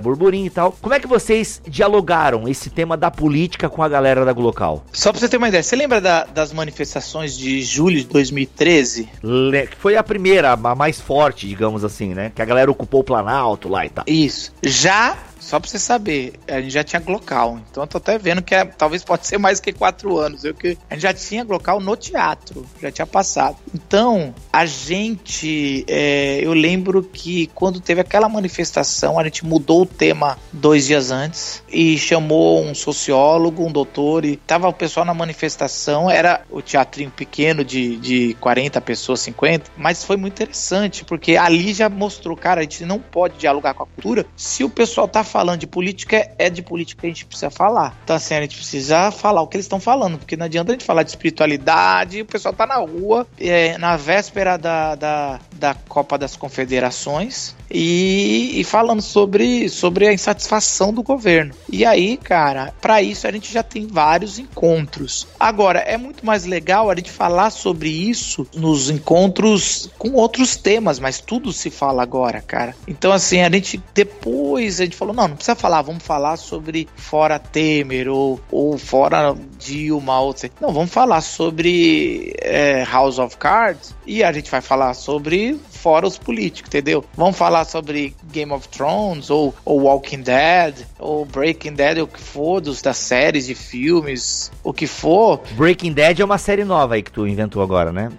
burburinho 0.02 0.46
e 0.46 0.50
tal. 0.50 0.72
Como 0.80 0.94
é 0.94 1.00
que 1.00 1.06
vocês 1.06 1.62
dialogaram 1.66 2.48
esse 2.48 2.70
tema 2.70 2.96
da 2.96 3.10
política 3.10 3.68
com 3.68 3.82
a 3.82 3.88
galera 3.88 4.24
da 4.24 4.32
Glocal? 4.32 4.84
Só 4.92 5.10
pra 5.10 5.20
você 5.20 5.28
ter 5.28 5.36
uma 5.36 5.48
ideia, 5.48 5.62
você 5.62 5.76
lembra 5.76 6.00
da, 6.00 6.24
das 6.24 6.52
manifestações 6.52 7.36
de 7.36 7.62
julho 7.62 7.98
de 7.98 8.06
2013? 8.06 9.08
Que 9.20 9.76
foi 9.76 9.96
a 9.96 10.02
primeira, 10.02 10.52
a 10.52 10.74
mais 10.74 11.00
forte, 11.00 11.46
digamos 11.46 11.84
assim, 11.84 12.14
né? 12.14 12.32
Que 12.34 12.42
a 12.42 12.44
galera 12.44 12.70
ocupou 12.70 13.00
o 13.00 13.04
Planalto 13.04 13.68
lá 13.68 13.86
e 13.86 13.90
tal. 13.90 14.04
Isso. 14.06 14.52
Já 14.62 15.16
só 15.42 15.58
pra 15.58 15.68
você 15.68 15.78
saber, 15.78 16.34
a 16.48 16.60
gente 16.60 16.72
já 16.72 16.84
tinha 16.84 17.00
Glocal. 17.00 17.60
Então 17.68 17.82
eu 17.82 17.86
tô 17.86 17.98
até 17.98 18.16
vendo 18.16 18.40
que 18.40 18.54
é, 18.54 18.64
talvez 18.64 19.02
pode 19.02 19.26
ser 19.26 19.38
mais 19.38 19.60
que 19.60 19.72
quatro 19.72 20.16
anos. 20.16 20.44
Eu, 20.44 20.54
que, 20.54 20.78
a 20.88 20.94
gente 20.94 21.02
já 21.02 21.12
tinha 21.12 21.44
Glocal 21.44 21.80
no 21.80 21.96
teatro, 21.96 22.64
já 22.80 22.90
tinha 22.90 23.06
passado. 23.06 23.56
Então, 23.74 24.32
a 24.52 24.64
gente. 24.64 25.84
É, 25.88 26.38
eu 26.42 26.52
lembro 26.52 27.02
que 27.02 27.48
quando 27.54 27.80
teve 27.80 28.00
aquela 28.00 28.28
manifestação, 28.28 29.18
a 29.18 29.24
gente 29.24 29.44
mudou 29.44 29.82
o 29.82 29.86
tema 29.86 30.38
dois 30.52 30.86
dias 30.86 31.10
antes 31.10 31.62
e 31.68 31.98
chamou 31.98 32.62
um 32.62 32.74
sociólogo, 32.74 33.66
um 33.66 33.72
doutor, 33.72 34.24
e 34.24 34.36
tava 34.36 34.68
o 34.68 34.72
pessoal 34.72 35.04
na 35.04 35.12
manifestação. 35.12 36.08
Era 36.08 36.42
o 36.50 36.62
teatrinho 36.62 37.10
pequeno 37.10 37.64
de, 37.64 37.96
de 37.96 38.34
40 38.40 38.80
pessoas, 38.80 39.20
50, 39.20 39.72
mas 39.76 40.04
foi 40.04 40.16
muito 40.16 40.34
interessante, 40.34 41.04
porque 41.04 41.36
ali 41.36 41.74
já 41.74 41.88
mostrou, 41.88 42.36
cara, 42.36 42.60
a 42.60 42.62
gente 42.62 42.84
não 42.84 43.00
pode 43.00 43.38
dialogar 43.38 43.74
com 43.74 43.82
a 43.82 43.86
cultura 43.86 44.24
se 44.36 44.62
o 44.62 44.70
pessoal 44.70 45.08
tá 45.08 45.24
falando 45.32 45.60
de 45.60 45.66
política, 45.66 46.30
é 46.38 46.50
de 46.50 46.62
política 46.62 47.00
que 47.00 47.06
a 47.06 47.10
gente 47.10 47.24
precisa 47.24 47.50
falar. 47.50 47.96
Então, 48.04 48.14
assim, 48.14 48.34
a 48.34 48.40
gente 48.42 48.56
precisa 48.56 49.10
falar 49.10 49.40
o 49.40 49.46
que 49.46 49.56
eles 49.56 49.64
estão 49.64 49.80
falando, 49.80 50.18
porque 50.18 50.36
não 50.36 50.44
adianta 50.44 50.70
a 50.70 50.74
gente 50.74 50.84
falar 50.84 51.02
de 51.02 51.10
espiritualidade, 51.10 52.20
o 52.20 52.26
pessoal 52.26 52.52
tá 52.52 52.66
na 52.66 52.76
rua, 52.76 53.26
é, 53.40 53.78
na 53.78 53.96
véspera 53.96 54.58
da, 54.58 54.94
da, 54.94 55.40
da 55.54 55.74
Copa 55.74 56.18
das 56.18 56.36
Confederações, 56.36 57.56
e, 57.70 58.60
e, 58.60 58.64
falando 58.64 59.00
sobre, 59.00 59.68
sobre 59.70 60.06
a 60.06 60.12
insatisfação 60.12 60.92
do 60.92 61.02
governo. 61.02 61.54
E 61.70 61.86
aí, 61.86 62.18
cara, 62.18 62.74
para 62.80 63.00
isso 63.00 63.26
a 63.26 63.32
gente 63.32 63.50
já 63.50 63.62
tem 63.62 63.86
vários 63.86 64.38
encontros. 64.38 65.26
Agora, 65.40 65.78
é 65.78 65.96
muito 65.96 66.26
mais 66.26 66.44
legal 66.44 66.90
a 66.90 66.94
gente 66.94 67.10
falar 67.10 67.48
sobre 67.48 67.88
isso 67.88 68.46
nos 68.54 68.90
encontros 68.90 69.90
com 69.98 70.12
outros 70.12 70.56
temas, 70.56 70.98
mas 70.98 71.20
tudo 71.20 71.50
se 71.52 71.70
fala 71.70 72.02
agora, 72.02 72.42
cara. 72.42 72.76
Então, 72.86 73.10
assim, 73.10 73.40
a 73.40 73.50
gente 73.50 73.82
depois 73.94 74.80
a 74.80 74.84
gente 74.84 74.96
falou: 74.96 75.14
não, 75.22 75.28
não 75.28 75.36
precisa 75.36 75.54
falar, 75.54 75.82
vamos 75.82 76.02
falar 76.02 76.36
sobre 76.36 76.88
fora 76.96 77.38
Temer 77.38 78.08
ou, 78.08 78.40
ou 78.50 78.76
fora 78.76 79.34
Dilma. 79.58 80.20
Ou, 80.20 80.34
não, 80.60 80.72
vamos 80.72 80.90
falar 80.90 81.20
sobre 81.20 82.34
é, 82.40 82.84
House 82.84 83.18
of 83.18 83.36
Cards 83.36 83.94
e 84.06 84.22
a 84.24 84.32
gente 84.32 84.50
vai 84.50 84.60
falar 84.60 84.94
sobre 84.94 85.60
fora 85.82 86.06
os 86.06 86.16
políticos, 86.16 86.68
entendeu? 86.68 87.04
Vamos 87.16 87.36
falar 87.36 87.64
sobre 87.64 88.14
Game 88.30 88.52
of 88.52 88.68
Thrones, 88.68 89.30
ou, 89.30 89.52
ou 89.64 89.82
Walking 89.82 90.22
Dead, 90.22 90.86
ou 90.98 91.24
Breaking 91.24 91.74
Dead, 91.74 91.98
o 91.98 92.06
que 92.06 92.20
for, 92.20 92.60
dos, 92.60 92.80
das 92.80 92.96
séries 92.96 93.46
de 93.46 93.54
filmes, 93.56 94.52
o 94.62 94.72
que 94.72 94.86
for. 94.86 95.40
Breaking 95.52 95.92
Dead 95.92 96.20
é 96.20 96.24
uma 96.24 96.38
série 96.38 96.64
nova 96.64 96.94
aí 96.94 97.02
que 97.02 97.10
tu 97.10 97.26
inventou 97.26 97.62
agora, 97.62 97.92
né? 97.92 98.10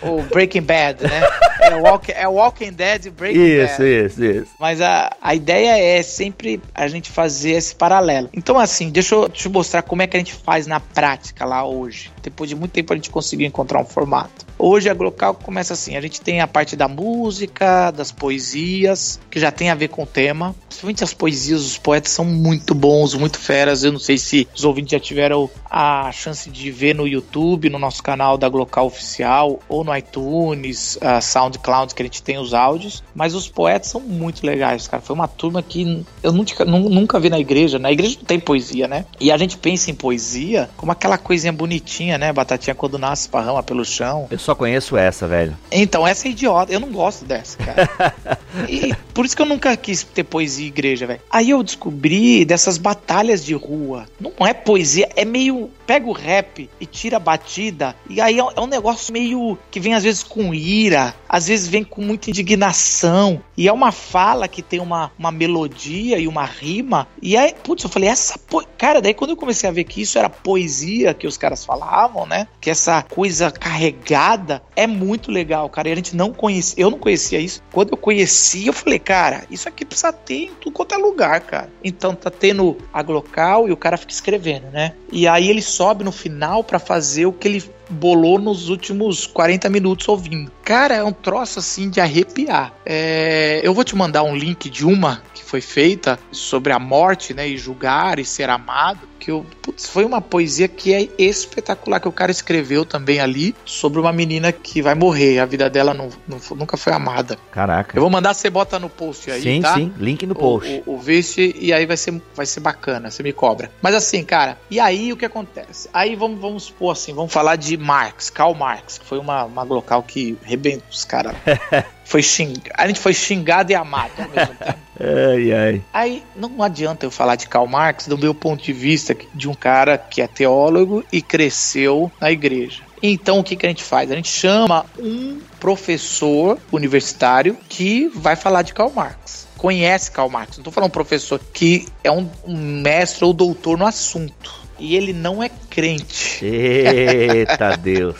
o 0.00 0.22
Breaking 0.22 0.62
Bad, 0.62 1.02
né? 1.02 1.22
É, 1.60 1.74
walk, 1.74 2.12
é 2.12 2.28
Walking 2.28 2.72
Dead 2.72 3.06
e 3.06 3.10
Breaking 3.10 3.40
isso, 3.40 3.78
Bad. 3.78 3.82
Isso, 3.82 3.82
isso, 3.82 4.24
isso. 4.24 4.50
Mas 4.60 4.80
a, 4.80 5.10
a 5.20 5.34
ideia 5.34 5.98
é 5.98 6.02
sempre 6.02 6.60
a 6.72 6.86
gente 6.86 7.10
fazer 7.10 7.52
esse 7.52 7.74
paralelo. 7.74 8.28
Então, 8.32 8.58
assim, 8.58 8.90
deixa 8.90 9.14
eu 9.14 9.28
te 9.28 9.48
mostrar 9.48 9.82
como 9.82 10.02
é 10.02 10.06
que 10.06 10.16
a 10.16 10.20
gente 10.20 10.34
faz 10.34 10.66
na 10.66 10.78
prática 10.78 11.44
lá 11.44 11.64
hoje. 11.64 12.12
Depois 12.26 12.50
de 12.50 12.56
muito 12.56 12.72
tempo 12.72 12.92
a 12.92 12.96
gente 12.96 13.08
conseguiu 13.08 13.46
encontrar 13.46 13.80
um 13.80 13.84
formato. 13.84 14.44
Hoje 14.58 14.88
a 14.88 14.94
Glocal 14.94 15.32
começa 15.34 15.74
assim: 15.74 15.96
a 15.96 16.00
gente 16.00 16.20
tem 16.20 16.40
a 16.40 16.48
parte 16.48 16.74
da 16.74 16.88
música, 16.88 17.92
das 17.92 18.10
poesias, 18.10 19.20
que 19.30 19.38
já 19.38 19.52
tem 19.52 19.70
a 19.70 19.76
ver 19.76 19.88
com 19.88 20.02
o 20.02 20.06
tema. 20.06 20.56
Principalmente 20.66 21.04
as 21.04 21.14
poesias, 21.14 21.60
os 21.60 21.78
poetas 21.78 22.10
são 22.10 22.24
muito 22.24 22.74
bons, 22.74 23.14
muito 23.14 23.38
feras. 23.38 23.84
Eu 23.84 23.92
não 23.92 24.00
sei 24.00 24.18
se 24.18 24.48
os 24.54 24.64
ouvintes 24.64 24.90
já 24.90 24.98
tiveram 24.98 25.48
a 25.70 26.10
chance 26.10 26.50
de 26.50 26.70
ver 26.72 26.96
no 26.96 27.06
YouTube, 27.06 27.70
no 27.70 27.78
nosso 27.78 28.02
canal 28.02 28.36
da 28.36 28.48
Glocal 28.48 28.86
Oficial, 28.86 29.60
ou 29.68 29.84
no 29.84 29.96
iTunes, 29.96 30.96
uh, 30.96 31.22
SoundCloud, 31.22 31.94
que 31.94 32.02
a 32.02 32.04
gente 32.04 32.22
tem 32.22 32.38
os 32.38 32.52
áudios. 32.52 33.04
Mas 33.14 33.34
os 33.34 33.48
poetas 33.48 33.90
são 33.90 34.00
muito 34.00 34.44
legais, 34.44 34.88
cara. 34.88 35.02
Foi 35.02 35.14
uma 35.14 35.28
turma 35.28 35.62
que 35.62 36.04
eu 36.22 36.32
nunca, 36.32 36.64
nunca 36.64 37.20
vi 37.20 37.30
na 37.30 37.38
igreja. 37.38 37.78
Na 37.78 37.92
igreja 37.92 38.16
não 38.18 38.24
tem 38.24 38.40
poesia, 38.40 38.88
né? 38.88 39.06
E 39.20 39.30
a 39.30 39.36
gente 39.36 39.56
pensa 39.56 39.90
em 39.90 39.94
poesia 39.94 40.68
como 40.76 40.90
aquela 40.90 41.16
coisinha 41.16 41.52
bonitinha, 41.52 42.15
né? 42.18 42.32
Batatinha 42.32 42.74
quando 42.74 42.98
nasce, 42.98 43.28
parrama 43.28 43.62
pelo 43.62 43.84
chão. 43.84 44.26
Eu 44.30 44.38
só 44.38 44.54
conheço 44.54 44.96
essa, 44.96 45.26
velho. 45.26 45.56
Então, 45.70 46.06
essa 46.06 46.28
é 46.28 46.30
idiota. 46.30 46.72
Eu 46.72 46.80
não 46.80 46.90
gosto 46.90 47.24
dessa, 47.24 47.58
cara. 47.58 48.14
e 48.68 48.94
por 49.12 49.24
isso 49.24 49.36
que 49.36 49.42
eu 49.42 49.46
nunca 49.46 49.76
quis 49.76 50.02
ter 50.02 50.24
poesia 50.24 50.64
em 50.64 50.68
igreja, 50.68 51.06
velho. 51.06 51.20
Aí 51.30 51.50
eu 51.50 51.62
descobri 51.62 52.44
dessas 52.44 52.78
batalhas 52.78 53.44
de 53.44 53.54
rua. 53.54 54.06
Não 54.20 54.46
é 54.46 54.52
poesia, 54.52 55.08
é 55.16 55.24
meio. 55.24 55.70
Pega 55.86 56.06
o 56.06 56.12
rap 56.12 56.68
e 56.80 56.86
tira 56.86 57.16
a 57.16 57.20
batida. 57.20 57.94
E 58.10 58.20
aí 58.20 58.38
é 58.38 58.60
um 58.60 58.66
negócio 58.66 59.12
meio. 59.12 59.58
que 59.70 59.80
vem 59.80 59.94
às 59.94 60.02
vezes 60.02 60.22
com 60.22 60.52
ira, 60.52 61.14
às 61.28 61.48
vezes 61.48 61.68
vem 61.68 61.84
com 61.84 62.02
muita 62.02 62.30
indignação. 62.30 63.40
E 63.56 63.68
é 63.68 63.72
uma 63.72 63.92
fala 63.92 64.48
que 64.48 64.62
tem 64.62 64.80
uma, 64.80 65.10
uma 65.18 65.30
melodia 65.30 66.18
e 66.18 66.28
uma 66.28 66.44
rima. 66.44 67.08
E 67.22 67.36
aí, 67.36 67.54
putz, 67.62 67.84
eu 67.84 67.90
falei, 67.90 68.08
essa. 68.08 68.38
Po... 68.38 68.64
Cara, 68.76 69.00
daí 69.00 69.14
quando 69.14 69.30
eu 69.30 69.36
comecei 69.36 69.68
a 69.68 69.72
ver 69.72 69.84
que 69.84 70.02
isso 70.02 70.18
era 70.18 70.28
poesia 70.28 71.14
que 71.14 71.26
os 71.26 71.36
caras 71.36 71.64
falavam, 71.64 72.05
né? 72.26 72.46
Que 72.60 72.70
essa 72.70 73.02
coisa 73.02 73.50
carregada 73.50 74.62
é 74.74 74.86
muito 74.86 75.30
legal, 75.30 75.68
cara. 75.68 75.88
E 75.88 75.92
a 75.92 75.96
gente 75.96 76.14
não 76.14 76.32
conhecia. 76.32 76.82
Eu 76.82 76.90
não 76.90 76.98
conhecia 76.98 77.38
isso. 77.38 77.62
Quando 77.72 77.90
eu 77.90 77.96
conheci, 77.96 78.66
eu 78.66 78.72
falei, 78.72 78.98
cara, 78.98 79.44
isso 79.50 79.68
aqui 79.68 79.84
precisa 79.84 80.12
ter 80.12 80.44
em 80.44 80.54
tudo 80.60 80.72
quanto 80.72 80.94
é 80.94 80.98
lugar, 80.98 81.40
cara. 81.40 81.70
Então 81.82 82.14
tá 82.14 82.30
tendo 82.30 82.76
a 82.92 83.00
local 83.00 83.68
e 83.68 83.72
o 83.72 83.76
cara 83.76 83.96
fica 83.96 84.12
escrevendo, 84.12 84.70
né? 84.70 84.92
E 85.10 85.26
aí 85.26 85.48
ele 85.48 85.62
sobe 85.62 86.04
no 86.04 86.12
final 86.12 86.62
para 86.64 86.78
fazer 86.78 87.26
o 87.26 87.32
que 87.32 87.48
ele 87.48 87.76
bolou 87.88 88.38
nos 88.38 88.68
últimos 88.68 89.26
40 89.26 89.68
minutos 89.70 90.08
ouvindo. 90.08 90.50
Cara, 90.62 90.96
é 90.96 91.04
um 91.04 91.12
troço 91.12 91.58
assim 91.58 91.88
de 91.88 92.00
arrepiar. 92.00 92.74
É, 92.84 93.60
eu 93.62 93.72
vou 93.72 93.84
te 93.84 93.94
mandar 93.94 94.22
um 94.24 94.34
link 94.34 94.68
de 94.68 94.84
uma 94.84 95.22
que 95.32 95.44
foi 95.44 95.60
feita 95.60 96.18
sobre 96.30 96.72
a 96.72 96.78
morte, 96.78 97.32
né? 97.32 97.48
E 97.48 97.56
julgar 97.56 98.18
e 98.18 98.24
ser 98.24 98.50
amado. 98.50 99.00
Que 99.26 99.32
eu, 99.32 99.44
putz, 99.60 99.88
foi 99.88 100.04
uma 100.04 100.20
poesia 100.20 100.68
que 100.68 100.94
é 100.94 101.08
espetacular 101.18 101.98
que 101.98 102.06
o 102.06 102.12
cara 102.12 102.30
escreveu 102.30 102.84
também 102.84 103.18
ali 103.18 103.56
sobre 103.64 103.98
uma 103.98 104.12
menina 104.12 104.52
que 104.52 104.80
vai 104.80 104.94
morrer. 104.94 105.40
A 105.40 105.44
vida 105.44 105.68
dela 105.68 105.92
não, 105.92 106.10
não 106.28 106.38
nunca 106.54 106.76
foi 106.76 106.92
amada. 106.92 107.36
Caraca. 107.50 107.98
Eu 107.98 108.02
vou 108.02 108.08
mandar 108.08 108.34
você 108.34 108.48
bota 108.48 108.78
no 108.78 108.88
post 108.88 109.28
aí, 109.28 109.42
sim, 109.42 109.60
tá? 109.60 109.74
Sim, 109.74 109.92
link 109.98 110.24
no 110.26 110.34
post. 110.36 110.84
O, 110.86 110.92
o, 110.92 110.94
o 110.94 110.98
vice 111.00 111.56
e 111.58 111.72
aí 111.72 111.84
vai 111.86 111.96
ser, 111.96 112.22
vai 112.36 112.46
ser 112.46 112.60
bacana. 112.60 113.10
Você 113.10 113.24
me 113.24 113.32
cobra. 113.32 113.68
Mas 113.82 113.96
assim, 113.96 114.22
cara, 114.22 114.58
e 114.70 114.78
aí 114.78 115.12
o 115.12 115.16
que 115.16 115.24
acontece? 115.24 115.90
Aí 115.92 116.14
vamos, 116.14 116.40
vamos 116.40 116.62
supor 116.62 116.92
assim, 116.92 117.12
vamos 117.12 117.32
falar 117.32 117.56
de 117.56 117.76
Marx, 117.76 118.30
Karl 118.30 118.54
Marx, 118.54 118.98
que 118.98 119.06
foi 119.06 119.18
uma, 119.18 119.42
uma 119.42 119.64
local 119.64 120.04
que 120.04 120.38
rebentou 120.44 120.86
os 120.88 121.04
caras. 121.04 121.34
foi 122.06 122.22
xing... 122.22 122.54
A 122.74 122.86
gente 122.86 123.00
foi 123.00 123.12
xingado 123.12 123.72
e 123.72 123.74
amado 123.74 124.12
ao 124.20 124.28
mesmo 124.28 124.54
tempo. 124.54 124.85
Ai, 124.98 125.52
ai. 125.52 125.82
Aí 125.92 126.22
não 126.34 126.62
adianta 126.62 127.04
eu 127.04 127.10
falar 127.10 127.36
de 127.36 127.48
Karl 127.48 127.66
Marx 127.66 128.06
do 128.06 128.16
meu 128.16 128.34
ponto 128.34 128.62
de 128.62 128.72
vista 128.72 129.16
de 129.34 129.48
um 129.48 129.54
cara 129.54 129.98
que 129.98 130.22
é 130.22 130.26
teólogo 130.26 131.04
e 131.12 131.20
cresceu 131.20 132.10
na 132.20 132.30
igreja. 132.30 132.82
Então 133.02 133.38
o 133.38 133.44
que, 133.44 133.56
que 133.56 133.66
a 133.66 133.68
gente 133.68 133.84
faz? 133.84 134.10
A 134.10 134.14
gente 134.14 134.28
chama 134.28 134.86
um 134.98 135.38
professor 135.60 136.58
universitário 136.72 137.56
que 137.68 138.08
vai 138.14 138.36
falar 138.36 138.62
de 138.62 138.72
Karl 138.72 138.90
Marx. 138.90 139.46
Conhece 139.56 140.10
Karl 140.10 140.30
Marx. 140.30 140.56
Não 140.56 140.62
estou 140.62 140.72
falando 140.72 140.88
um 140.88 140.92
professor 140.92 141.40
que 141.52 141.86
é 142.02 142.10
um, 142.10 142.28
um 142.46 142.56
mestre 142.56 143.24
ou 143.24 143.32
doutor 143.32 143.76
no 143.76 143.86
assunto 143.86 144.66
e 144.78 144.96
ele 144.96 145.12
não 145.12 145.42
é 145.42 145.50
crente. 145.70 146.44
Eita 146.44 147.76
Deus. 147.80 148.16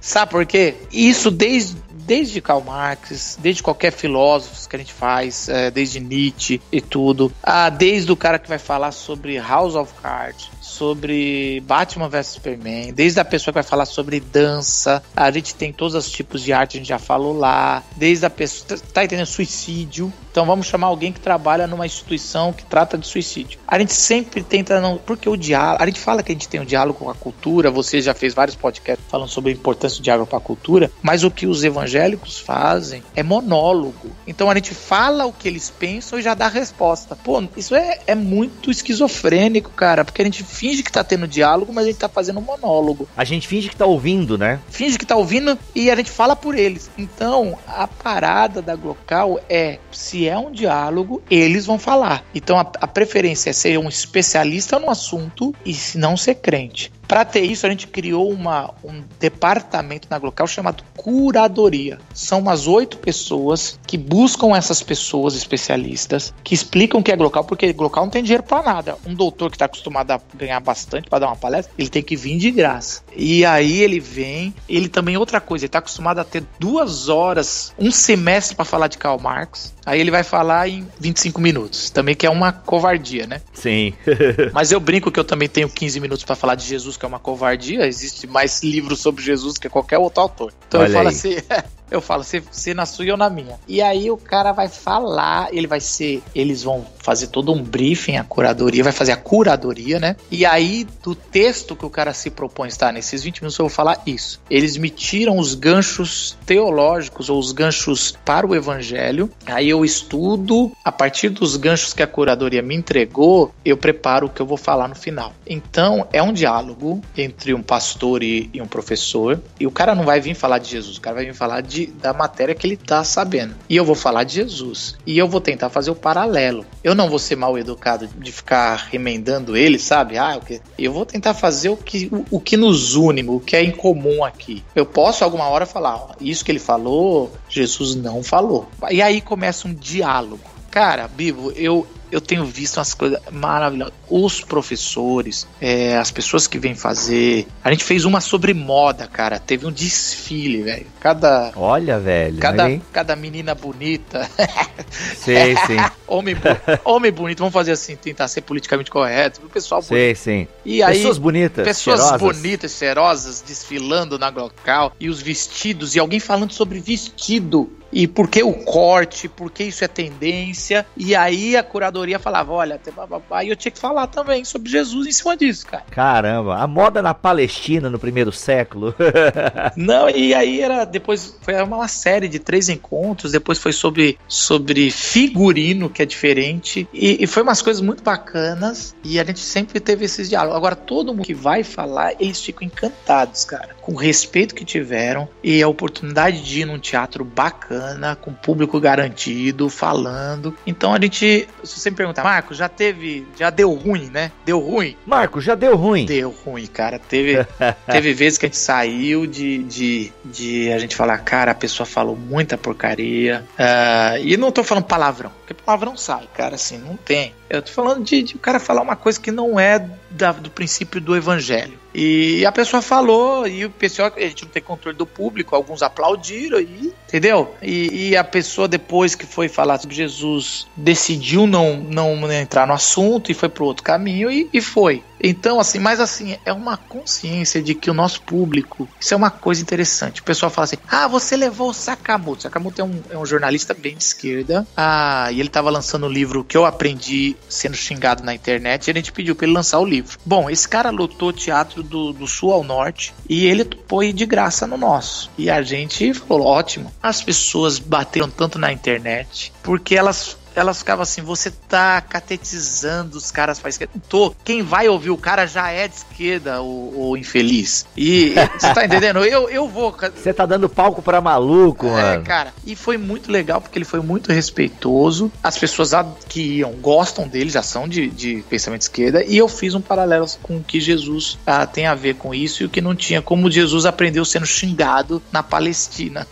Sabe 0.00 0.30
por 0.30 0.46
quê? 0.46 0.74
Isso 0.92 1.30
desde 1.30 1.76
desde 2.06 2.40
Karl 2.40 2.60
Marx, 2.60 3.38
desde 3.40 3.62
qualquer 3.62 3.92
filósofo 3.92 4.68
que 4.68 4.76
a 4.76 4.78
gente 4.78 4.92
faz, 4.92 5.48
é, 5.48 5.70
desde 5.70 6.00
Nietzsche 6.00 6.60
e 6.70 6.80
tudo, 6.80 7.32
ah, 7.42 7.68
desde 7.68 8.10
o 8.10 8.16
cara 8.16 8.38
que 8.38 8.48
vai 8.48 8.58
falar 8.58 8.92
sobre 8.92 9.38
House 9.38 9.74
of 9.74 9.92
Cards, 10.02 10.50
sobre 10.60 11.60
Batman 11.66 12.08
vs 12.08 12.26
Superman, 12.26 12.92
desde 12.92 13.20
a 13.20 13.24
pessoa 13.24 13.52
que 13.52 13.56
vai 13.56 13.62
falar 13.62 13.84
sobre 13.84 14.20
dança, 14.20 15.02
a 15.14 15.30
gente 15.30 15.54
tem 15.54 15.72
todos 15.72 15.94
os 15.94 16.10
tipos 16.10 16.42
de 16.42 16.52
arte, 16.52 16.76
a 16.76 16.80
gente 16.80 16.88
já 16.88 16.98
falou 16.98 17.36
lá, 17.36 17.82
desde 17.96 18.26
a 18.26 18.30
pessoa, 18.30 18.78
tá, 18.78 18.86
tá 18.92 19.04
entendendo? 19.04 19.26
Suicídio. 19.26 20.12
Então 20.30 20.46
vamos 20.46 20.66
chamar 20.66 20.86
alguém 20.86 21.12
que 21.12 21.20
trabalha 21.20 21.66
numa 21.66 21.84
instituição 21.84 22.52
que 22.52 22.64
trata 22.64 22.96
de 22.96 23.06
suicídio. 23.06 23.60
A 23.68 23.78
gente 23.78 23.92
sempre 23.92 24.42
tenta 24.42 24.80
não, 24.80 24.96
porque 24.96 25.28
o 25.28 25.36
diálogo, 25.36 25.82
a 25.82 25.86
gente 25.86 26.00
fala 26.00 26.22
que 26.22 26.32
a 26.32 26.34
gente 26.34 26.48
tem 26.48 26.60
um 26.60 26.64
diálogo 26.64 26.98
com 26.98 27.10
a 27.10 27.14
cultura, 27.14 27.70
você 27.70 28.00
já 28.00 28.14
fez 28.14 28.32
vários 28.32 28.56
podcasts 28.56 29.04
falando 29.08 29.28
sobre 29.28 29.50
a 29.50 29.54
importância 29.54 29.98
do 29.98 30.04
diálogo 30.04 30.26
para 30.26 30.38
a 30.38 30.42
cultura, 30.42 30.90
mas 31.02 31.22
o 31.22 31.30
que 31.30 31.46
os 31.46 31.62
evangélicos 31.62 31.91
fazem 32.38 33.02
é 33.14 33.22
monólogo. 33.22 34.10
Então 34.26 34.50
a 34.50 34.54
gente 34.54 34.74
fala 34.74 35.26
o 35.26 35.32
que 35.32 35.48
eles 35.48 35.70
pensam 35.70 36.18
e 36.18 36.22
já 36.22 36.34
dá 36.34 36.46
a 36.46 36.48
resposta. 36.48 37.16
Pô, 37.16 37.42
isso 37.56 37.74
é, 37.74 38.00
é 38.06 38.14
muito 38.14 38.70
esquizofrênico, 38.70 39.70
cara, 39.70 40.04
porque 40.04 40.22
a 40.22 40.24
gente 40.24 40.44
finge 40.44 40.82
que 40.82 40.92
tá 40.92 41.02
tendo 41.04 41.26
diálogo, 41.26 41.72
mas 41.72 41.84
a 41.84 41.88
gente 41.88 41.98
tá 41.98 42.08
fazendo 42.08 42.38
um 42.38 42.42
monólogo. 42.42 43.08
A 43.16 43.24
gente 43.24 43.48
finge 43.48 43.68
que 43.68 43.76
tá 43.76 43.86
ouvindo, 43.86 44.38
né? 44.38 44.60
Finge 44.68 44.98
que 44.98 45.06
tá 45.06 45.16
ouvindo 45.16 45.58
e 45.74 45.90
a 45.90 45.96
gente 45.96 46.10
fala 46.10 46.36
por 46.36 46.56
eles. 46.56 46.90
Então, 46.96 47.58
a 47.66 47.86
parada 47.86 48.62
da 48.62 48.76
Glocal 48.76 49.40
é 49.48 49.78
se 49.90 50.28
é 50.28 50.38
um 50.38 50.50
diálogo, 50.50 51.22
eles 51.30 51.66
vão 51.66 51.78
falar. 51.78 52.24
Então, 52.34 52.58
a, 52.58 52.70
a 52.80 52.86
preferência 52.86 53.50
é 53.50 53.52
ser 53.52 53.78
um 53.78 53.88
especialista 53.88 54.78
no 54.78 54.90
assunto 54.90 55.54
e 55.64 55.74
se 55.74 55.98
não 55.98 56.16
ser 56.16 56.36
crente. 56.36 56.92
Para 57.12 57.26
ter 57.26 57.42
isso, 57.42 57.66
a 57.66 57.68
gente 57.68 57.88
criou 57.88 58.30
uma, 58.32 58.72
um 58.82 59.02
departamento 59.20 60.08
na 60.10 60.18
Glocal 60.18 60.46
chamado 60.46 60.82
Curadoria. 60.96 61.98
São 62.14 62.38
umas 62.38 62.66
oito 62.66 62.96
pessoas 62.96 63.78
que 63.86 63.98
buscam 63.98 64.56
essas 64.56 64.82
pessoas 64.82 65.34
especialistas, 65.34 66.32
que 66.42 66.54
explicam 66.54 67.00
o 67.00 67.02
que 67.02 67.12
é 67.12 67.16
Glocal, 67.16 67.44
porque 67.44 67.70
Glocal 67.74 68.04
não 68.04 68.10
tem 68.10 68.22
dinheiro 68.22 68.42
para 68.42 68.62
nada. 68.62 68.96
Um 69.04 69.12
doutor 69.12 69.50
que 69.50 69.56
está 69.56 69.66
acostumado 69.66 70.10
a 70.10 70.20
ganhar 70.34 70.58
bastante 70.60 71.10
para 71.10 71.18
dar 71.18 71.26
uma 71.26 71.36
palestra, 71.36 71.70
ele 71.76 71.90
tem 71.90 72.02
que 72.02 72.16
vir 72.16 72.38
de 72.38 72.50
graça. 72.50 73.02
E 73.14 73.44
aí 73.44 73.82
ele 73.82 74.00
vem, 74.00 74.54
ele 74.66 74.88
também, 74.88 75.18
outra 75.18 75.38
coisa, 75.38 75.66
ele 75.66 75.68
está 75.68 75.80
acostumado 75.80 76.18
a 76.18 76.24
ter 76.24 76.42
duas 76.58 77.10
horas, 77.10 77.74
um 77.78 77.90
semestre 77.90 78.56
para 78.56 78.64
falar 78.64 78.88
de 78.88 78.96
Karl 78.96 79.20
Marx. 79.20 79.74
Aí 79.84 80.00
ele 80.00 80.10
vai 80.10 80.22
falar 80.22 80.68
em 80.68 80.86
25 80.98 81.40
minutos. 81.40 81.90
Também 81.90 82.14
que 82.14 82.24
é 82.24 82.30
uma 82.30 82.52
covardia, 82.52 83.26
né? 83.26 83.42
Sim. 83.52 83.92
Mas 84.54 84.72
eu 84.72 84.80
brinco 84.80 85.10
que 85.10 85.18
eu 85.18 85.24
também 85.24 85.48
tenho 85.48 85.68
15 85.68 86.00
minutos 86.00 86.24
para 86.24 86.36
falar 86.36 86.54
de 86.54 86.64
Jesus, 86.64 86.96
que 87.02 87.06
é 87.06 87.08
uma 87.08 87.18
covardia. 87.18 87.84
Existe 87.86 88.28
mais 88.28 88.62
livros 88.62 89.00
sobre 89.00 89.22
Jesus 89.24 89.58
que 89.58 89.68
qualquer 89.68 89.98
outro 89.98 90.22
autor. 90.22 90.54
Então 90.68 90.80
Olha 90.80 90.88
eu 90.88 90.92
falo 90.92 91.08
aí. 91.08 91.14
assim. 91.14 91.36
Eu 91.92 92.00
falo, 92.00 92.24
você, 92.24 92.74
na 92.74 92.86
sua 92.86 93.04
e 93.04 93.08
eu 93.08 93.16
na 93.16 93.28
minha. 93.28 93.58
E 93.68 93.82
aí 93.82 94.10
o 94.10 94.16
cara 94.16 94.52
vai 94.52 94.68
falar, 94.68 95.48
ele 95.52 95.66
vai 95.66 95.80
ser. 95.80 96.22
Eles 96.34 96.62
vão 96.62 96.84
fazer 96.98 97.26
todo 97.28 97.52
um 97.52 97.62
briefing, 97.62 98.16
a 98.16 98.24
curadoria, 98.24 98.82
vai 98.82 98.92
fazer 98.92 99.12
a 99.12 99.16
curadoria, 99.16 100.00
né? 100.00 100.16
E 100.30 100.46
aí, 100.46 100.86
do 101.02 101.14
texto 101.14 101.76
que 101.76 101.84
o 101.84 101.90
cara 101.90 102.14
se 102.14 102.30
propõe 102.30 102.68
estar 102.68 102.92
nesses 102.92 103.22
20 103.22 103.42
minutos, 103.42 103.58
eu 103.58 103.64
vou 103.64 103.70
falar 103.70 104.00
isso. 104.06 104.40
Eles 104.48 104.76
me 104.76 104.88
tiram 104.88 105.38
os 105.38 105.54
ganchos 105.54 106.36
teológicos 106.46 107.28
ou 107.28 107.38
os 107.38 107.52
ganchos 107.52 108.16
para 108.24 108.46
o 108.46 108.54
evangelho. 108.54 109.30
Aí 109.46 109.68
eu 109.68 109.84
estudo, 109.84 110.72
a 110.84 110.92
partir 110.92 111.28
dos 111.28 111.56
ganchos 111.56 111.92
que 111.92 112.02
a 112.02 112.06
curadoria 112.06 112.62
me 112.62 112.74
entregou, 112.74 113.52
eu 113.64 113.76
preparo 113.76 114.26
o 114.26 114.30
que 114.30 114.40
eu 114.40 114.46
vou 114.46 114.56
falar 114.56 114.88
no 114.88 114.94
final. 114.94 115.32
Então, 115.46 116.06
é 116.12 116.22
um 116.22 116.32
diálogo 116.32 117.02
entre 117.16 117.52
um 117.52 117.62
pastor 117.62 118.22
e, 118.22 118.48
e 118.54 118.62
um 118.62 118.66
professor. 118.66 119.40
E 119.58 119.66
o 119.66 119.70
cara 119.70 119.94
não 119.94 120.04
vai 120.04 120.20
vir 120.20 120.34
falar 120.34 120.58
de 120.58 120.70
Jesus, 120.70 120.96
o 120.96 121.00
cara 121.00 121.16
vai 121.16 121.26
vir 121.26 121.34
falar 121.34 121.60
de, 121.60 121.81
da 121.86 122.12
matéria 122.12 122.54
que 122.54 122.66
ele 122.66 122.76
tá 122.76 123.02
sabendo. 123.04 123.54
E 123.68 123.76
eu 123.76 123.84
vou 123.84 123.94
falar 123.94 124.24
de 124.24 124.34
Jesus. 124.34 124.96
E 125.06 125.18
eu 125.18 125.28
vou 125.28 125.40
tentar 125.40 125.70
fazer 125.70 125.90
o 125.90 125.94
paralelo. 125.94 126.64
Eu 126.82 126.94
não 126.94 127.08
vou 127.08 127.18
ser 127.18 127.36
mal 127.36 127.58
educado 127.58 128.08
de 128.18 128.32
ficar 128.32 128.88
remendando 128.90 129.56
ele, 129.56 129.78
sabe? 129.78 130.18
Ah, 130.18 130.40
que? 130.44 130.60
Eu 130.78 130.92
vou 130.92 131.06
tentar 131.06 131.34
fazer 131.34 131.68
o 131.68 131.76
que, 131.76 132.08
o, 132.12 132.36
o 132.36 132.40
que 132.40 132.56
nos 132.56 132.94
une, 132.94 133.22
o 133.28 133.40
que 133.40 133.56
é 133.56 133.62
em 133.62 133.70
comum 133.70 134.24
aqui. 134.24 134.64
Eu 134.74 134.86
posso 134.86 135.24
alguma 135.24 135.48
hora 135.48 135.66
falar, 135.66 136.16
isso 136.20 136.44
que 136.44 136.50
ele 136.50 136.58
falou, 136.58 137.32
Jesus 137.48 137.94
não 137.94 138.22
falou. 138.22 138.68
E 138.90 139.00
aí 139.00 139.20
começa 139.20 139.68
um 139.68 139.74
diálogo. 139.74 140.52
Cara, 140.70 141.06
Bibo, 141.06 141.52
eu, 141.52 141.86
eu 142.12 142.20
tenho 142.20 142.44
visto 142.44 142.76
umas 142.76 142.92
coisas 142.92 143.18
maravilhosas. 143.32 143.94
Os 144.08 144.42
professores, 144.42 145.48
é, 145.58 145.96
as 145.96 146.10
pessoas 146.10 146.46
que 146.46 146.58
vêm 146.58 146.74
fazer. 146.74 147.46
A 147.64 147.70
gente 147.70 147.82
fez 147.82 148.04
uma 148.04 148.20
sobre 148.20 148.52
moda, 148.52 149.06
cara. 149.06 149.38
Teve 149.38 149.66
um 149.66 149.72
desfile, 149.72 150.62
velho. 150.62 150.86
Cada. 151.00 151.52
Olha, 151.56 151.98
velho. 151.98 152.36
Cada, 152.38 152.70
hein? 152.70 152.82
cada 152.92 153.16
menina 153.16 153.54
bonita. 153.54 154.28
Sei, 155.16 155.56
sim. 155.66 155.76
homem, 156.06 156.36
homem 156.84 157.10
bonito, 157.10 157.38
vamos 157.38 157.54
fazer 157.54 157.72
assim, 157.72 157.96
tentar 157.96 158.28
ser 158.28 158.42
politicamente 158.42 158.90
correto. 158.90 159.40
O 159.42 159.48
pessoal 159.48 159.80
bonito. 159.80 159.94
Sei, 159.94 160.14
sim. 160.14 160.48
E 160.66 160.82
aí, 160.82 160.96
Pessoas 160.96 161.16
bonitas. 161.16 161.64
pessoas 161.66 162.00
cheirosas. 162.00 162.20
bonitas, 162.20 162.72
cheirosas, 162.72 163.44
desfilando 163.46 164.18
na 164.18 164.28
local. 164.28 164.92
E 165.00 165.08
os 165.08 165.22
vestidos, 165.22 165.96
e 165.96 165.98
alguém 165.98 166.20
falando 166.20 166.52
sobre 166.52 166.78
vestido. 166.78 167.72
E 167.92 168.06
por 168.06 168.28
que 168.28 168.42
o 168.42 168.54
corte, 168.54 169.28
por 169.28 169.50
que 169.50 169.64
isso 169.64 169.84
é 169.84 169.88
tendência. 169.88 170.86
E 170.96 171.14
aí 171.14 171.56
a 171.56 171.62
curadoria 172.02 172.18
falava: 172.18 172.52
olha, 172.52 172.78
tem 172.78 172.92
bababá. 172.92 173.44
E 173.44 173.48
eu 173.48 173.56
tinha 173.56 173.72
que 173.72 173.78
falar 173.78 174.06
também 174.08 174.44
sobre 174.44 174.70
Jesus 174.70 175.06
em 175.06 175.12
cima 175.12 175.36
disso, 175.36 175.66
cara. 175.66 175.84
Caramba, 175.90 176.56
a 176.56 176.66
moda 176.66 177.00
na 177.00 177.14
Palestina 177.14 177.88
no 177.88 177.98
primeiro 177.98 178.32
século. 178.32 178.94
Não, 179.76 180.08
e 180.10 180.34
aí 180.34 180.60
era. 180.60 180.84
Depois 180.84 181.36
foi 181.40 181.54
uma 181.62 181.88
série 181.88 182.28
de 182.28 182.38
três 182.38 182.68
encontros. 182.68 183.32
Depois 183.32 183.58
foi 183.58 183.72
sobre, 183.72 184.18
sobre 184.26 184.90
figurino, 184.90 185.88
que 185.88 186.02
é 186.02 186.06
diferente. 186.06 186.88
E, 186.92 187.22
e 187.22 187.26
foi 187.26 187.42
umas 187.42 187.62
coisas 187.62 187.82
muito 187.82 188.02
bacanas. 188.02 188.94
E 189.04 189.18
a 189.18 189.24
gente 189.24 189.40
sempre 189.40 189.80
teve 189.80 190.04
esses 190.04 190.28
diálogos. 190.28 190.56
Agora, 190.56 190.76
todo 190.76 191.14
mundo 191.14 191.24
que 191.24 191.34
vai 191.34 191.62
falar, 191.62 192.14
eles 192.18 192.40
ficam 192.40 192.66
encantados, 192.66 193.44
cara. 193.44 193.76
Com 193.80 193.92
o 193.92 193.96
respeito 193.96 194.54
que 194.54 194.64
tiveram 194.64 195.28
e 195.42 195.62
a 195.62 195.68
oportunidade 195.68 196.42
de 196.42 196.60
ir 196.60 196.64
num 196.64 196.78
teatro 196.78 197.24
bacana, 197.24 198.16
com 198.16 198.32
público 198.32 198.78
garantido, 198.80 199.68
falando. 199.68 200.54
Então 200.66 200.92
a 200.94 201.00
gente. 201.00 201.48
Se 201.62 201.80
você 201.80 201.90
me 201.92 201.96
perguntar, 201.96 202.24
Marco, 202.24 202.52
já 202.54 202.68
teve. 202.68 203.26
Já 203.38 203.50
deu 203.50 203.72
ruim, 203.72 204.10
né? 204.12 204.32
Deu 204.44 204.58
ruim? 204.58 204.96
Marco, 205.06 205.40
já 205.40 205.54
deu 205.54 205.76
ruim. 205.76 206.04
Deu 206.06 206.30
ruim, 206.44 206.66
cara. 206.66 206.98
Teve, 206.98 207.46
teve 207.90 208.12
vezes 208.12 208.38
que 208.38 208.46
a 208.46 208.48
gente 208.48 208.58
saiu 208.58 209.26
de, 209.26 209.58
de, 209.64 210.12
de 210.24 210.72
a 210.72 210.78
gente 210.78 210.96
falar, 210.96 211.18
cara, 211.18 211.52
a 211.52 211.54
pessoa 211.54 211.86
falou 211.86 212.16
muita 212.16 212.58
porcaria. 212.58 213.44
Ah, 213.58 214.18
e 214.20 214.36
não 214.36 214.50
tô 214.50 214.64
falando 214.64 214.84
palavrão, 214.84 215.30
porque 215.40 215.54
palavrão 215.54 215.96
sai, 215.96 216.28
cara, 216.34 216.54
assim, 216.56 216.78
não 216.78 216.96
tem. 216.96 217.32
Eu 217.48 217.62
tô 217.62 217.70
falando 217.70 218.02
de, 218.04 218.22
de 218.22 218.34
o 218.36 218.38
cara 218.38 218.58
falar 218.58 218.82
uma 218.82 218.96
coisa 218.96 219.20
que 219.20 219.30
não 219.30 219.58
é 219.60 219.86
da- 220.10 220.32
do 220.32 220.50
princípio 220.50 221.00
do 221.00 221.14
evangelho. 221.16 221.78
E 221.94 222.44
a 222.46 222.52
pessoa 222.52 222.80
falou, 222.80 223.46
e 223.46 223.64
o 223.64 223.70
pessoal, 223.70 224.12
a 224.16 224.20
gente 224.20 224.44
não 224.44 224.50
tem 224.50 224.62
controle 224.62 224.96
do 224.96 225.06
público, 225.06 225.54
alguns 225.54 225.82
aplaudiram, 225.82 226.60
e, 226.60 226.92
entendeu? 227.06 227.54
E, 227.62 228.08
e 228.08 228.16
a 228.16 228.24
pessoa, 228.24 228.66
depois 228.66 229.14
que 229.14 229.26
foi 229.26 229.48
falar 229.48 229.78
sobre 229.78 229.94
Jesus, 229.94 230.66
decidiu 230.76 231.46
não, 231.46 231.76
não 231.76 232.32
entrar 232.32 232.66
no 232.66 232.72
assunto 232.72 233.30
e 233.30 233.34
foi 233.34 233.48
pro 233.48 233.64
outro 233.64 233.82
caminho 233.82 234.30
e, 234.30 234.48
e 234.52 234.60
foi. 234.60 235.02
Então, 235.22 235.60
assim, 235.60 235.78
mas 235.78 236.00
assim, 236.00 236.36
é 236.44 236.52
uma 236.52 236.76
consciência 236.76 237.62
de 237.62 237.74
que 237.74 237.88
o 237.88 237.94
nosso 237.94 238.22
público, 238.22 238.88
isso 238.98 239.14
é 239.14 239.16
uma 239.16 239.30
coisa 239.30 239.62
interessante. 239.62 240.20
O 240.20 240.24
pessoal 240.24 240.50
fala 240.50 240.64
assim: 240.64 240.76
ah, 240.88 241.06
você 241.06 241.36
levou 241.36 241.70
o 241.70 241.74
Sakamoto. 241.74 242.42
Sakamoto 242.42 242.80
é 242.80 242.84
um, 242.84 243.00
é 243.10 243.16
um 243.16 243.24
jornalista 243.24 243.72
bem 243.72 243.96
de 243.96 244.02
esquerda. 244.02 244.66
Ah, 244.76 245.28
e 245.30 245.38
ele 245.38 245.48
tava 245.48 245.70
lançando 245.70 246.06
o 246.06 246.12
livro 246.12 246.42
que 246.42 246.56
eu 246.56 246.66
aprendi 246.66 247.36
sendo 247.48 247.76
xingado 247.76 248.24
na 248.24 248.34
internet. 248.34 248.88
E 248.88 248.90
a 248.90 248.94
gente 248.94 249.12
pediu 249.12 249.36
pra 249.36 249.46
ele 249.46 249.54
lançar 249.54 249.78
o 249.78 249.84
livro. 249.84 250.18
Bom, 250.26 250.50
esse 250.50 250.68
cara 250.68 250.90
lotou 250.90 251.32
teatro 251.32 251.81
do, 251.82 252.12
do 252.12 252.26
sul 252.26 252.52
ao 252.52 252.64
norte 252.64 253.14
e 253.28 253.46
ele 253.46 253.64
ir 254.02 254.12
de 254.12 254.26
graça 254.26 254.66
no 254.66 254.76
nosso. 254.76 255.30
E 255.36 255.50
a 255.50 255.62
gente 255.62 256.14
falou: 256.14 256.46
ótimo. 256.46 256.92
As 257.02 257.22
pessoas 257.22 257.78
bateram 257.78 258.30
tanto 258.30 258.58
na 258.58 258.72
internet 258.72 259.52
porque 259.62 259.94
elas 259.94 260.36
elas 260.54 260.78
ficavam 260.78 261.02
assim, 261.02 261.22
você 261.22 261.50
tá 261.50 262.00
catetizando 262.00 263.16
os 263.16 263.30
caras 263.30 263.58
pra 263.58 263.70
esquerda. 263.70 263.92
Tô. 264.08 264.34
Quem 264.44 264.62
vai 264.62 264.88
ouvir 264.88 265.10
o 265.10 265.16
cara 265.16 265.46
já 265.46 265.70
é 265.70 265.88
de 265.88 265.94
esquerda, 265.96 266.62
o, 266.62 267.10
o 267.10 267.16
infeliz. 267.16 267.86
E 267.96 268.34
você 268.58 268.74
tá 268.74 268.84
entendendo? 268.84 269.24
Eu, 269.24 269.48
eu 269.48 269.68
vou. 269.68 269.94
Você 270.14 270.32
tá 270.32 270.46
dando 270.46 270.68
palco 270.68 271.02
pra 271.02 271.20
maluco, 271.20 271.86
É, 271.86 271.90
mano. 272.02 272.24
cara. 272.24 272.52
E 272.64 272.74
foi 272.76 272.96
muito 272.96 273.30
legal 273.30 273.60
porque 273.60 273.78
ele 273.78 273.84
foi 273.84 274.00
muito 274.00 274.32
respeitoso. 274.32 275.30
As 275.42 275.56
pessoas 275.58 275.92
que 276.28 276.58
iam 276.58 276.72
gostam 276.72 277.26
dele, 277.28 277.50
já 277.50 277.62
são 277.62 277.88
de, 277.88 278.08
de 278.08 278.42
pensamento 278.48 278.80
de 278.80 278.84
esquerda. 278.84 279.24
E 279.24 279.36
eu 279.36 279.48
fiz 279.48 279.74
um 279.74 279.80
paralelo 279.80 280.26
com 280.42 280.56
o 280.58 280.62
que 280.62 280.80
Jesus 280.80 281.38
ah, 281.46 281.66
tem 281.66 281.86
a 281.86 281.94
ver 281.94 282.14
com 282.14 282.34
isso 282.34 282.62
e 282.62 282.66
o 282.66 282.68
que 282.68 282.80
não 282.80 282.94
tinha. 282.94 283.20
Como 283.20 283.50
Jesus 283.50 283.84
aprendeu 283.86 284.24
sendo 284.24 284.46
xingado 284.46 285.22
na 285.32 285.42
Palestina. 285.42 286.26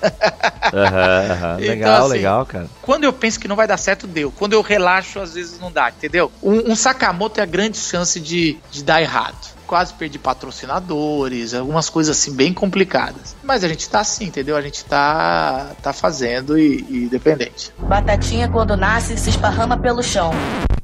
Aham, 0.72 1.32
aham. 1.32 1.56
Então, 1.60 1.68
Legal, 1.70 2.04
assim, 2.04 2.12
legal, 2.12 2.46
cara. 2.46 2.66
Quando 2.82 3.04
eu 3.04 3.12
penso 3.12 3.38
que 3.38 3.48
não 3.48 3.56
vai 3.56 3.66
dar 3.66 3.76
certo, 3.76 4.06
deu. 4.11 4.32
Quando 4.32 4.52
eu 4.52 4.62
relaxo, 4.62 5.20
às 5.20 5.34
vezes 5.34 5.58
não 5.58 5.70
dá, 5.70 5.90
entendeu? 5.90 6.30
Um, 6.42 6.72
um 6.72 6.76
Sakamoto 6.76 7.40
é 7.40 7.42
a 7.42 7.46
grande 7.46 7.78
chance 7.78 8.20
de, 8.20 8.58
de 8.70 8.82
dar 8.84 9.00
errado 9.00 9.61
quase 9.70 9.94
perdi 9.94 10.18
patrocinadores, 10.18 11.54
algumas 11.54 11.88
coisas 11.88 12.18
assim 12.18 12.34
bem 12.34 12.52
complicadas. 12.52 13.36
Mas 13.40 13.62
a 13.62 13.68
gente 13.68 13.88
tá 13.88 14.00
assim, 14.00 14.24
entendeu? 14.24 14.56
A 14.56 14.61
gente 14.61 14.84
tá, 14.84 15.76
tá 15.80 15.92
fazendo 15.92 16.58
e, 16.58 16.84
e 16.90 17.08
dependente. 17.08 17.72
Batatinha 17.78 18.48
quando 18.48 18.76
nasce 18.76 19.16
se 19.16 19.30
esparrama 19.30 19.78
pelo 19.78 20.02
chão. 20.02 20.32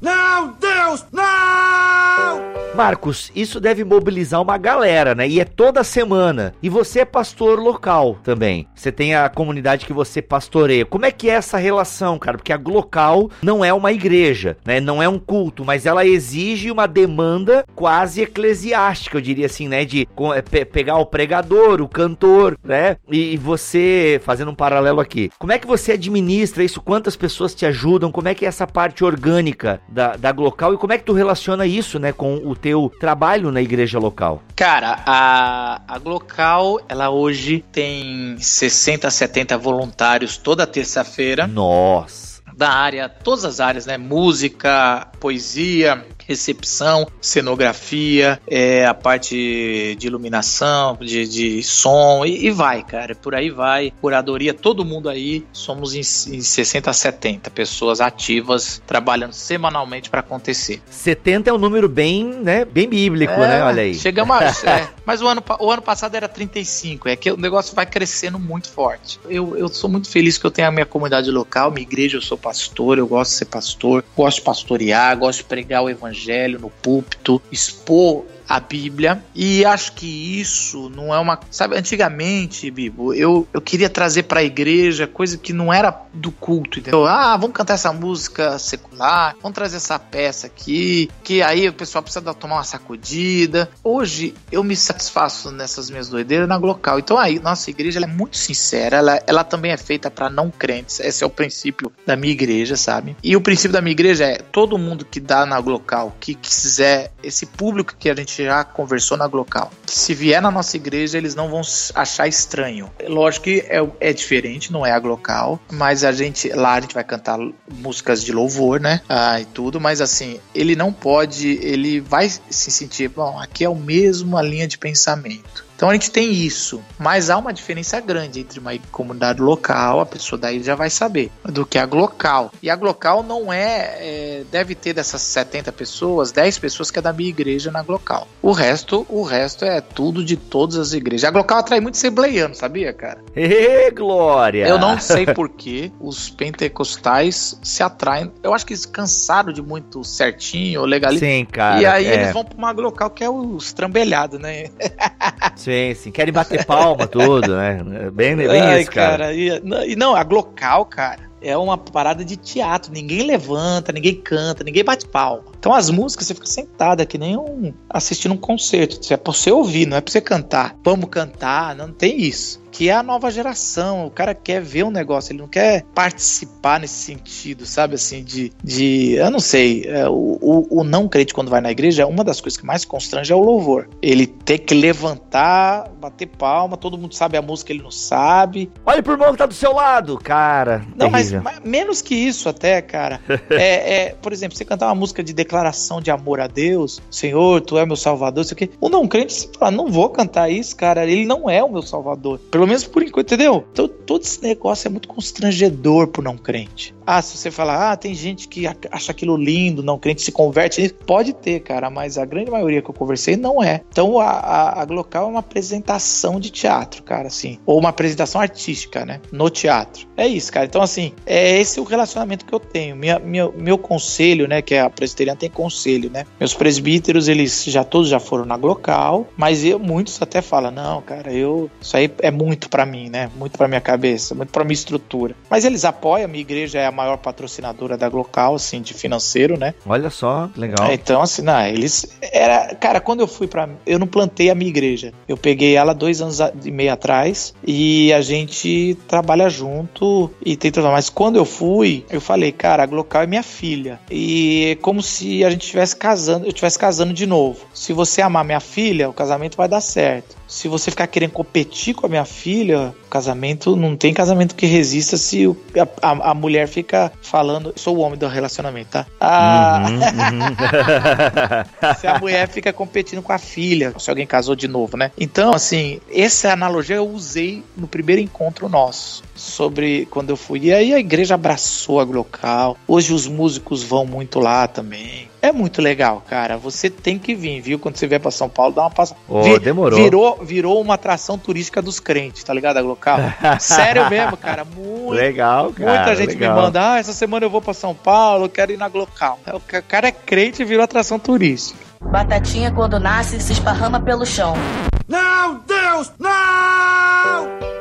Não, 0.00 0.54
Deus, 0.60 1.04
não! 1.12 2.56
Marcos, 2.76 3.32
isso 3.34 3.58
deve 3.58 3.84
mobilizar 3.84 4.42
uma 4.42 4.58
galera, 4.58 5.14
né? 5.14 5.26
E 5.26 5.40
é 5.40 5.46
toda 5.46 5.82
semana. 5.82 6.54
E 6.62 6.68
você 6.68 7.00
é 7.00 7.04
pastor 7.06 7.58
local 7.58 8.18
também. 8.22 8.68
Você 8.74 8.92
tem 8.92 9.14
a 9.14 9.30
comunidade 9.30 9.86
que 9.86 9.94
você 9.94 10.20
pastoreia. 10.20 10.84
Como 10.84 11.06
é 11.06 11.10
que 11.10 11.30
é 11.30 11.32
essa 11.32 11.56
relação, 11.56 12.18
cara? 12.18 12.36
Porque 12.36 12.52
a 12.52 12.60
local 12.62 13.30
não 13.40 13.64
é 13.64 13.72
uma 13.72 13.92
igreja, 13.92 14.58
né? 14.62 14.78
Não 14.78 15.02
é 15.02 15.08
um 15.08 15.18
culto, 15.18 15.64
mas 15.64 15.86
ela 15.86 16.04
exige 16.04 16.70
uma 16.70 16.86
demanda 16.86 17.64
quase 17.74 18.20
eclesiástica, 18.20 19.16
eu 19.16 19.22
diria 19.22 19.46
assim, 19.46 19.68
né? 19.68 19.86
De 19.86 20.06
é, 20.34 20.42
pe 20.42 20.66
pegar 20.66 20.98
o 20.98 21.06
pregador, 21.06 21.80
o 21.80 21.88
cantor, 21.88 22.58
né? 22.62 22.98
E 23.10 23.38
você, 23.38 24.20
fazendo 24.22 24.50
um 24.50 24.54
paralelo 24.54 25.00
aqui, 25.00 25.30
como 25.38 25.52
é 25.52 25.58
que 25.58 25.66
você 25.66 25.92
administra 25.92 26.62
isso? 26.62 26.82
Quantas 26.82 27.16
pessoas 27.16 27.54
te 27.54 27.64
ajudam? 27.64 28.12
Como 28.12 28.28
é 28.28 28.34
que 28.34 28.44
é 28.44 28.48
essa 28.48 28.66
parte 28.66 29.02
orgânica 29.02 29.80
da, 29.88 30.16
da 30.16 30.30
local? 30.30 30.74
E 30.74 30.76
como 30.76 30.92
é 30.92 30.98
que 30.98 31.04
tu 31.04 31.12
relaciona 31.12 31.66
isso, 31.66 31.98
né? 31.98 32.12
Com 32.12 32.36
o 32.36 32.54
teu 32.54 32.92
trabalho 33.00 33.50
na 33.50 33.62
igreja 33.62 33.98
local? 33.98 34.42
Cara, 34.54 35.02
a, 35.06 35.82
a 35.86 35.98
Glocal, 35.98 36.80
ela 36.88 37.10
hoje 37.10 37.64
tem 37.72 38.36
60, 38.38 39.10
70 39.10 39.56
voluntários 39.58 40.36
toda 40.36 40.66
terça-feira. 40.66 41.46
Nossa! 41.46 42.36
Da 42.56 42.70
área, 42.70 43.08
todas 43.08 43.44
as 43.44 43.60
áreas, 43.60 43.84
né? 43.84 43.98
Música, 43.98 45.08
poesia, 45.18 46.04
recepção, 46.26 47.06
cenografia, 47.20 48.40
é, 48.48 48.84
a 48.84 48.94
parte 48.94 49.96
de 49.98 50.06
iluminação, 50.06 50.96
de, 51.00 51.26
de 51.26 51.62
som, 51.62 52.24
e, 52.24 52.46
e, 52.46 52.50
vai, 52.50 52.82
cara, 52.82 53.14
por 53.14 53.34
aí 53.34 53.50
vai. 53.50 53.92
Curadoria, 54.00 54.52
todo 54.52 54.84
mundo 54.84 55.08
aí, 55.08 55.44
somos 55.52 55.94
em, 55.94 56.00
em 56.00 56.40
60 56.40 56.90
a 56.90 56.92
70 56.92 57.50
pessoas 57.50 58.00
ativas 58.00 58.82
trabalhando 58.86 59.32
semanalmente 59.32 60.10
para 60.10 60.20
acontecer. 60.20 60.82
70 60.90 61.50
é 61.50 61.52
um 61.52 61.58
número 61.58 61.88
bem, 61.88 62.24
né, 62.24 62.64
bem 62.64 62.88
bíblico, 62.88 63.32
é, 63.32 63.48
né? 63.48 63.62
Olha 63.62 63.82
aí. 63.82 63.94
Chegamos 63.94 64.36
a, 64.36 64.44
é, 64.70 64.88
mas 65.04 65.22
o 65.22 65.28
ano, 65.28 65.42
o 65.60 65.70
ano 65.70 65.82
passado 65.82 66.14
era 66.16 66.28
35, 66.28 67.08
é 67.08 67.16
que 67.16 67.30
o 67.30 67.36
negócio 67.36 67.74
vai 67.74 67.86
crescendo 67.86 68.38
muito 68.38 68.68
forte. 68.68 69.20
Eu, 69.28 69.56
eu 69.56 69.68
sou 69.68 69.88
muito 69.88 70.08
feliz 70.08 70.38
que 70.38 70.44
eu 70.44 70.50
tenho 70.50 70.68
a 70.68 70.72
minha 70.72 70.86
comunidade 70.86 71.30
local, 71.30 71.70
minha 71.70 71.86
igreja, 71.86 72.16
eu 72.16 72.22
sou 72.22 72.36
pastor, 72.36 72.98
eu 72.98 73.06
gosto 73.06 73.30
de 73.30 73.36
ser 73.38 73.44
pastor, 73.44 74.04
gosto 74.16 74.38
de 74.38 74.42
pastorear, 74.42 75.15
gosto 75.16 75.38
de 75.38 75.44
pregar 75.44 75.82
o 75.82 75.90
evangelho 75.90 76.58
no 76.58 76.70
púlpito, 76.70 77.40
expor 77.50 78.24
a 78.48 78.60
Bíblia. 78.60 79.22
E 79.34 79.64
acho 79.64 79.92
que 79.92 80.40
isso 80.40 80.88
não 80.90 81.14
é 81.14 81.18
uma. 81.18 81.38
Sabe, 81.50 81.76
antigamente, 81.76 82.70
Bibo, 82.70 83.12
eu, 83.14 83.46
eu 83.52 83.60
queria 83.60 83.88
trazer 83.88 84.24
para 84.24 84.40
a 84.40 84.44
igreja 84.44 85.06
coisa 85.06 85.36
que 85.36 85.52
não 85.52 85.72
era 85.72 86.02
do 86.12 86.30
culto, 86.30 86.78
entendeu? 86.78 87.06
Ah, 87.06 87.36
vamos 87.36 87.56
cantar 87.56 87.74
essa 87.74 87.92
música 87.92 88.58
secular, 88.58 89.34
vamos 89.42 89.54
trazer 89.54 89.76
essa 89.76 89.98
peça 89.98 90.46
aqui, 90.46 91.10
que 91.22 91.42
aí 91.42 91.68
o 91.68 91.72
pessoal 91.72 92.02
precisa 92.02 92.34
tomar 92.34 92.56
uma 92.56 92.64
sacudida. 92.64 93.70
Hoje 93.82 94.34
eu 94.50 94.62
me 94.62 94.76
satisfaço 94.76 95.50
nessas 95.50 95.90
minhas 95.90 96.08
doideiras 96.08 96.48
na 96.48 96.56
local. 96.56 96.98
Então 96.98 97.18
aí, 97.18 97.38
nossa 97.38 97.70
igreja 97.70 98.00
é 98.00 98.06
muito 98.06 98.36
sincera, 98.36 98.98
ela, 98.98 99.22
ela 99.26 99.44
também 99.44 99.72
é 99.72 99.76
feita 99.76 100.10
para 100.10 100.30
não 100.30 100.50
crentes. 100.50 101.00
Esse 101.00 101.24
é 101.24 101.26
o 101.26 101.30
princípio 101.30 101.92
da 102.04 102.16
minha 102.16 102.32
igreja, 102.32 102.76
sabe? 102.76 103.16
E 103.22 103.36
o 103.36 103.40
princípio 103.40 103.72
da 103.72 103.80
minha 103.80 103.92
igreja 103.92 104.24
é 104.24 104.36
todo 104.38 104.78
mundo 104.78 105.04
que 105.04 105.20
dá 105.20 105.44
na 105.44 105.58
local, 105.58 106.16
que 106.20 106.34
quiser, 106.34 107.12
esse 107.22 107.46
público 107.46 107.94
que 107.98 108.08
a 108.08 108.14
gente 108.14 108.35
já 108.44 108.64
conversou 108.64 109.16
na 109.16 109.26
Glocal. 109.26 109.70
Se 109.86 110.14
vier 110.14 110.40
na 110.40 110.50
nossa 110.50 110.76
igreja, 110.76 111.18
eles 111.18 111.34
não 111.34 111.48
vão 111.48 111.62
achar 111.94 112.28
estranho. 112.28 112.90
Lógico 113.06 113.44
que 113.44 113.60
é, 113.68 113.86
é 114.00 114.12
diferente, 114.12 114.72
não 114.72 114.84
é 114.84 114.92
a 114.92 114.98
Glocal, 114.98 115.60
mas 115.70 116.04
a 116.04 116.12
gente 116.12 116.48
lá 116.50 116.74
a 116.74 116.80
gente 116.80 116.94
vai 116.94 117.04
cantar 117.04 117.38
músicas 117.70 118.22
de 118.22 118.32
louvor, 118.32 118.80
né? 118.80 119.00
Ah, 119.08 119.40
e 119.40 119.44
tudo, 119.44 119.80
mas 119.80 120.00
assim, 120.00 120.40
ele 120.54 120.76
não 120.76 120.92
pode, 120.92 121.48
ele 121.62 122.00
vai 122.00 122.28
se 122.28 122.70
sentir, 122.70 123.08
bom, 123.08 123.38
aqui 123.38 123.64
é 123.64 123.68
o 123.68 123.74
mesmo 123.74 124.36
a 124.36 124.42
linha 124.42 124.66
de 124.66 124.78
pensamento. 124.78 125.65
Então 125.76 125.90
a 125.90 125.92
gente 125.92 126.10
tem 126.10 126.32
isso, 126.32 126.82
mas 126.98 127.28
há 127.28 127.36
uma 127.36 127.52
diferença 127.52 128.00
grande 128.00 128.40
entre 128.40 128.58
uma 128.58 128.72
comunidade 128.90 129.42
local, 129.42 130.00
a 130.00 130.06
pessoa 130.06 130.40
daí 130.40 130.62
já 130.62 130.74
vai 130.74 130.88
saber, 130.88 131.30
do 131.44 131.66
que 131.66 131.78
a 131.78 131.84
local. 131.84 132.50
E 132.62 132.70
a 132.70 132.74
local 132.74 133.22
não 133.22 133.52
é, 133.52 133.96
é, 133.98 134.44
deve 134.50 134.74
ter 134.74 134.94
dessas 134.94 135.20
70 135.20 135.70
pessoas, 135.72 136.32
10 136.32 136.58
pessoas 136.58 136.90
que 136.90 136.98
é 136.98 137.02
da 137.02 137.12
minha 137.12 137.28
igreja 137.28 137.70
na 137.70 137.84
local. 137.86 138.26
O 138.40 138.52
resto, 138.52 139.04
o 139.10 139.22
resto 139.22 139.66
é 139.66 139.82
tudo 139.82 140.24
de 140.24 140.36
todas 140.36 140.78
as 140.78 140.94
igrejas. 140.94 141.28
A 141.28 141.36
local 141.36 141.58
atrai 141.58 141.78
muito 141.78 141.96
assembleiano, 141.96 142.54
sabia, 142.54 142.94
cara? 142.94 143.18
Ê, 143.36 143.90
glória! 143.90 144.66
Eu 144.66 144.78
não 144.78 144.98
sei 144.98 145.26
por 145.26 145.50
que 145.50 145.92
os 146.00 146.30
pentecostais 146.30 147.58
se 147.62 147.82
atraem. 147.82 148.32
Eu 148.42 148.54
acho 148.54 148.64
que 148.64 148.72
eles 148.72 148.86
cansaram 148.86 149.52
de 149.52 149.60
muito 149.60 150.02
certinho, 150.04 150.86
legalista. 150.86 151.26
Sim, 151.26 151.44
cara. 151.44 151.82
E 151.82 151.84
aí 151.84 152.06
é. 152.06 152.14
eles 152.14 152.32
vão 152.32 152.44
para 152.44 152.56
uma 152.56 152.70
local 152.70 153.10
que 153.10 153.22
é 153.22 153.28
os 153.28 153.74
trambelhados, 153.74 154.40
né? 154.40 154.70
Sim, 155.66 155.94
sim. 155.94 156.12
Querem 156.12 156.32
bater 156.32 156.64
palma, 156.64 157.08
tudo, 157.08 157.56
né? 157.56 157.82
Bem, 158.12 158.36
bem 158.36 158.48
Ai, 158.48 158.82
isso, 158.82 158.90
cara. 158.92 159.24
cara. 159.24 159.34
E, 159.34 159.48
e 159.88 159.96
não, 159.96 160.14
a 160.14 160.22
Glocal, 160.22 160.84
cara, 160.84 161.28
é 161.42 161.56
uma 161.56 161.76
parada 161.76 162.24
de 162.24 162.36
teatro. 162.36 162.92
Ninguém 162.92 163.26
levanta, 163.26 163.90
ninguém 163.90 164.14
canta, 164.14 164.62
ninguém 164.62 164.84
bate 164.84 165.08
palma. 165.08 165.55
Então 165.66 165.74
as 165.74 165.90
músicas 165.90 166.28
você 166.28 166.34
fica 166.34 166.46
sentada 166.46 167.04
que 167.04 167.18
nem 167.18 167.36
um 167.36 167.74
assistindo 167.90 168.32
um 168.32 168.36
concerto. 168.36 169.00
É 169.12 169.16
pra 169.16 169.32
você 169.32 169.50
ouvir, 169.50 169.84
não 169.84 169.96
é 169.96 170.00
pra 170.00 170.12
você 170.12 170.20
cantar. 170.20 170.76
Vamos 170.84 171.10
cantar, 171.10 171.74
não 171.74 171.92
tem 171.92 172.20
isso 172.20 172.64
que 172.76 172.90
é 172.90 172.92
a 172.92 173.02
nova 173.02 173.30
geração. 173.30 174.06
O 174.06 174.10
cara 174.10 174.34
quer 174.34 174.60
ver 174.60 174.84
um 174.84 174.90
negócio, 174.90 175.32
ele 175.32 175.40
não 175.40 175.48
quer 175.48 175.82
participar 175.94 176.78
nesse 176.78 176.94
sentido, 176.94 177.64
sabe? 177.64 177.94
Assim, 177.94 178.22
de. 178.22 178.52
de 178.62 179.12
eu 179.12 179.30
não 179.30 179.40
sei. 179.40 179.84
É, 179.86 180.06
o, 180.06 180.38
o, 180.42 180.80
o, 180.80 180.84
não 180.84 181.08
crente, 181.08 181.32
quando 181.32 181.48
vai 181.48 181.62
na 181.62 181.70
igreja, 181.70 182.06
uma 182.06 182.22
das 182.22 182.38
coisas 182.38 182.58
que 182.58 182.66
mais 182.66 182.84
constrange 182.84 183.32
é 183.32 183.36
o 183.36 183.40
louvor. 183.40 183.88
Ele 184.02 184.26
ter 184.26 184.58
que 184.58 184.74
levantar, 184.74 185.88
bater 185.98 186.26
palma, 186.26 186.76
todo 186.76 186.98
mundo 186.98 187.14
sabe 187.14 187.38
a 187.38 187.42
música, 187.42 187.72
ele 187.72 187.82
não 187.82 187.90
sabe. 187.90 188.70
Olha 188.84 189.02
pro 189.02 189.14
irmão 189.14 189.32
que 189.32 189.38
tá 189.38 189.46
do 189.46 189.54
seu 189.54 189.72
lado, 189.72 190.18
cara. 190.18 190.84
Não, 190.94 191.08
mas, 191.08 191.32
mas, 191.32 191.60
menos 191.64 192.02
que 192.02 192.14
isso, 192.14 192.46
até, 192.46 192.82
cara. 192.82 193.20
é, 193.48 193.94
é, 193.94 194.14
por 194.20 194.34
exemplo, 194.34 194.56
você 194.56 194.66
cantar 194.66 194.88
uma 194.88 194.94
música 194.94 195.24
de 195.24 195.32
declaração 195.32 195.55
de 196.00 196.10
amor 196.10 196.40
a 196.40 196.46
Deus, 196.46 197.00
Senhor, 197.10 197.62
tu 197.62 197.78
é 197.78 197.86
meu 197.86 197.96
salvador, 197.96 198.44
isso 198.44 198.52
aqui. 198.52 198.70
O 198.80 198.88
não 198.90 199.08
crente 199.08 199.32
se 199.32 199.50
fala, 199.58 199.70
não 199.70 199.90
vou 199.90 200.10
cantar 200.10 200.50
isso, 200.50 200.76
cara. 200.76 201.04
Ele 201.04 201.24
não 201.24 201.48
é 201.48 201.64
o 201.64 201.72
meu 201.72 201.82
salvador. 201.82 202.38
Pelo 202.50 202.66
pelo 202.66 202.70
menos 202.70 202.84
por 202.84 203.00
enquanto, 203.00 203.32
entendeu? 203.32 203.64
Então 203.72 203.86
todo 203.86 204.22
esse 204.22 204.42
negócio 204.42 204.88
é 204.88 204.90
muito 204.90 205.06
constrangedor 205.06 206.08
pro 206.08 206.20
não 206.20 206.36
crente. 206.36 206.95
Ah, 207.06 207.22
se 207.22 207.36
você 207.36 207.50
falar, 207.50 207.92
ah, 207.92 207.96
tem 207.96 208.14
gente 208.14 208.48
que 208.48 208.66
acha 208.90 209.12
aquilo 209.12 209.36
lindo, 209.36 209.82
não 209.82 209.98
crente 209.98 210.22
se 210.22 210.32
converte, 210.32 210.92
pode 211.06 211.32
ter, 211.32 211.60
cara, 211.60 211.88
mas 211.88 212.18
a 212.18 212.24
grande 212.24 212.50
maioria 212.50 212.82
que 212.82 212.90
eu 212.90 212.94
conversei 212.94 213.36
não 213.36 213.62
é. 213.62 213.82
Então 213.90 214.18
a, 214.18 214.28
a, 214.28 214.82
a 214.82 214.84
Glocal 214.84 215.26
é 215.26 215.30
uma 215.30 215.40
apresentação 215.40 216.40
de 216.40 216.50
teatro, 216.50 217.02
cara, 217.02 217.28
assim, 217.28 217.58
ou 217.64 217.78
uma 217.78 217.90
apresentação 217.90 218.40
artística, 218.40 219.04
né, 219.04 219.20
no 219.30 219.48
teatro. 219.48 220.06
É 220.16 220.26
isso, 220.26 220.50
cara. 220.52 220.66
Então, 220.66 220.82
assim, 220.82 221.12
é 221.26 221.60
esse 221.60 221.78
o 221.78 221.84
relacionamento 221.84 222.44
que 222.44 222.52
eu 222.52 222.58
tenho. 222.58 222.96
Minha, 222.96 223.18
minha, 223.18 223.48
meu 223.50 223.76
conselho, 223.76 224.48
né, 224.48 224.62
que 224.62 224.74
é 224.74 224.80
a 224.80 224.90
presbiteriana 224.90 225.38
tem 225.38 225.50
conselho, 225.50 226.10
né. 226.10 226.24
Meus 226.40 226.54
presbíteros, 226.54 227.28
eles 227.28 227.64
já 227.64 227.84
todos 227.84 228.08
já 228.08 228.18
foram 228.18 228.44
na 228.44 228.56
Glocal, 228.56 229.26
mas 229.36 229.64
eu, 229.64 229.78
muitos 229.78 230.20
até 230.20 230.40
falam, 230.40 230.70
não, 230.70 231.02
cara, 231.02 231.32
eu, 231.32 231.70
isso 231.80 231.96
aí 231.96 232.10
é 232.20 232.30
muito 232.30 232.68
para 232.68 232.86
mim, 232.86 233.08
né, 233.08 233.30
muito 233.36 233.56
para 233.58 233.68
minha 233.68 233.80
cabeça, 233.80 234.34
muito 234.34 234.50
para 234.50 234.64
minha 234.64 234.74
estrutura. 234.74 235.36
Mas 235.50 235.64
eles 235.64 235.84
apoiam, 235.84 236.28
minha 236.28 236.40
igreja 236.40 236.78
é 236.78 236.86
a 236.86 236.92
maior 236.96 237.18
patrocinadora 237.18 237.96
da 237.96 238.08
Glocal, 238.08 238.54
assim, 238.54 238.80
de 238.80 238.94
financeiro, 238.94 239.58
né? 239.58 239.74
Olha 239.86 240.10
só, 240.10 240.50
legal. 240.56 240.92
Então, 240.92 241.22
assim, 241.22 241.42
não, 241.42 241.60
eles. 241.66 242.06
Era, 242.20 242.74
cara, 242.74 243.00
quando 243.00 243.20
eu 243.20 243.26
fui 243.26 243.46
para. 243.46 243.68
Eu 243.86 243.98
não 243.98 244.06
plantei 244.06 244.50
a 244.50 244.54
minha 244.54 244.70
igreja. 244.70 245.12
Eu 245.28 245.36
peguei 245.36 245.76
ela 245.76 245.94
dois 245.94 246.20
anos 246.20 246.38
e 246.64 246.70
meio 246.70 246.92
atrás 246.92 247.54
e 247.66 248.12
a 248.12 248.20
gente 248.20 248.96
trabalha 249.06 249.48
junto 249.48 250.30
e 250.44 250.56
tem 250.56 250.72
tudo. 250.72 250.88
Mas 250.88 251.10
quando 251.10 251.36
eu 251.36 251.44
fui, 251.44 252.04
eu 252.10 252.20
falei, 252.20 252.50
cara, 252.52 252.82
a 252.82 252.86
Glocal 252.86 253.22
é 253.22 253.26
minha 253.26 253.42
filha. 253.42 254.00
E 254.10 254.70
é 254.72 254.74
como 254.76 255.02
se 255.02 255.44
a 255.44 255.50
gente 255.50 255.62
estivesse 255.62 255.94
casando, 255.94 256.46
eu 256.46 256.48
estivesse 256.48 256.78
casando 256.78 257.12
de 257.12 257.26
novo. 257.26 257.66
Se 257.74 257.92
você 257.92 258.22
amar 258.22 258.44
minha 258.44 258.60
filha, 258.60 259.08
o 259.08 259.12
casamento 259.12 259.56
vai 259.56 259.68
dar 259.68 259.80
certo 259.80 260.35
se 260.46 260.68
você 260.68 260.90
ficar 260.90 261.06
querendo 261.06 261.32
competir 261.32 261.94
com 261.94 262.06
a 262.06 262.08
minha 262.08 262.24
filha, 262.24 262.94
casamento 263.10 263.76
não 263.76 263.96
tem 263.96 264.12
casamento 264.14 264.54
que 264.54 264.66
resista 264.66 265.16
se 265.16 265.46
a, 265.46 266.08
a, 266.08 266.30
a 266.30 266.34
mulher 266.34 266.68
fica 266.68 267.12
falando. 267.20 267.72
Sou 267.76 267.96
o 267.96 268.00
homem 268.00 268.18
do 268.18 268.26
relacionamento, 268.28 268.90
tá? 268.90 269.06
Ah, 269.20 269.86
Uhum, 269.86 269.96
uhum. 269.96 271.94
se 271.98 272.06
a 272.06 272.18
mulher 272.18 272.48
fica 272.48 272.72
competindo 272.72 273.22
com 273.22 273.32
a 273.32 273.38
filha, 273.38 273.94
se 273.98 274.10
alguém 274.10 274.26
casou 274.26 274.54
de 274.54 274.68
novo, 274.68 274.96
né? 274.96 275.10
Então, 275.18 275.52
assim, 275.52 276.00
essa 276.12 276.52
analogia 276.52 276.96
eu 276.96 277.08
usei 277.08 277.62
no 277.76 277.86
primeiro 277.86 278.20
encontro 278.20 278.68
nosso. 278.68 279.22
Sobre 279.34 280.06
quando 280.06 280.30
eu 280.30 280.36
fui. 280.36 280.60
E 280.64 280.72
aí 280.72 280.94
a 280.94 280.98
igreja 280.98 281.34
abraçou 281.34 282.00
a 282.00 282.04
Glocal. 282.04 282.76
Hoje 282.86 283.12
os 283.12 283.26
músicos 283.26 283.82
vão 283.82 284.06
muito 284.06 284.38
lá 284.40 284.66
também. 284.66 285.25
É 285.42 285.52
muito 285.52 285.80
legal, 285.80 286.22
cara. 286.28 286.56
Você 286.56 286.90
tem 286.90 287.18
que 287.18 287.34
vir, 287.34 287.60
viu? 287.60 287.78
Quando 287.78 287.96
você 287.96 288.06
vier 288.06 288.20
pra 288.20 288.30
São 288.30 288.48
Paulo, 288.48 288.74
dá 288.74 288.82
uma 288.82 288.90
passada. 288.90 289.20
Ô, 289.28 289.42
Vi- 289.42 289.58
demorou. 289.60 289.98
Virou, 290.02 290.38
virou 290.42 290.80
uma 290.80 290.94
atração 290.94 291.38
turística 291.38 291.80
dos 291.80 292.00
crentes, 292.00 292.42
tá 292.42 292.52
ligado? 292.52 292.78
A 292.78 292.82
Glocal. 292.82 293.18
Sério 293.60 294.08
mesmo, 294.10 294.36
cara. 294.36 294.64
Muito. 294.64 295.10
legal, 295.12 295.72
cara. 295.72 295.96
Muita 295.96 296.16
gente 296.16 296.34
legal. 296.34 296.56
me 296.56 296.62
manda, 296.62 296.92
ah, 296.94 296.98
essa 296.98 297.12
semana 297.12 297.46
eu 297.46 297.50
vou 297.50 297.60
pra 297.62 297.74
São 297.74 297.94
Paulo, 297.94 298.46
eu 298.46 298.48
quero 298.48 298.72
ir 298.72 298.76
na 298.76 298.88
Glocal. 298.88 299.38
O 299.52 299.60
ca- 299.60 299.82
cara 299.82 300.08
é 300.08 300.12
crente 300.12 300.62
e 300.62 300.64
virou 300.64 300.82
atração 300.82 301.18
turística. 301.18 301.78
Batatinha, 302.02 302.70
quando 302.72 302.98
nasce, 302.98 303.38
se 303.40 303.52
esparrama 303.52 304.00
pelo 304.00 304.24
chão. 304.26 304.54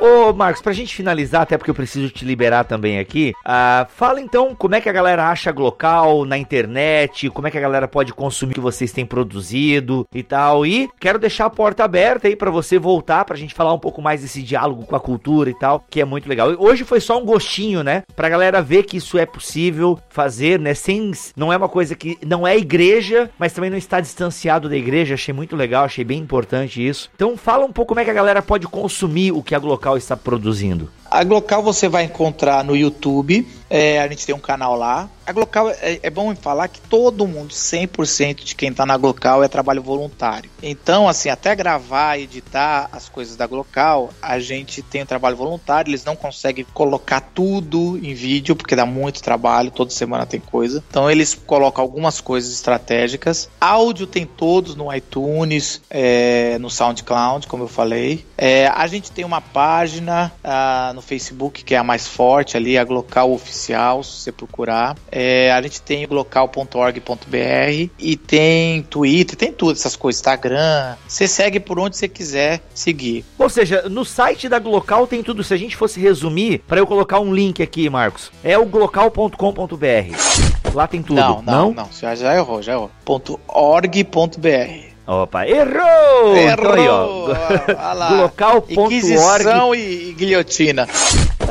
Ô, 0.00 0.32
Marcos, 0.32 0.62
pra 0.62 0.72
gente 0.72 0.94
finalizar, 0.94 1.42
até 1.42 1.58
porque 1.58 1.70
eu 1.70 1.74
preciso 1.74 2.10
te 2.10 2.24
liberar 2.24 2.64
também 2.64 2.98
aqui, 2.98 3.32
ah, 3.44 3.86
fala 3.90 4.20
então 4.20 4.54
como 4.54 4.74
é 4.74 4.80
que 4.80 4.88
a 4.88 4.92
galera 4.92 5.28
acha 5.28 5.50
Glocal 5.50 6.24
na 6.24 6.38
internet, 6.38 7.28
como 7.30 7.48
é 7.48 7.50
que 7.50 7.58
a 7.58 7.60
galera 7.60 7.88
pode 7.88 8.12
consumir 8.12 8.52
o 8.52 8.54
que 8.54 8.60
vocês 8.60 8.92
têm 8.92 9.04
produzido 9.06 10.06
e 10.14 10.22
tal. 10.22 10.64
E 10.64 10.88
quero 11.00 11.18
deixar 11.18 11.46
a 11.46 11.50
porta 11.50 11.82
aberta 11.82 12.28
aí 12.28 12.36
pra 12.36 12.50
você 12.50 12.78
voltar, 12.78 13.24
pra 13.24 13.36
gente 13.36 13.54
falar 13.54 13.72
um 13.72 13.78
pouco 13.78 14.00
mais 14.00 14.20
desse 14.20 14.42
diálogo 14.42 14.84
com 14.84 14.94
a 14.94 15.00
cultura 15.00 15.50
e 15.50 15.54
tal, 15.58 15.84
que 15.90 16.00
é 16.00 16.04
muito 16.04 16.28
legal. 16.28 16.54
Hoje 16.58 16.84
foi 16.84 17.00
só 17.00 17.18
um 17.18 17.24
gostinho, 17.24 17.82
né? 17.82 18.04
Pra 18.14 18.28
galera 18.28 18.62
ver 18.62 18.84
que 18.84 18.98
isso 18.98 19.18
é 19.18 19.26
possível 19.26 19.98
fazer, 20.08 20.60
né? 20.60 20.74
Sem. 20.74 21.10
Não 21.36 21.52
é 21.52 21.56
uma 21.56 21.68
coisa 21.68 21.94
que. 21.94 22.18
Não 22.24 22.46
é 22.46 22.56
igreja, 22.56 23.30
mas 23.38 23.52
também 23.52 23.70
não 23.70 23.78
está 23.78 24.00
distanciado 24.00 24.68
da 24.68 24.76
igreja. 24.76 25.14
Achei 25.14 25.34
muito 25.34 25.56
legal, 25.56 25.84
achei 25.84 26.04
bem 26.04 26.18
importante 26.18 26.86
isso. 26.86 27.10
Então 27.16 27.34
fala 27.34 27.64
um 27.64 27.72
pouco 27.72 27.88
como 27.88 28.00
é 28.00 28.04
que 28.04 28.10
a 28.10 28.14
galera 28.14 28.42
pode 28.42 28.68
consumir 28.68 29.32
o 29.32 29.42
que 29.42 29.54
a 29.54 29.58
Glocal 29.58 29.96
está 29.96 30.14
produzindo. 30.14 30.90
A 31.10 31.24
Glocal 31.24 31.62
você 31.62 31.88
vai 31.88 32.04
encontrar 32.04 32.62
no 32.62 32.76
YouTube, 32.76 33.48
é, 33.68 34.00
a 34.00 34.08
gente 34.08 34.24
tem 34.24 34.34
um 34.34 34.40
canal 34.40 34.76
lá. 34.76 35.08
A 35.26 35.32
Glocal, 35.32 35.70
é, 35.70 35.98
é 36.02 36.10
bom 36.10 36.34
falar 36.36 36.68
que 36.68 36.80
todo 36.80 37.26
mundo, 37.26 37.50
100% 37.52 38.44
de 38.44 38.54
quem 38.54 38.72
tá 38.72 38.86
na 38.86 38.96
Glocal 38.96 39.42
é 39.42 39.48
trabalho 39.48 39.82
voluntário. 39.82 40.48
Então, 40.62 41.08
assim, 41.08 41.28
até 41.28 41.54
gravar, 41.54 42.18
editar 42.18 42.88
as 42.92 43.08
coisas 43.08 43.36
da 43.36 43.46
Glocal, 43.46 44.10
a 44.22 44.38
gente 44.38 44.82
tem 44.82 45.02
um 45.02 45.06
trabalho 45.06 45.36
voluntário, 45.36 45.90
eles 45.90 46.04
não 46.04 46.14
conseguem 46.14 46.64
colocar 46.72 47.20
tudo 47.20 47.98
em 48.02 48.14
vídeo, 48.14 48.54
porque 48.54 48.76
dá 48.76 48.86
muito 48.86 49.20
trabalho, 49.20 49.70
toda 49.70 49.90
semana 49.90 50.24
tem 50.24 50.38
coisa. 50.38 50.82
Então, 50.88 51.10
eles 51.10 51.34
colocam 51.34 51.82
algumas 51.82 52.20
coisas 52.20 52.52
estratégicas. 52.52 53.48
Áudio 53.60 54.06
tem 54.06 54.24
todos 54.24 54.76
no 54.76 54.94
iTunes, 54.94 55.80
é, 55.90 56.56
no 56.60 56.70
SoundCloud, 56.70 57.48
como 57.48 57.64
eu 57.64 57.68
falei. 57.68 58.24
É, 58.38 58.68
a 58.68 58.86
gente 58.86 59.10
tem 59.10 59.24
uma 59.24 59.40
página 59.40 60.32
ah, 60.44 60.92
no 60.94 61.02
Facebook 61.02 61.64
que 61.64 61.74
é 61.74 61.78
a 61.78 61.84
mais 61.84 62.06
forte 62.06 62.56
ali, 62.56 62.78
a 62.78 62.84
Glocal 62.84 63.32
Oficial, 63.32 63.55
se 63.56 64.22
você 64.22 64.32
procurar. 64.32 64.96
É, 65.10 65.52
a 65.52 65.62
gente 65.62 65.80
tem 65.82 66.04
o 66.04 66.08
glocal.org.br 66.08 67.90
e 67.98 68.16
tem 68.16 68.82
Twitter, 68.82 69.36
tem 69.36 69.52
tudo, 69.52 69.72
essas 69.72 69.96
coisas, 69.96 70.20
Instagram. 70.20 70.96
Você 71.06 71.26
segue 71.26 71.60
por 71.60 71.78
onde 71.78 71.96
você 71.96 72.08
quiser 72.08 72.60
seguir. 72.74 73.24
Ou 73.38 73.48
seja, 73.48 73.88
no 73.88 74.04
site 74.04 74.48
da 74.48 74.58
Glocal 74.58 75.06
tem 75.06 75.22
tudo. 75.22 75.42
Se 75.42 75.54
a 75.54 75.56
gente 75.56 75.76
fosse 75.76 76.00
resumir, 76.00 76.58
pra 76.66 76.78
eu 76.78 76.86
colocar 76.86 77.20
um 77.20 77.34
link 77.34 77.62
aqui, 77.62 77.88
Marcos, 77.88 78.30
é 78.42 78.58
o 78.58 78.64
glocal.com.br. 78.64 80.74
Lá 80.74 80.86
tem 80.86 81.02
tudo. 81.02 81.16
Não, 81.16 81.42
não, 81.42 81.72
não, 81.72 81.88
já, 81.92 82.14
já 82.14 82.36
errou, 82.36 82.62
já 82.62 82.72
errou. 82.72 82.90
.org.br. 83.48 84.95
Opa, 85.06 85.46
errou! 85.46 86.36
Errou! 86.36 86.52
Então 86.52 86.72
aí, 86.72 86.88
ó. 86.88 88.08
Glocal.org. 88.08 89.74
E, 89.74 90.10
e 90.10 90.12
guilhotina. 90.14 90.86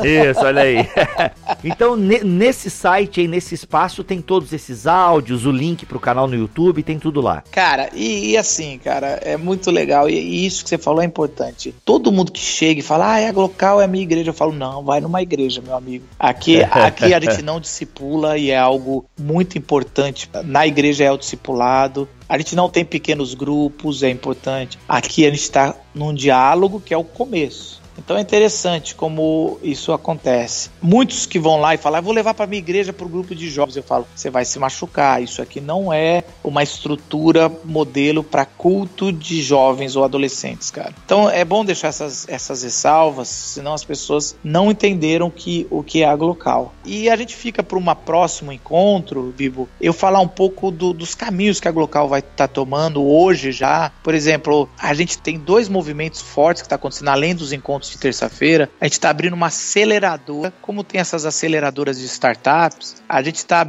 Isso, 0.04 0.40
olha 0.44 0.62
aí. 0.62 0.86
então, 1.64 1.96
ne- 1.96 2.22
nesse 2.22 2.68
site 2.68 3.20
aí, 3.20 3.28
nesse 3.28 3.54
espaço, 3.54 4.04
tem 4.04 4.20
todos 4.20 4.52
esses 4.52 4.86
áudios, 4.86 5.46
o 5.46 5.50
link 5.50 5.86
pro 5.86 5.98
canal 5.98 6.26
no 6.28 6.34
YouTube, 6.36 6.82
tem 6.82 6.98
tudo 6.98 7.20
lá. 7.22 7.42
Cara, 7.50 7.88
e, 7.94 8.32
e 8.32 8.36
assim, 8.36 8.78
cara, 8.78 9.18
é 9.22 9.38
muito 9.38 9.70
legal. 9.70 10.08
E, 10.08 10.14
e 10.14 10.46
isso 10.46 10.62
que 10.62 10.68
você 10.68 10.76
falou 10.78 11.00
é 11.00 11.06
importante. 11.06 11.74
Todo 11.84 12.12
mundo 12.12 12.30
que 12.32 12.40
chega 12.40 12.80
e 12.80 12.82
fala, 12.82 13.14
ah, 13.14 13.20
é 13.20 13.28
a 13.28 13.32
Glocal, 13.32 13.80
é 13.80 13.84
a 13.84 13.88
minha 13.88 14.02
igreja. 14.04 14.30
Eu 14.30 14.34
falo, 14.34 14.52
não, 14.52 14.84
vai 14.84 15.00
numa 15.00 15.22
igreja, 15.22 15.62
meu 15.64 15.74
amigo. 15.74 16.04
Aqui, 16.18 16.62
aqui 16.70 17.14
a 17.14 17.20
gente 17.20 17.42
não 17.42 17.58
discipula 17.58 18.36
e 18.36 18.50
é 18.50 18.58
algo 18.58 19.06
muito 19.18 19.56
importante. 19.56 20.28
Na 20.44 20.66
igreja 20.66 21.04
é 21.04 21.10
o 21.10 21.16
discipulado. 21.16 22.06
A 22.28 22.36
gente 22.38 22.56
não 22.56 22.68
tem 22.68 22.84
pequenos 22.84 23.34
grupos, 23.34 24.02
é 24.02 24.10
importante. 24.10 24.78
Aqui 24.88 25.24
a 25.24 25.30
gente 25.30 25.42
está 25.42 25.74
num 25.94 26.12
diálogo 26.12 26.80
que 26.80 26.92
é 26.92 26.96
o 26.96 27.04
começo. 27.04 27.75
Então 27.98 28.16
é 28.16 28.20
interessante 28.20 28.94
como 28.94 29.58
isso 29.62 29.92
acontece. 29.92 30.70
Muitos 30.80 31.26
que 31.26 31.38
vão 31.38 31.60
lá 31.60 31.74
e 31.74 31.78
falam, 31.78 31.98
ah, 31.98 32.02
vou 32.02 32.12
levar 32.12 32.34
para 32.34 32.46
minha 32.46 32.58
igreja 32.58 32.92
para 32.92 33.06
o 33.06 33.08
grupo 33.08 33.34
de 33.34 33.48
jovens. 33.50 33.76
Eu 33.76 33.82
falo, 33.82 34.06
você 34.14 34.30
vai 34.30 34.44
se 34.44 34.58
machucar. 34.58 35.22
Isso 35.22 35.40
aqui 35.42 35.60
não 35.60 35.92
é 35.92 36.22
uma 36.44 36.62
estrutura 36.62 37.50
modelo 37.64 38.22
para 38.22 38.44
culto 38.44 39.12
de 39.12 39.42
jovens 39.42 39.96
ou 39.96 40.04
adolescentes, 40.04 40.70
cara. 40.70 40.94
Então 41.04 41.28
é 41.30 41.44
bom 41.44 41.64
deixar 41.64 41.88
essas, 41.88 42.28
essas 42.28 42.62
ressalvas, 42.62 43.28
senão 43.28 43.74
as 43.74 43.84
pessoas 43.84 44.36
não 44.42 44.70
entenderam 44.70 45.30
que, 45.30 45.66
o 45.70 45.82
que 45.82 46.02
é 46.02 46.06
a 46.06 46.16
Glocal. 46.16 46.74
E 46.84 47.08
a 47.10 47.16
gente 47.16 47.34
fica 47.34 47.62
para 47.62 47.78
um 47.78 47.84
próximo 47.94 48.52
encontro, 48.52 49.32
Bibo, 49.36 49.68
eu 49.80 49.92
falar 49.92 50.20
um 50.20 50.28
pouco 50.28 50.70
do- 50.70 50.92
dos 50.92 51.14
caminhos 51.14 51.60
que 51.60 51.68
a 51.68 51.72
Glocal 51.72 52.08
vai 52.08 52.20
estar 52.20 52.48
tomando 52.48 53.04
hoje 53.04 53.52
já. 53.52 53.90
Por 54.02 54.14
exemplo, 54.14 54.68
a 54.78 54.92
gente 54.94 55.18
tem 55.18 55.38
dois 55.38 55.68
movimentos 55.68 56.20
fortes 56.20 56.62
que 56.62 56.66
está 56.66 56.76
acontecendo, 56.76 57.08
além 57.08 57.34
dos 57.34 57.52
encontros 57.52 57.85
de 57.90 57.98
terça-feira. 57.98 58.70
A 58.80 58.84
gente 58.84 58.94
está 58.94 59.10
abrindo 59.10 59.34
uma 59.34 59.46
aceleradora, 59.46 60.52
como 60.62 60.82
tem 60.82 61.00
essas 61.00 61.24
aceleradoras 61.24 61.98
de 61.98 62.06
startups, 62.06 63.02
a 63.08 63.22
gente 63.22 63.36
está 63.36 63.66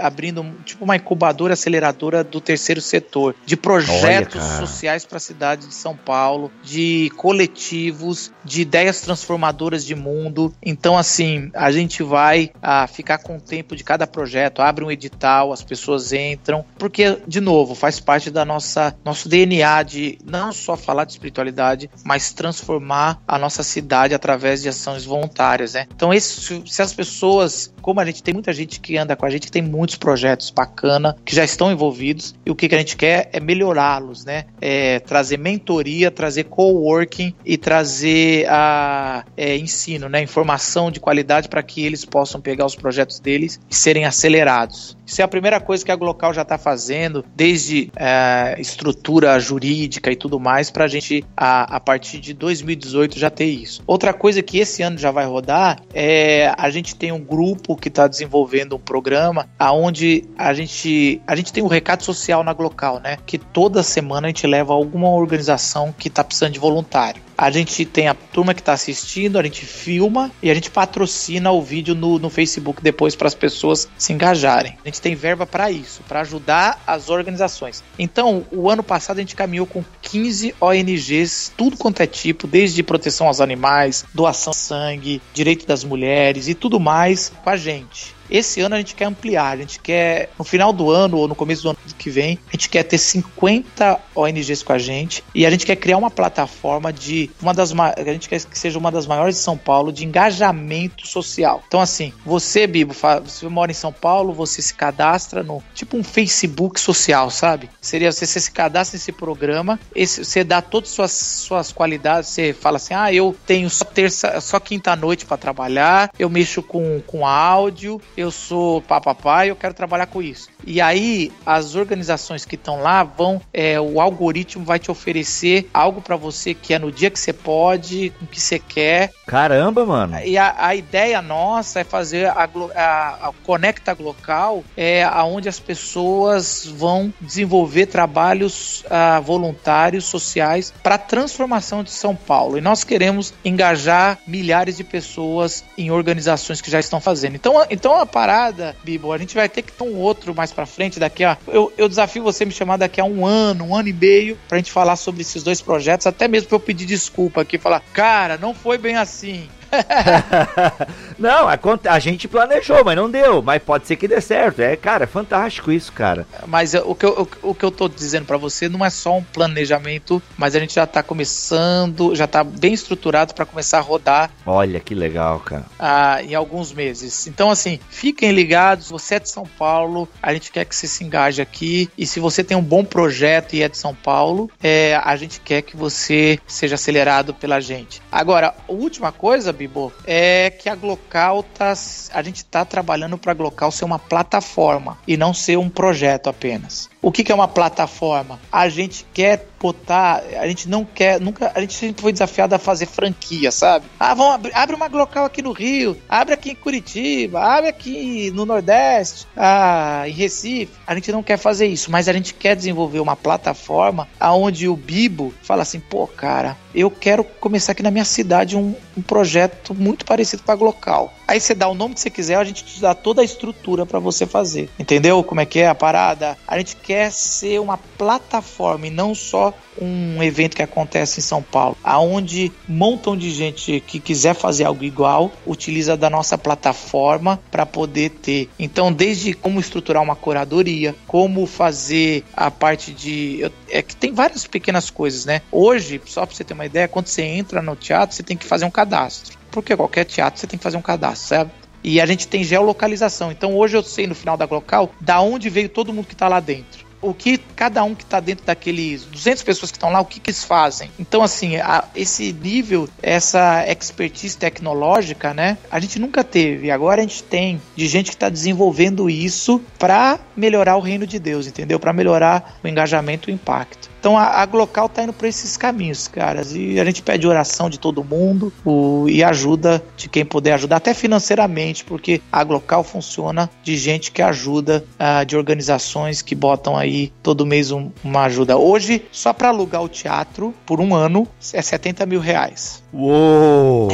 abrindo 0.00 0.42
um- 0.42 0.54
tipo 0.64 0.84
uma 0.84 0.96
incubadora 0.96 1.54
aceleradora 1.54 2.22
do 2.22 2.40
terceiro 2.40 2.80
setor, 2.80 3.34
de 3.44 3.56
projetos 3.56 4.40
cara. 4.42 4.66
sociais 4.66 5.04
para 5.04 5.16
a 5.16 5.20
cidade 5.20 5.66
de 5.66 5.74
São 5.74 5.96
Paulo, 5.96 6.50
de 6.62 7.10
coletivos, 7.16 8.30
de 8.44 8.62
ideias 8.62 9.00
transformadoras 9.00 9.84
de 9.84 9.94
mundo. 9.94 10.54
Então, 10.62 10.96
assim, 10.96 11.50
a 11.54 11.70
gente 11.70 12.02
vai 12.02 12.50
ah, 12.62 12.86
ficar 12.86 13.18
com 13.18 13.36
o 13.36 13.40
tempo 13.40 13.74
de 13.74 13.82
cada 13.82 14.06
projeto, 14.06 14.60
abre 14.62 14.84
um 14.84 14.90
edital, 14.90 15.52
as 15.52 15.62
pessoas 15.62 16.12
entram, 16.12 16.64
porque, 16.78 17.18
de 17.26 17.40
novo, 17.40 17.74
faz 17.74 17.98
parte 18.00 18.30
da 18.30 18.44
nossa 18.44 18.94
nosso 19.04 19.28
DNA 19.28 19.82
de 19.82 20.18
não 20.24 20.52
só 20.52 20.76
falar 20.76 21.04
de 21.04 21.12
espiritualidade, 21.12 21.90
mas 22.04 22.32
transformar 22.32 23.20
a 23.26 23.38
nossa 23.38 23.47
cidade 23.50 24.14
através 24.14 24.62
de 24.62 24.68
ações 24.68 25.04
voluntárias, 25.04 25.74
né? 25.74 25.86
Então, 25.94 26.12
esse, 26.12 26.62
se 26.66 26.82
as 26.82 26.92
pessoas, 26.92 27.72
como 27.80 28.00
a 28.00 28.04
gente 28.04 28.22
tem 28.22 28.34
muita 28.34 28.52
gente 28.52 28.80
que 28.80 28.96
anda 28.96 29.16
com 29.16 29.26
a 29.26 29.30
gente, 29.30 29.46
que 29.46 29.52
tem 29.52 29.62
muitos 29.62 29.96
projetos 29.96 30.50
bacana, 30.50 31.16
que 31.24 31.34
já 31.34 31.44
estão 31.44 31.70
envolvidos, 31.70 32.34
e 32.44 32.50
o 32.50 32.54
que, 32.54 32.68
que 32.68 32.74
a 32.74 32.78
gente 32.78 32.96
quer 32.96 33.28
é 33.32 33.40
melhorá-los, 33.40 34.24
né? 34.24 34.44
É 34.60 35.00
trazer 35.00 35.38
mentoria, 35.38 36.10
trazer 36.10 36.44
coworking 36.44 37.34
e 37.44 37.56
trazer 37.56 38.46
a 38.48 39.24
é, 39.36 39.56
ensino, 39.56 40.08
né? 40.08 40.22
Informação 40.22 40.90
de 40.90 41.00
qualidade 41.00 41.48
para 41.48 41.62
que 41.62 41.84
eles 41.84 42.04
possam 42.04 42.40
pegar 42.40 42.66
os 42.66 42.74
projetos 42.74 43.20
deles 43.20 43.60
e 43.70 43.74
serem 43.74 44.04
acelerados. 44.04 44.96
Isso 45.06 45.20
é 45.22 45.24
a 45.24 45.28
primeira 45.28 45.60
coisa 45.60 45.84
que 45.84 45.90
a 45.90 45.96
Glocal 45.96 46.34
já 46.34 46.42
está 46.42 46.58
fazendo, 46.58 47.24
desde 47.34 47.90
é, 47.96 48.56
estrutura 48.58 49.38
jurídica 49.40 50.10
e 50.10 50.16
tudo 50.16 50.38
mais, 50.38 50.70
para 50.70 50.84
a 50.84 50.88
gente, 50.88 51.24
a 51.36 51.80
partir 51.80 52.20
de 52.20 52.34
2018, 52.34 53.18
já 53.18 53.30
ter 53.38 53.44
isso. 53.44 53.84
Outra 53.86 54.12
coisa 54.12 54.42
que 54.42 54.58
esse 54.58 54.82
ano 54.82 54.98
já 54.98 55.12
vai 55.12 55.24
rodar 55.24 55.80
é 55.94 56.52
a 56.58 56.68
gente 56.70 56.96
tem 56.96 57.12
um 57.12 57.20
grupo 57.20 57.76
que 57.76 57.86
está 57.86 58.08
desenvolvendo 58.08 58.74
um 58.74 58.80
programa 58.80 59.48
aonde 59.56 60.24
a 60.36 60.52
gente, 60.52 61.22
a 61.24 61.36
gente 61.36 61.52
tem 61.52 61.62
um 61.62 61.68
recado 61.68 62.02
social 62.02 62.42
na 62.42 62.52
Glocal, 62.52 62.98
né? 62.98 63.16
Que 63.24 63.38
toda 63.38 63.84
semana 63.84 64.26
a 64.26 64.30
gente 64.30 64.44
leva 64.44 64.72
alguma 64.72 65.08
organização 65.10 65.94
que 65.96 66.08
está 66.08 66.24
precisando 66.24 66.54
de 66.54 66.58
voluntário. 66.58 67.22
A 67.38 67.52
gente 67.52 67.84
tem 67.84 68.08
a 68.08 68.14
turma 68.14 68.52
que 68.52 68.60
está 68.60 68.72
assistindo, 68.72 69.38
a 69.38 69.42
gente 69.44 69.64
filma 69.64 70.32
e 70.42 70.50
a 70.50 70.54
gente 70.54 70.72
patrocina 70.72 71.52
o 71.52 71.62
vídeo 71.62 71.94
no, 71.94 72.18
no 72.18 72.28
Facebook 72.28 72.82
depois 72.82 73.14
para 73.14 73.28
as 73.28 73.34
pessoas 73.34 73.88
se 73.96 74.12
engajarem. 74.12 74.76
A 74.84 74.88
gente 74.88 75.00
tem 75.00 75.14
verba 75.14 75.46
para 75.46 75.70
isso, 75.70 76.02
para 76.08 76.22
ajudar 76.22 76.82
as 76.84 77.08
organizações. 77.08 77.84
Então, 77.96 78.44
o 78.50 78.68
ano 78.68 78.82
passado 78.82 79.18
a 79.18 79.20
gente 79.20 79.36
caminhou 79.36 79.66
com 79.66 79.84
15 80.02 80.56
ONGs, 80.60 81.52
tudo 81.56 81.76
quanto 81.76 82.02
é 82.02 82.06
tipo, 82.08 82.48
desde 82.48 82.82
proteção 82.82 83.27
aos 83.28 83.40
animais, 83.40 84.04
doação 84.14 84.50
de 84.50 84.56
sangue, 84.56 85.22
direito 85.32 85.66
das 85.66 85.84
mulheres 85.84 86.48
e 86.48 86.54
tudo 86.54 86.80
mais 86.80 87.32
com 87.42 87.50
a 87.50 87.56
gente. 87.56 88.17
Esse 88.30 88.60
ano 88.60 88.74
a 88.74 88.78
gente 88.78 88.94
quer 88.94 89.06
ampliar, 89.06 89.52
a 89.52 89.56
gente 89.56 89.80
quer, 89.80 90.30
no 90.38 90.44
final 90.44 90.72
do 90.72 90.90
ano 90.90 91.16
ou 91.16 91.28
no 91.28 91.34
começo 91.34 91.62
do 91.62 91.70
ano 91.70 91.78
que 91.96 92.10
vem, 92.10 92.38
a 92.48 92.52
gente 92.52 92.68
quer 92.68 92.82
ter 92.82 92.98
50 92.98 94.00
ONGs 94.14 94.62
com 94.62 94.72
a 94.72 94.78
gente 94.78 95.24
e 95.34 95.46
a 95.46 95.50
gente 95.50 95.64
quer 95.64 95.76
criar 95.76 95.96
uma 95.96 96.10
plataforma 96.10 96.92
de 96.92 97.30
uma 97.40 97.54
das 97.54 97.72
a 97.78 98.12
gente 98.12 98.28
quer 98.28 98.42
que 98.44 98.58
seja 98.58 98.78
uma 98.78 98.90
das 98.90 99.06
maiores 99.06 99.36
de 99.36 99.42
São 99.42 99.56
Paulo 99.56 99.92
de 99.92 100.04
engajamento 100.04 101.06
social. 101.06 101.62
Então 101.66 101.80
assim, 101.80 102.12
você, 102.24 102.66
Bibo, 102.66 102.94
você 103.24 103.48
mora 103.48 103.70
em 103.70 103.74
São 103.74 103.92
Paulo, 103.92 104.32
você 104.32 104.60
se 104.60 104.74
cadastra 104.74 105.42
no 105.42 105.62
tipo 105.74 105.96
um 105.96 106.04
Facebook 106.04 106.80
social, 106.80 107.30
sabe? 107.30 107.68
Seria 107.80 108.10
você, 108.10 108.26
você 108.26 108.40
se 108.40 108.50
cadastra 108.50 108.96
nesse 108.96 109.12
programa, 109.12 109.78
esse, 109.94 110.24
você 110.24 110.44
dá 110.44 110.60
todas 110.60 110.90
as 110.90 110.94
suas, 110.94 111.12
suas 111.12 111.72
qualidades, 111.72 112.30
você 112.30 112.52
fala 112.52 112.76
assim: 112.76 112.94
"Ah, 112.94 113.12
eu 113.12 113.36
tenho 113.46 113.68
só 113.70 113.84
terça, 113.84 114.40
só 114.40 114.58
quinta 114.58 114.94
noite 114.96 115.24
para 115.24 115.36
trabalhar, 115.36 116.10
eu 116.18 116.28
mexo 116.28 116.62
com 116.62 117.00
com 117.06 117.26
áudio, 117.26 118.00
eu 118.18 118.30
sou 118.30 118.82
papapá, 118.82 119.46
eu 119.46 119.56
quero 119.56 119.74
trabalhar 119.74 120.06
com 120.06 120.22
isso". 120.22 120.48
E 120.66 120.80
aí 120.80 121.32
as 121.46 121.74
organizações 121.74 122.44
que 122.44 122.54
estão 122.54 122.80
lá 122.80 123.02
vão, 123.02 123.40
é, 123.52 123.80
o 123.80 124.00
algoritmo 124.00 124.64
vai 124.64 124.78
te 124.78 124.90
oferecer 124.90 125.68
algo 125.72 126.00
para 126.00 126.16
você 126.16 126.54
que 126.54 126.74
é 126.74 126.78
no 126.78 126.92
dia 126.92 127.10
que 127.10 127.18
você 127.18 127.32
pode, 127.32 128.10
com 128.18 128.26
que 128.26 128.40
você 128.40 128.58
quer. 128.58 129.10
Caramba, 129.26 129.86
mano. 129.86 130.18
E 130.24 130.36
a, 130.36 130.54
a 130.58 130.74
ideia 130.74 131.22
nossa 131.22 131.80
é 131.80 131.84
fazer 131.84 132.26
a, 132.26 132.48
a, 132.74 133.28
a 133.28 133.32
Conecta 133.44 133.94
Glocal, 133.94 134.64
é 134.76 135.04
aonde 135.04 135.48
as 135.48 135.58
pessoas 135.58 136.66
vão 136.66 137.12
desenvolver 137.20 137.86
trabalhos 137.86 138.82
uh, 138.82 139.22
voluntários, 139.22 140.04
sociais, 140.04 140.72
para 140.82 140.96
a 140.96 140.98
transformação 140.98 141.82
de 141.82 141.90
São 141.90 142.14
Paulo. 142.14 142.58
E 142.58 142.60
nós 142.60 142.84
queremos 142.84 143.32
engajar 143.44 144.18
milhares 144.26 144.76
de 144.76 144.84
pessoas 144.84 145.64
em 145.76 145.90
organizações 145.90 146.60
que 146.60 146.70
já 146.70 146.80
estão 146.80 147.00
fazendo. 147.00 147.36
Então, 147.36 147.64
então 147.70 148.00
a 148.00 148.06
parada, 148.08 148.74
Bibo, 148.82 149.12
a 149.12 149.18
gente 149.18 149.34
vai 149.34 149.48
ter 149.48 149.62
que 149.62 149.72
ter 149.72 149.84
um 149.84 149.96
outro 149.96 150.34
mais 150.34 150.52
para 150.52 150.66
frente 150.66 150.98
daqui 150.98 151.24
a. 151.24 151.36
Eu, 151.46 151.72
eu 151.76 151.88
desafio 151.88 152.22
você 152.22 152.44
me 152.44 152.50
chamar 152.50 152.76
daqui 152.76 153.00
a 153.00 153.04
um 153.04 153.24
ano, 153.24 153.66
um 153.66 153.74
ano 153.74 153.88
e 153.88 153.92
meio, 153.92 154.38
para 154.48 154.56
a 154.56 154.58
gente 154.58 154.72
falar 154.72 154.96
sobre 154.96 155.20
esses 155.22 155.42
dois 155.42 155.60
projetos, 155.60 156.06
até 156.06 156.26
mesmo 156.26 156.48
para 156.48 156.56
eu 156.56 156.60
pedir 156.60 156.86
desculpa 156.86 157.42
aqui, 157.42 157.58
falar, 157.58 157.80
cara, 157.92 158.36
não 158.36 158.54
foi 158.54 158.78
bem 158.78 158.96
assim. 158.96 159.48
não, 161.18 161.48
a, 161.48 161.58
a, 161.88 161.98
gente 161.98 162.28
planejou, 162.28 162.84
mas 162.84 162.96
não 162.96 163.10
deu. 163.10 163.42
Mas 163.42 163.62
pode 163.62 163.86
ser 163.86 163.96
que 163.96 164.08
dê 164.08 164.20
certo. 164.20 164.60
É, 164.60 164.76
cara, 164.76 165.04
é 165.04 165.06
fantástico 165.06 165.70
isso, 165.70 165.92
cara. 165.92 166.26
Mas 166.46 166.74
o 166.74 166.94
que 166.94 167.06
eu, 167.06 167.28
o, 167.42 167.50
o 167.50 167.54
que 167.54 167.64
eu 167.64 167.70
tô 167.70 167.88
dizendo 167.88 168.26
para 168.26 168.36
você 168.36 168.68
não 168.68 168.84
é 168.84 168.90
só 168.90 169.16
um 169.16 169.22
planejamento, 169.22 170.22
mas 170.36 170.54
a 170.54 170.60
gente 170.60 170.74
já 170.74 170.86
tá 170.86 171.02
começando, 171.02 172.14
já 172.14 172.26
tá 172.26 172.42
bem 172.42 172.72
estruturado 172.72 173.34
para 173.34 173.44
começar 173.44 173.78
a 173.78 173.82
rodar. 173.82 174.30
Olha 174.46 174.80
que 174.80 174.94
legal, 174.94 175.40
cara. 175.40 175.64
Ah, 175.78 176.22
em 176.22 176.34
alguns 176.34 176.72
meses. 176.72 177.26
Então, 177.26 177.50
assim, 177.50 177.78
fiquem 177.88 178.32
ligados. 178.32 178.90
Você 178.90 179.16
é 179.16 179.20
de 179.20 179.28
São 179.28 179.46
Paulo, 179.58 180.08
a 180.22 180.32
gente 180.32 180.50
quer 180.50 180.64
que 180.64 180.74
você 180.74 180.86
se 180.86 181.04
engaje 181.04 181.42
aqui. 181.42 181.90
E 181.96 182.06
se 182.06 182.20
você 182.20 182.42
tem 182.42 182.56
um 182.56 182.62
bom 182.62 182.84
projeto 182.84 183.54
e 183.54 183.62
é 183.62 183.68
de 183.68 183.76
São 183.76 183.94
Paulo, 183.94 184.50
é, 184.62 185.00
a 185.02 185.16
gente 185.16 185.40
quer 185.40 185.62
que 185.62 185.76
você 185.76 186.38
seja 186.46 186.74
acelerado 186.74 187.34
pela 187.34 187.60
gente. 187.60 188.00
Agora, 188.10 188.54
última 188.66 189.12
coisa, 189.12 189.52
Bibo, 189.58 189.92
é 190.06 190.50
que 190.50 190.68
a 190.68 190.76
Glocal 190.76 191.42
tá. 191.42 191.74
A 192.12 192.22
gente 192.22 192.44
tá 192.44 192.64
trabalhando 192.64 193.18
para 193.18 193.32
a 193.32 193.34
Glocal 193.34 193.72
ser 193.72 193.84
uma 193.84 193.98
plataforma 193.98 194.96
e 195.06 195.16
não 195.16 195.34
ser 195.34 195.58
um 195.58 195.68
projeto 195.68 196.28
apenas. 196.28 196.88
O 197.00 197.12
que, 197.12 197.22
que 197.22 197.30
é 197.30 197.34
uma 197.34 197.46
plataforma? 197.46 198.40
A 198.50 198.68
gente 198.68 199.06
quer 199.14 199.46
botar, 199.60 200.22
a 200.38 200.46
gente 200.48 200.68
não 200.68 200.84
quer, 200.84 201.20
nunca, 201.20 201.52
a 201.54 201.60
gente 201.60 201.74
sempre 201.74 202.02
foi 202.02 202.12
desafiado 202.12 202.54
a 202.54 202.58
fazer 202.58 202.86
franquia, 202.86 203.50
sabe? 203.50 203.86
Ah, 203.98 204.14
vamos 204.14 204.34
abrir, 204.34 204.52
abre 204.54 204.74
uma 204.74 204.86
local 204.86 205.24
aqui 205.24 205.42
no 205.42 205.52
Rio, 205.52 205.96
abre 206.08 206.34
aqui 206.34 206.50
em 206.50 206.54
Curitiba, 206.54 207.40
abre 207.40 207.68
aqui 207.68 208.30
no 208.32 208.44
Nordeste, 208.44 209.26
ah, 209.36 210.04
em 210.06 210.12
Recife. 210.12 210.72
A 210.86 210.94
gente 210.94 211.12
não 211.12 211.22
quer 211.22 211.36
fazer 211.36 211.66
isso, 211.66 211.90
mas 211.90 212.08
a 212.08 212.12
gente 212.12 212.34
quer 212.34 212.54
desenvolver 212.56 213.00
uma 213.00 213.16
plataforma 213.16 214.08
aonde 214.18 214.68
o 214.68 214.76
Bibo 214.76 215.34
fala 215.42 215.62
assim, 215.62 215.80
pô, 215.80 216.06
cara, 216.06 216.56
eu 216.74 216.90
quero 216.90 217.24
começar 217.24 217.72
aqui 217.72 217.82
na 217.82 217.90
minha 217.90 218.04
cidade 218.04 218.56
um, 218.56 218.74
um 218.96 219.02
projeto 219.02 219.74
muito 219.74 220.04
parecido 220.04 220.42
com 220.42 220.52
a 220.52 220.56
Glocal. 220.56 221.12
Aí 221.26 221.40
você 221.40 221.54
dá 221.54 221.68
o 221.68 221.74
nome 221.74 221.94
que 221.94 222.00
você 222.00 222.10
quiser, 222.10 222.36
a 222.36 222.44
gente 222.44 222.64
te 222.64 222.80
dá 222.80 222.94
toda 222.94 223.20
a 223.20 223.24
estrutura 223.24 223.84
para 223.84 223.98
você 223.98 224.26
fazer. 224.26 224.70
Entendeu 224.78 225.22
como 225.22 225.40
é 225.40 225.46
que 225.46 225.58
é 225.58 225.68
a 225.68 225.74
parada? 225.74 226.38
A 226.46 226.56
gente 226.58 226.76
quer 226.88 227.12
ser 227.12 227.60
uma 227.60 227.76
plataforma 227.76 228.86
e 228.86 228.90
não 228.90 229.14
só 229.14 229.52
um 229.78 230.22
evento 230.22 230.56
que 230.56 230.62
acontece 230.62 231.20
em 231.20 231.22
São 231.22 231.42
Paulo, 231.42 231.76
aonde 231.84 232.50
um 232.66 232.72
montão 232.72 233.14
de 233.14 233.30
gente 233.30 233.78
que 233.86 234.00
quiser 234.00 234.34
fazer 234.34 234.64
algo 234.64 234.82
igual 234.82 235.30
utiliza 235.46 235.98
da 235.98 236.08
nossa 236.08 236.38
plataforma 236.38 237.38
para 237.50 237.66
poder 237.66 238.08
ter. 238.08 238.48
Então, 238.58 238.90
desde 238.90 239.34
como 239.34 239.60
estruturar 239.60 240.02
uma 240.02 240.16
curadoria, 240.16 240.96
como 241.06 241.44
fazer 241.44 242.24
a 242.34 242.50
parte 242.50 242.90
de 242.94 243.52
é 243.68 243.82
que 243.82 243.94
tem 243.94 244.14
várias 244.14 244.46
pequenas 244.46 244.88
coisas, 244.88 245.26
né? 245.26 245.42
Hoje, 245.52 246.00
só 246.06 246.24
para 246.24 246.34
você 246.34 246.42
ter 246.42 246.54
uma 246.54 246.64
ideia, 246.64 246.88
quando 246.88 247.08
você 247.08 247.20
entra 247.20 247.60
no 247.60 247.76
teatro, 247.76 248.16
você 248.16 248.22
tem 248.22 248.36
que 248.36 248.46
fazer 248.46 248.64
um 248.64 248.70
cadastro. 248.70 249.36
Porque 249.50 249.76
qualquer 249.76 250.04
teatro 250.04 250.40
você 250.40 250.46
tem 250.46 250.58
que 250.58 250.62
fazer 250.62 250.78
um 250.78 250.82
cadastro, 250.82 251.28
certo? 251.28 251.67
E 251.88 252.02
a 252.02 252.04
gente 252.04 252.28
tem 252.28 252.44
geolocalização. 252.44 253.32
Então 253.32 253.56
hoje 253.56 253.74
eu 253.74 253.82
sei 253.82 254.06
no 254.06 254.14
final 254.14 254.36
da 254.36 254.44
local 254.44 254.92
da 255.00 255.22
onde 255.22 255.48
veio 255.48 255.70
todo 255.70 255.90
mundo 255.90 256.06
que 256.06 256.12
está 256.12 256.28
lá 256.28 256.38
dentro 256.38 256.87
o 257.00 257.14
que 257.14 257.38
cada 257.38 257.82
um 257.84 257.94
que 257.94 258.02
está 258.02 258.20
dentro 258.20 258.44
daqueles 258.44 259.04
200 259.04 259.42
pessoas 259.42 259.70
que 259.70 259.76
estão 259.76 259.90
lá, 259.90 260.00
o 260.00 260.04
que, 260.04 260.20
que 260.20 260.30
eles 260.30 260.44
fazem. 260.44 260.90
Então, 260.98 261.22
assim, 261.22 261.56
a, 261.56 261.84
esse 261.94 262.32
nível, 262.32 262.88
essa 263.02 263.64
expertise 263.68 264.36
tecnológica, 264.36 265.32
né, 265.32 265.58
a 265.70 265.78
gente 265.80 265.98
nunca 265.98 266.24
teve. 266.24 266.70
Agora 266.70 267.00
a 267.00 267.04
gente 267.04 267.22
tem 267.22 267.60
de 267.76 267.86
gente 267.86 268.10
que 268.10 268.16
está 268.16 268.28
desenvolvendo 268.28 269.08
isso 269.08 269.60
para 269.78 270.18
melhorar 270.36 270.76
o 270.76 270.80
reino 270.80 271.06
de 271.06 271.18
Deus, 271.18 271.46
entendeu? 271.46 271.78
Para 271.78 271.92
melhorar 271.92 272.58
o 272.62 272.68
engajamento 272.68 273.30
e 273.30 273.32
o 273.32 273.34
impacto. 273.34 273.88
Então 274.00 274.16
a, 274.16 274.40
a 274.40 274.46
Glocal 274.46 274.88
tá 274.88 275.02
indo 275.02 275.12
por 275.12 275.26
esses 275.26 275.56
caminhos, 275.56 276.06
caras. 276.08 276.54
E 276.54 276.78
a 276.78 276.84
gente 276.84 277.02
pede 277.02 277.26
oração 277.26 277.68
de 277.68 277.78
todo 277.78 278.04
mundo 278.04 278.52
o, 278.64 279.06
e 279.08 279.24
ajuda 279.24 279.82
de 279.96 280.08
quem 280.08 280.24
puder 280.24 280.54
ajudar, 280.54 280.76
até 280.76 280.94
financeiramente, 280.94 281.84
porque 281.84 282.20
a 282.30 282.44
Glocal 282.44 282.84
funciona 282.84 283.50
de 283.62 283.76
gente 283.76 284.12
que 284.12 284.22
ajuda, 284.22 284.84
uh, 284.94 285.24
de 285.24 285.36
organizações 285.36 286.22
que 286.22 286.34
botam 286.34 286.76
aí 286.76 286.87
todo 287.22 287.46
mês 287.46 287.70
um, 287.70 287.90
uma 288.02 288.24
ajuda. 288.24 288.56
Hoje, 288.56 289.02
só 289.12 289.32
para 289.32 289.48
alugar 289.48 289.82
o 289.82 289.88
teatro 289.88 290.54
por 290.66 290.80
um 290.80 290.94
ano, 290.94 291.26
é 291.52 291.62
70 291.62 292.06
mil 292.06 292.20
reais. 292.20 292.82
Uou! 292.92 293.88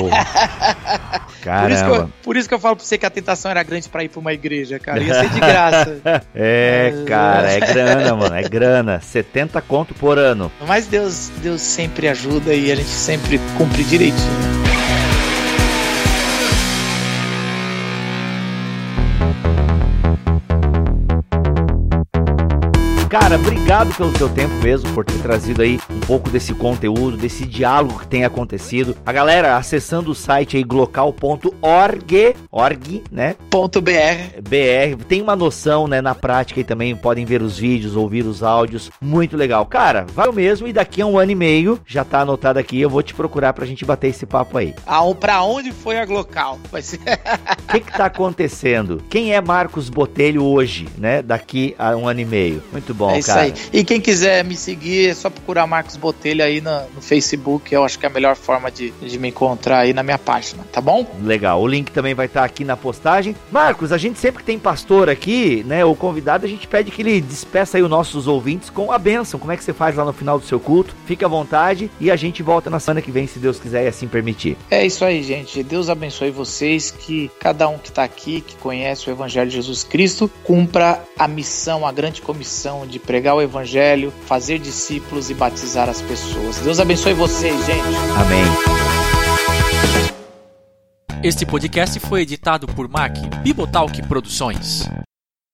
Caramba. 1.42 1.64
Por 1.64 1.70
isso, 1.70 1.84
eu, 1.84 2.10
por 2.22 2.36
isso, 2.36 2.48
que 2.48 2.54
eu, 2.54 2.58
falo 2.58 2.76
pra 2.76 2.84
você 2.84 2.96
que 2.96 3.04
a 3.04 3.10
tentação 3.10 3.50
era 3.50 3.62
grande 3.62 3.88
para 3.88 4.02
ir 4.02 4.08
pra 4.08 4.18
uma 4.18 4.32
igreja, 4.32 4.78
cara. 4.78 5.02
Ia 5.02 5.14
ser 5.14 5.28
de 5.28 5.40
graça. 5.40 6.00
é, 6.34 7.04
cara, 7.06 7.52
é 7.52 7.60
grana, 7.60 8.16
mano. 8.16 8.34
É 8.34 8.42
grana. 8.42 9.00
70 9.00 9.60
conto 9.60 9.94
por 9.94 10.18
ano. 10.18 10.50
Mas 10.66 10.86
Deus, 10.86 11.30
Deus 11.42 11.60
sempre 11.60 12.08
ajuda 12.08 12.54
e 12.54 12.72
a 12.72 12.74
gente 12.74 12.88
sempre 12.88 13.38
cumpre 13.58 13.84
direitinho. 13.84 14.63
Cara, 23.14 23.36
obrigado 23.36 23.94
pelo 23.94 24.18
seu 24.18 24.28
tempo 24.28 24.52
mesmo, 24.56 24.92
por 24.92 25.04
ter 25.04 25.16
trazido 25.20 25.62
aí 25.62 25.78
um 25.88 26.00
pouco 26.00 26.28
desse 26.28 26.52
conteúdo, 26.52 27.16
desse 27.16 27.46
diálogo 27.46 28.00
que 28.00 28.08
tem 28.08 28.24
acontecido. 28.24 28.96
A 29.06 29.12
galera 29.12 29.56
acessando 29.56 30.10
o 30.10 30.14
site 30.16 30.56
aí 30.56 30.64
glocal.org, 30.64 32.34
org, 32.50 33.04
né? 33.12 33.36
Ponto 33.48 33.80
.br. 33.80 33.92
BR, 34.42 35.00
tem 35.06 35.22
uma 35.22 35.36
noção, 35.36 35.86
né, 35.86 36.00
na 36.00 36.12
prática 36.12 36.58
e 36.58 36.64
também 36.64 36.96
podem 36.96 37.24
ver 37.24 37.40
os 37.40 37.56
vídeos, 37.56 37.94
ouvir 37.94 38.26
os 38.26 38.42
áudios. 38.42 38.90
Muito 39.00 39.36
legal. 39.36 39.64
Cara, 39.64 40.06
vai 40.12 40.28
mesmo 40.32 40.66
e 40.66 40.72
daqui 40.72 41.00
a 41.00 41.06
um 41.06 41.16
ano 41.16 41.30
e 41.30 41.36
meio, 41.36 41.78
já 41.86 42.02
tá 42.02 42.22
anotado 42.22 42.58
aqui, 42.58 42.80
eu 42.80 42.90
vou 42.90 43.00
te 43.00 43.14
procurar 43.14 43.52
pra 43.52 43.64
gente 43.64 43.84
bater 43.84 44.08
esse 44.08 44.26
papo 44.26 44.58
aí. 44.58 44.74
Ah, 44.84 45.02
pra 45.14 45.40
onde 45.44 45.70
foi 45.70 46.00
a 46.00 46.04
Glocal? 46.04 46.58
Ser... 46.82 46.98
O 46.98 47.66
que 47.70 47.78
que 47.78 47.92
tá 47.92 48.06
acontecendo? 48.06 49.00
Quem 49.08 49.32
é 49.32 49.40
Marcos 49.40 49.88
Botelho 49.88 50.42
hoje, 50.42 50.88
né, 50.98 51.22
daqui 51.22 51.76
a 51.78 51.94
um 51.94 52.08
ano 52.08 52.18
e 52.18 52.24
meio? 52.24 52.60
Muito 52.72 52.92
bom 52.92 53.03
bom, 53.06 53.14
é 53.14 53.18
isso 53.18 53.28
cara. 53.28 53.42
aí. 53.42 53.54
E 53.72 53.84
quem 53.84 54.00
quiser 54.00 54.44
me 54.44 54.56
seguir, 54.56 55.10
é 55.10 55.14
só 55.14 55.30
procurar 55.30 55.66
Marcos 55.66 55.96
Botelho 55.96 56.44
aí 56.44 56.60
no, 56.60 56.80
no 56.94 57.00
Facebook. 57.00 57.74
Eu 57.74 57.84
acho 57.84 57.98
que 57.98 58.06
é 58.06 58.08
a 58.08 58.12
melhor 58.12 58.36
forma 58.36 58.70
de, 58.70 58.90
de 58.90 59.18
me 59.18 59.28
encontrar 59.28 59.80
aí 59.80 59.92
na 59.92 60.02
minha 60.02 60.18
página, 60.18 60.64
tá 60.72 60.80
bom? 60.80 61.06
Legal. 61.22 61.60
O 61.60 61.66
link 61.66 61.90
também 61.90 62.14
vai 62.14 62.26
estar 62.26 62.44
aqui 62.44 62.64
na 62.64 62.76
postagem. 62.76 63.34
Marcos, 63.50 63.92
a 63.92 63.98
gente 63.98 64.18
sempre 64.18 64.40
que 64.40 64.46
tem 64.46 64.58
pastor 64.58 65.08
aqui, 65.08 65.64
né, 65.66 65.84
o 65.84 65.94
convidado, 65.94 66.44
a 66.44 66.48
gente 66.48 66.66
pede 66.66 66.90
que 66.90 67.02
ele 67.02 67.20
despeça 67.20 67.76
aí 67.76 67.82
os 67.82 67.90
nossos 67.90 68.26
ouvintes 68.26 68.70
com 68.70 68.92
a 68.92 68.98
bênção. 68.98 69.38
Como 69.38 69.52
é 69.52 69.56
que 69.56 69.64
você 69.64 69.72
faz 69.72 69.96
lá 69.96 70.04
no 70.04 70.12
final 70.12 70.38
do 70.38 70.46
seu 70.46 70.60
culto? 70.60 70.94
Fique 71.06 71.24
à 71.24 71.28
vontade 71.28 71.90
e 72.00 72.10
a 72.10 72.16
gente 72.16 72.42
volta 72.42 72.70
na 72.70 72.80
semana 72.80 73.02
que 73.02 73.10
vem, 73.10 73.26
se 73.26 73.38
Deus 73.38 73.58
quiser 73.58 73.84
e 73.84 73.88
assim 73.88 74.08
permitir. 74.08 74.56
É 74.70 74.84
isso 74.84 75.04
aí, 75.04 75.22
gente. 75.22 75.62
Deus 75.62 75.88
abençoe 75.88 76.30
vocês, 76.30 76.90
que 76.90 77.30
cada 77.38 77.68
um 77.68 77.78
que 77.78 77.88
está 77.88 78.04
aqui, 78.04 78.40
que 78.40 78.56
conhece 78.56 79.08
o 79.08 79.12
Evangelho 79.12 79.48
de 79.48 79.56
Jesus 79.56 79.84
Cristo, 79.84 80.30
cumpra 80.42 81.02
a 81.18 81.28
missão, 81.28 81.86
a 81.86 81.92
grande 81.92 82.20
comissão 82.22 82.86
de 82.94 83.00
pregar 83.00 83.34
o 83.34 83.42
evangelho, 83.42 84.12
fazer 84.24 84.60
discípulos 84.60 85.28
e 85.28 85.34
batizar 85.34 85.88
as 85.88 86.00
pessoas. 86.00 86.58
Deus 86.58 86.78
abençoe 86.78 87.12
vocês, 87.12 87.66
gente. 87.66 87.82
Amém. 88.16 88.44
Este 91.22 91.44
podcast 91.44 91.98
foi 91.98 92.22
editado 92.22 92.68
por 92.68 92.88
Mac 92.88 93.16
Bibotalk 93.42 94.00
Produções. 94.06 94.88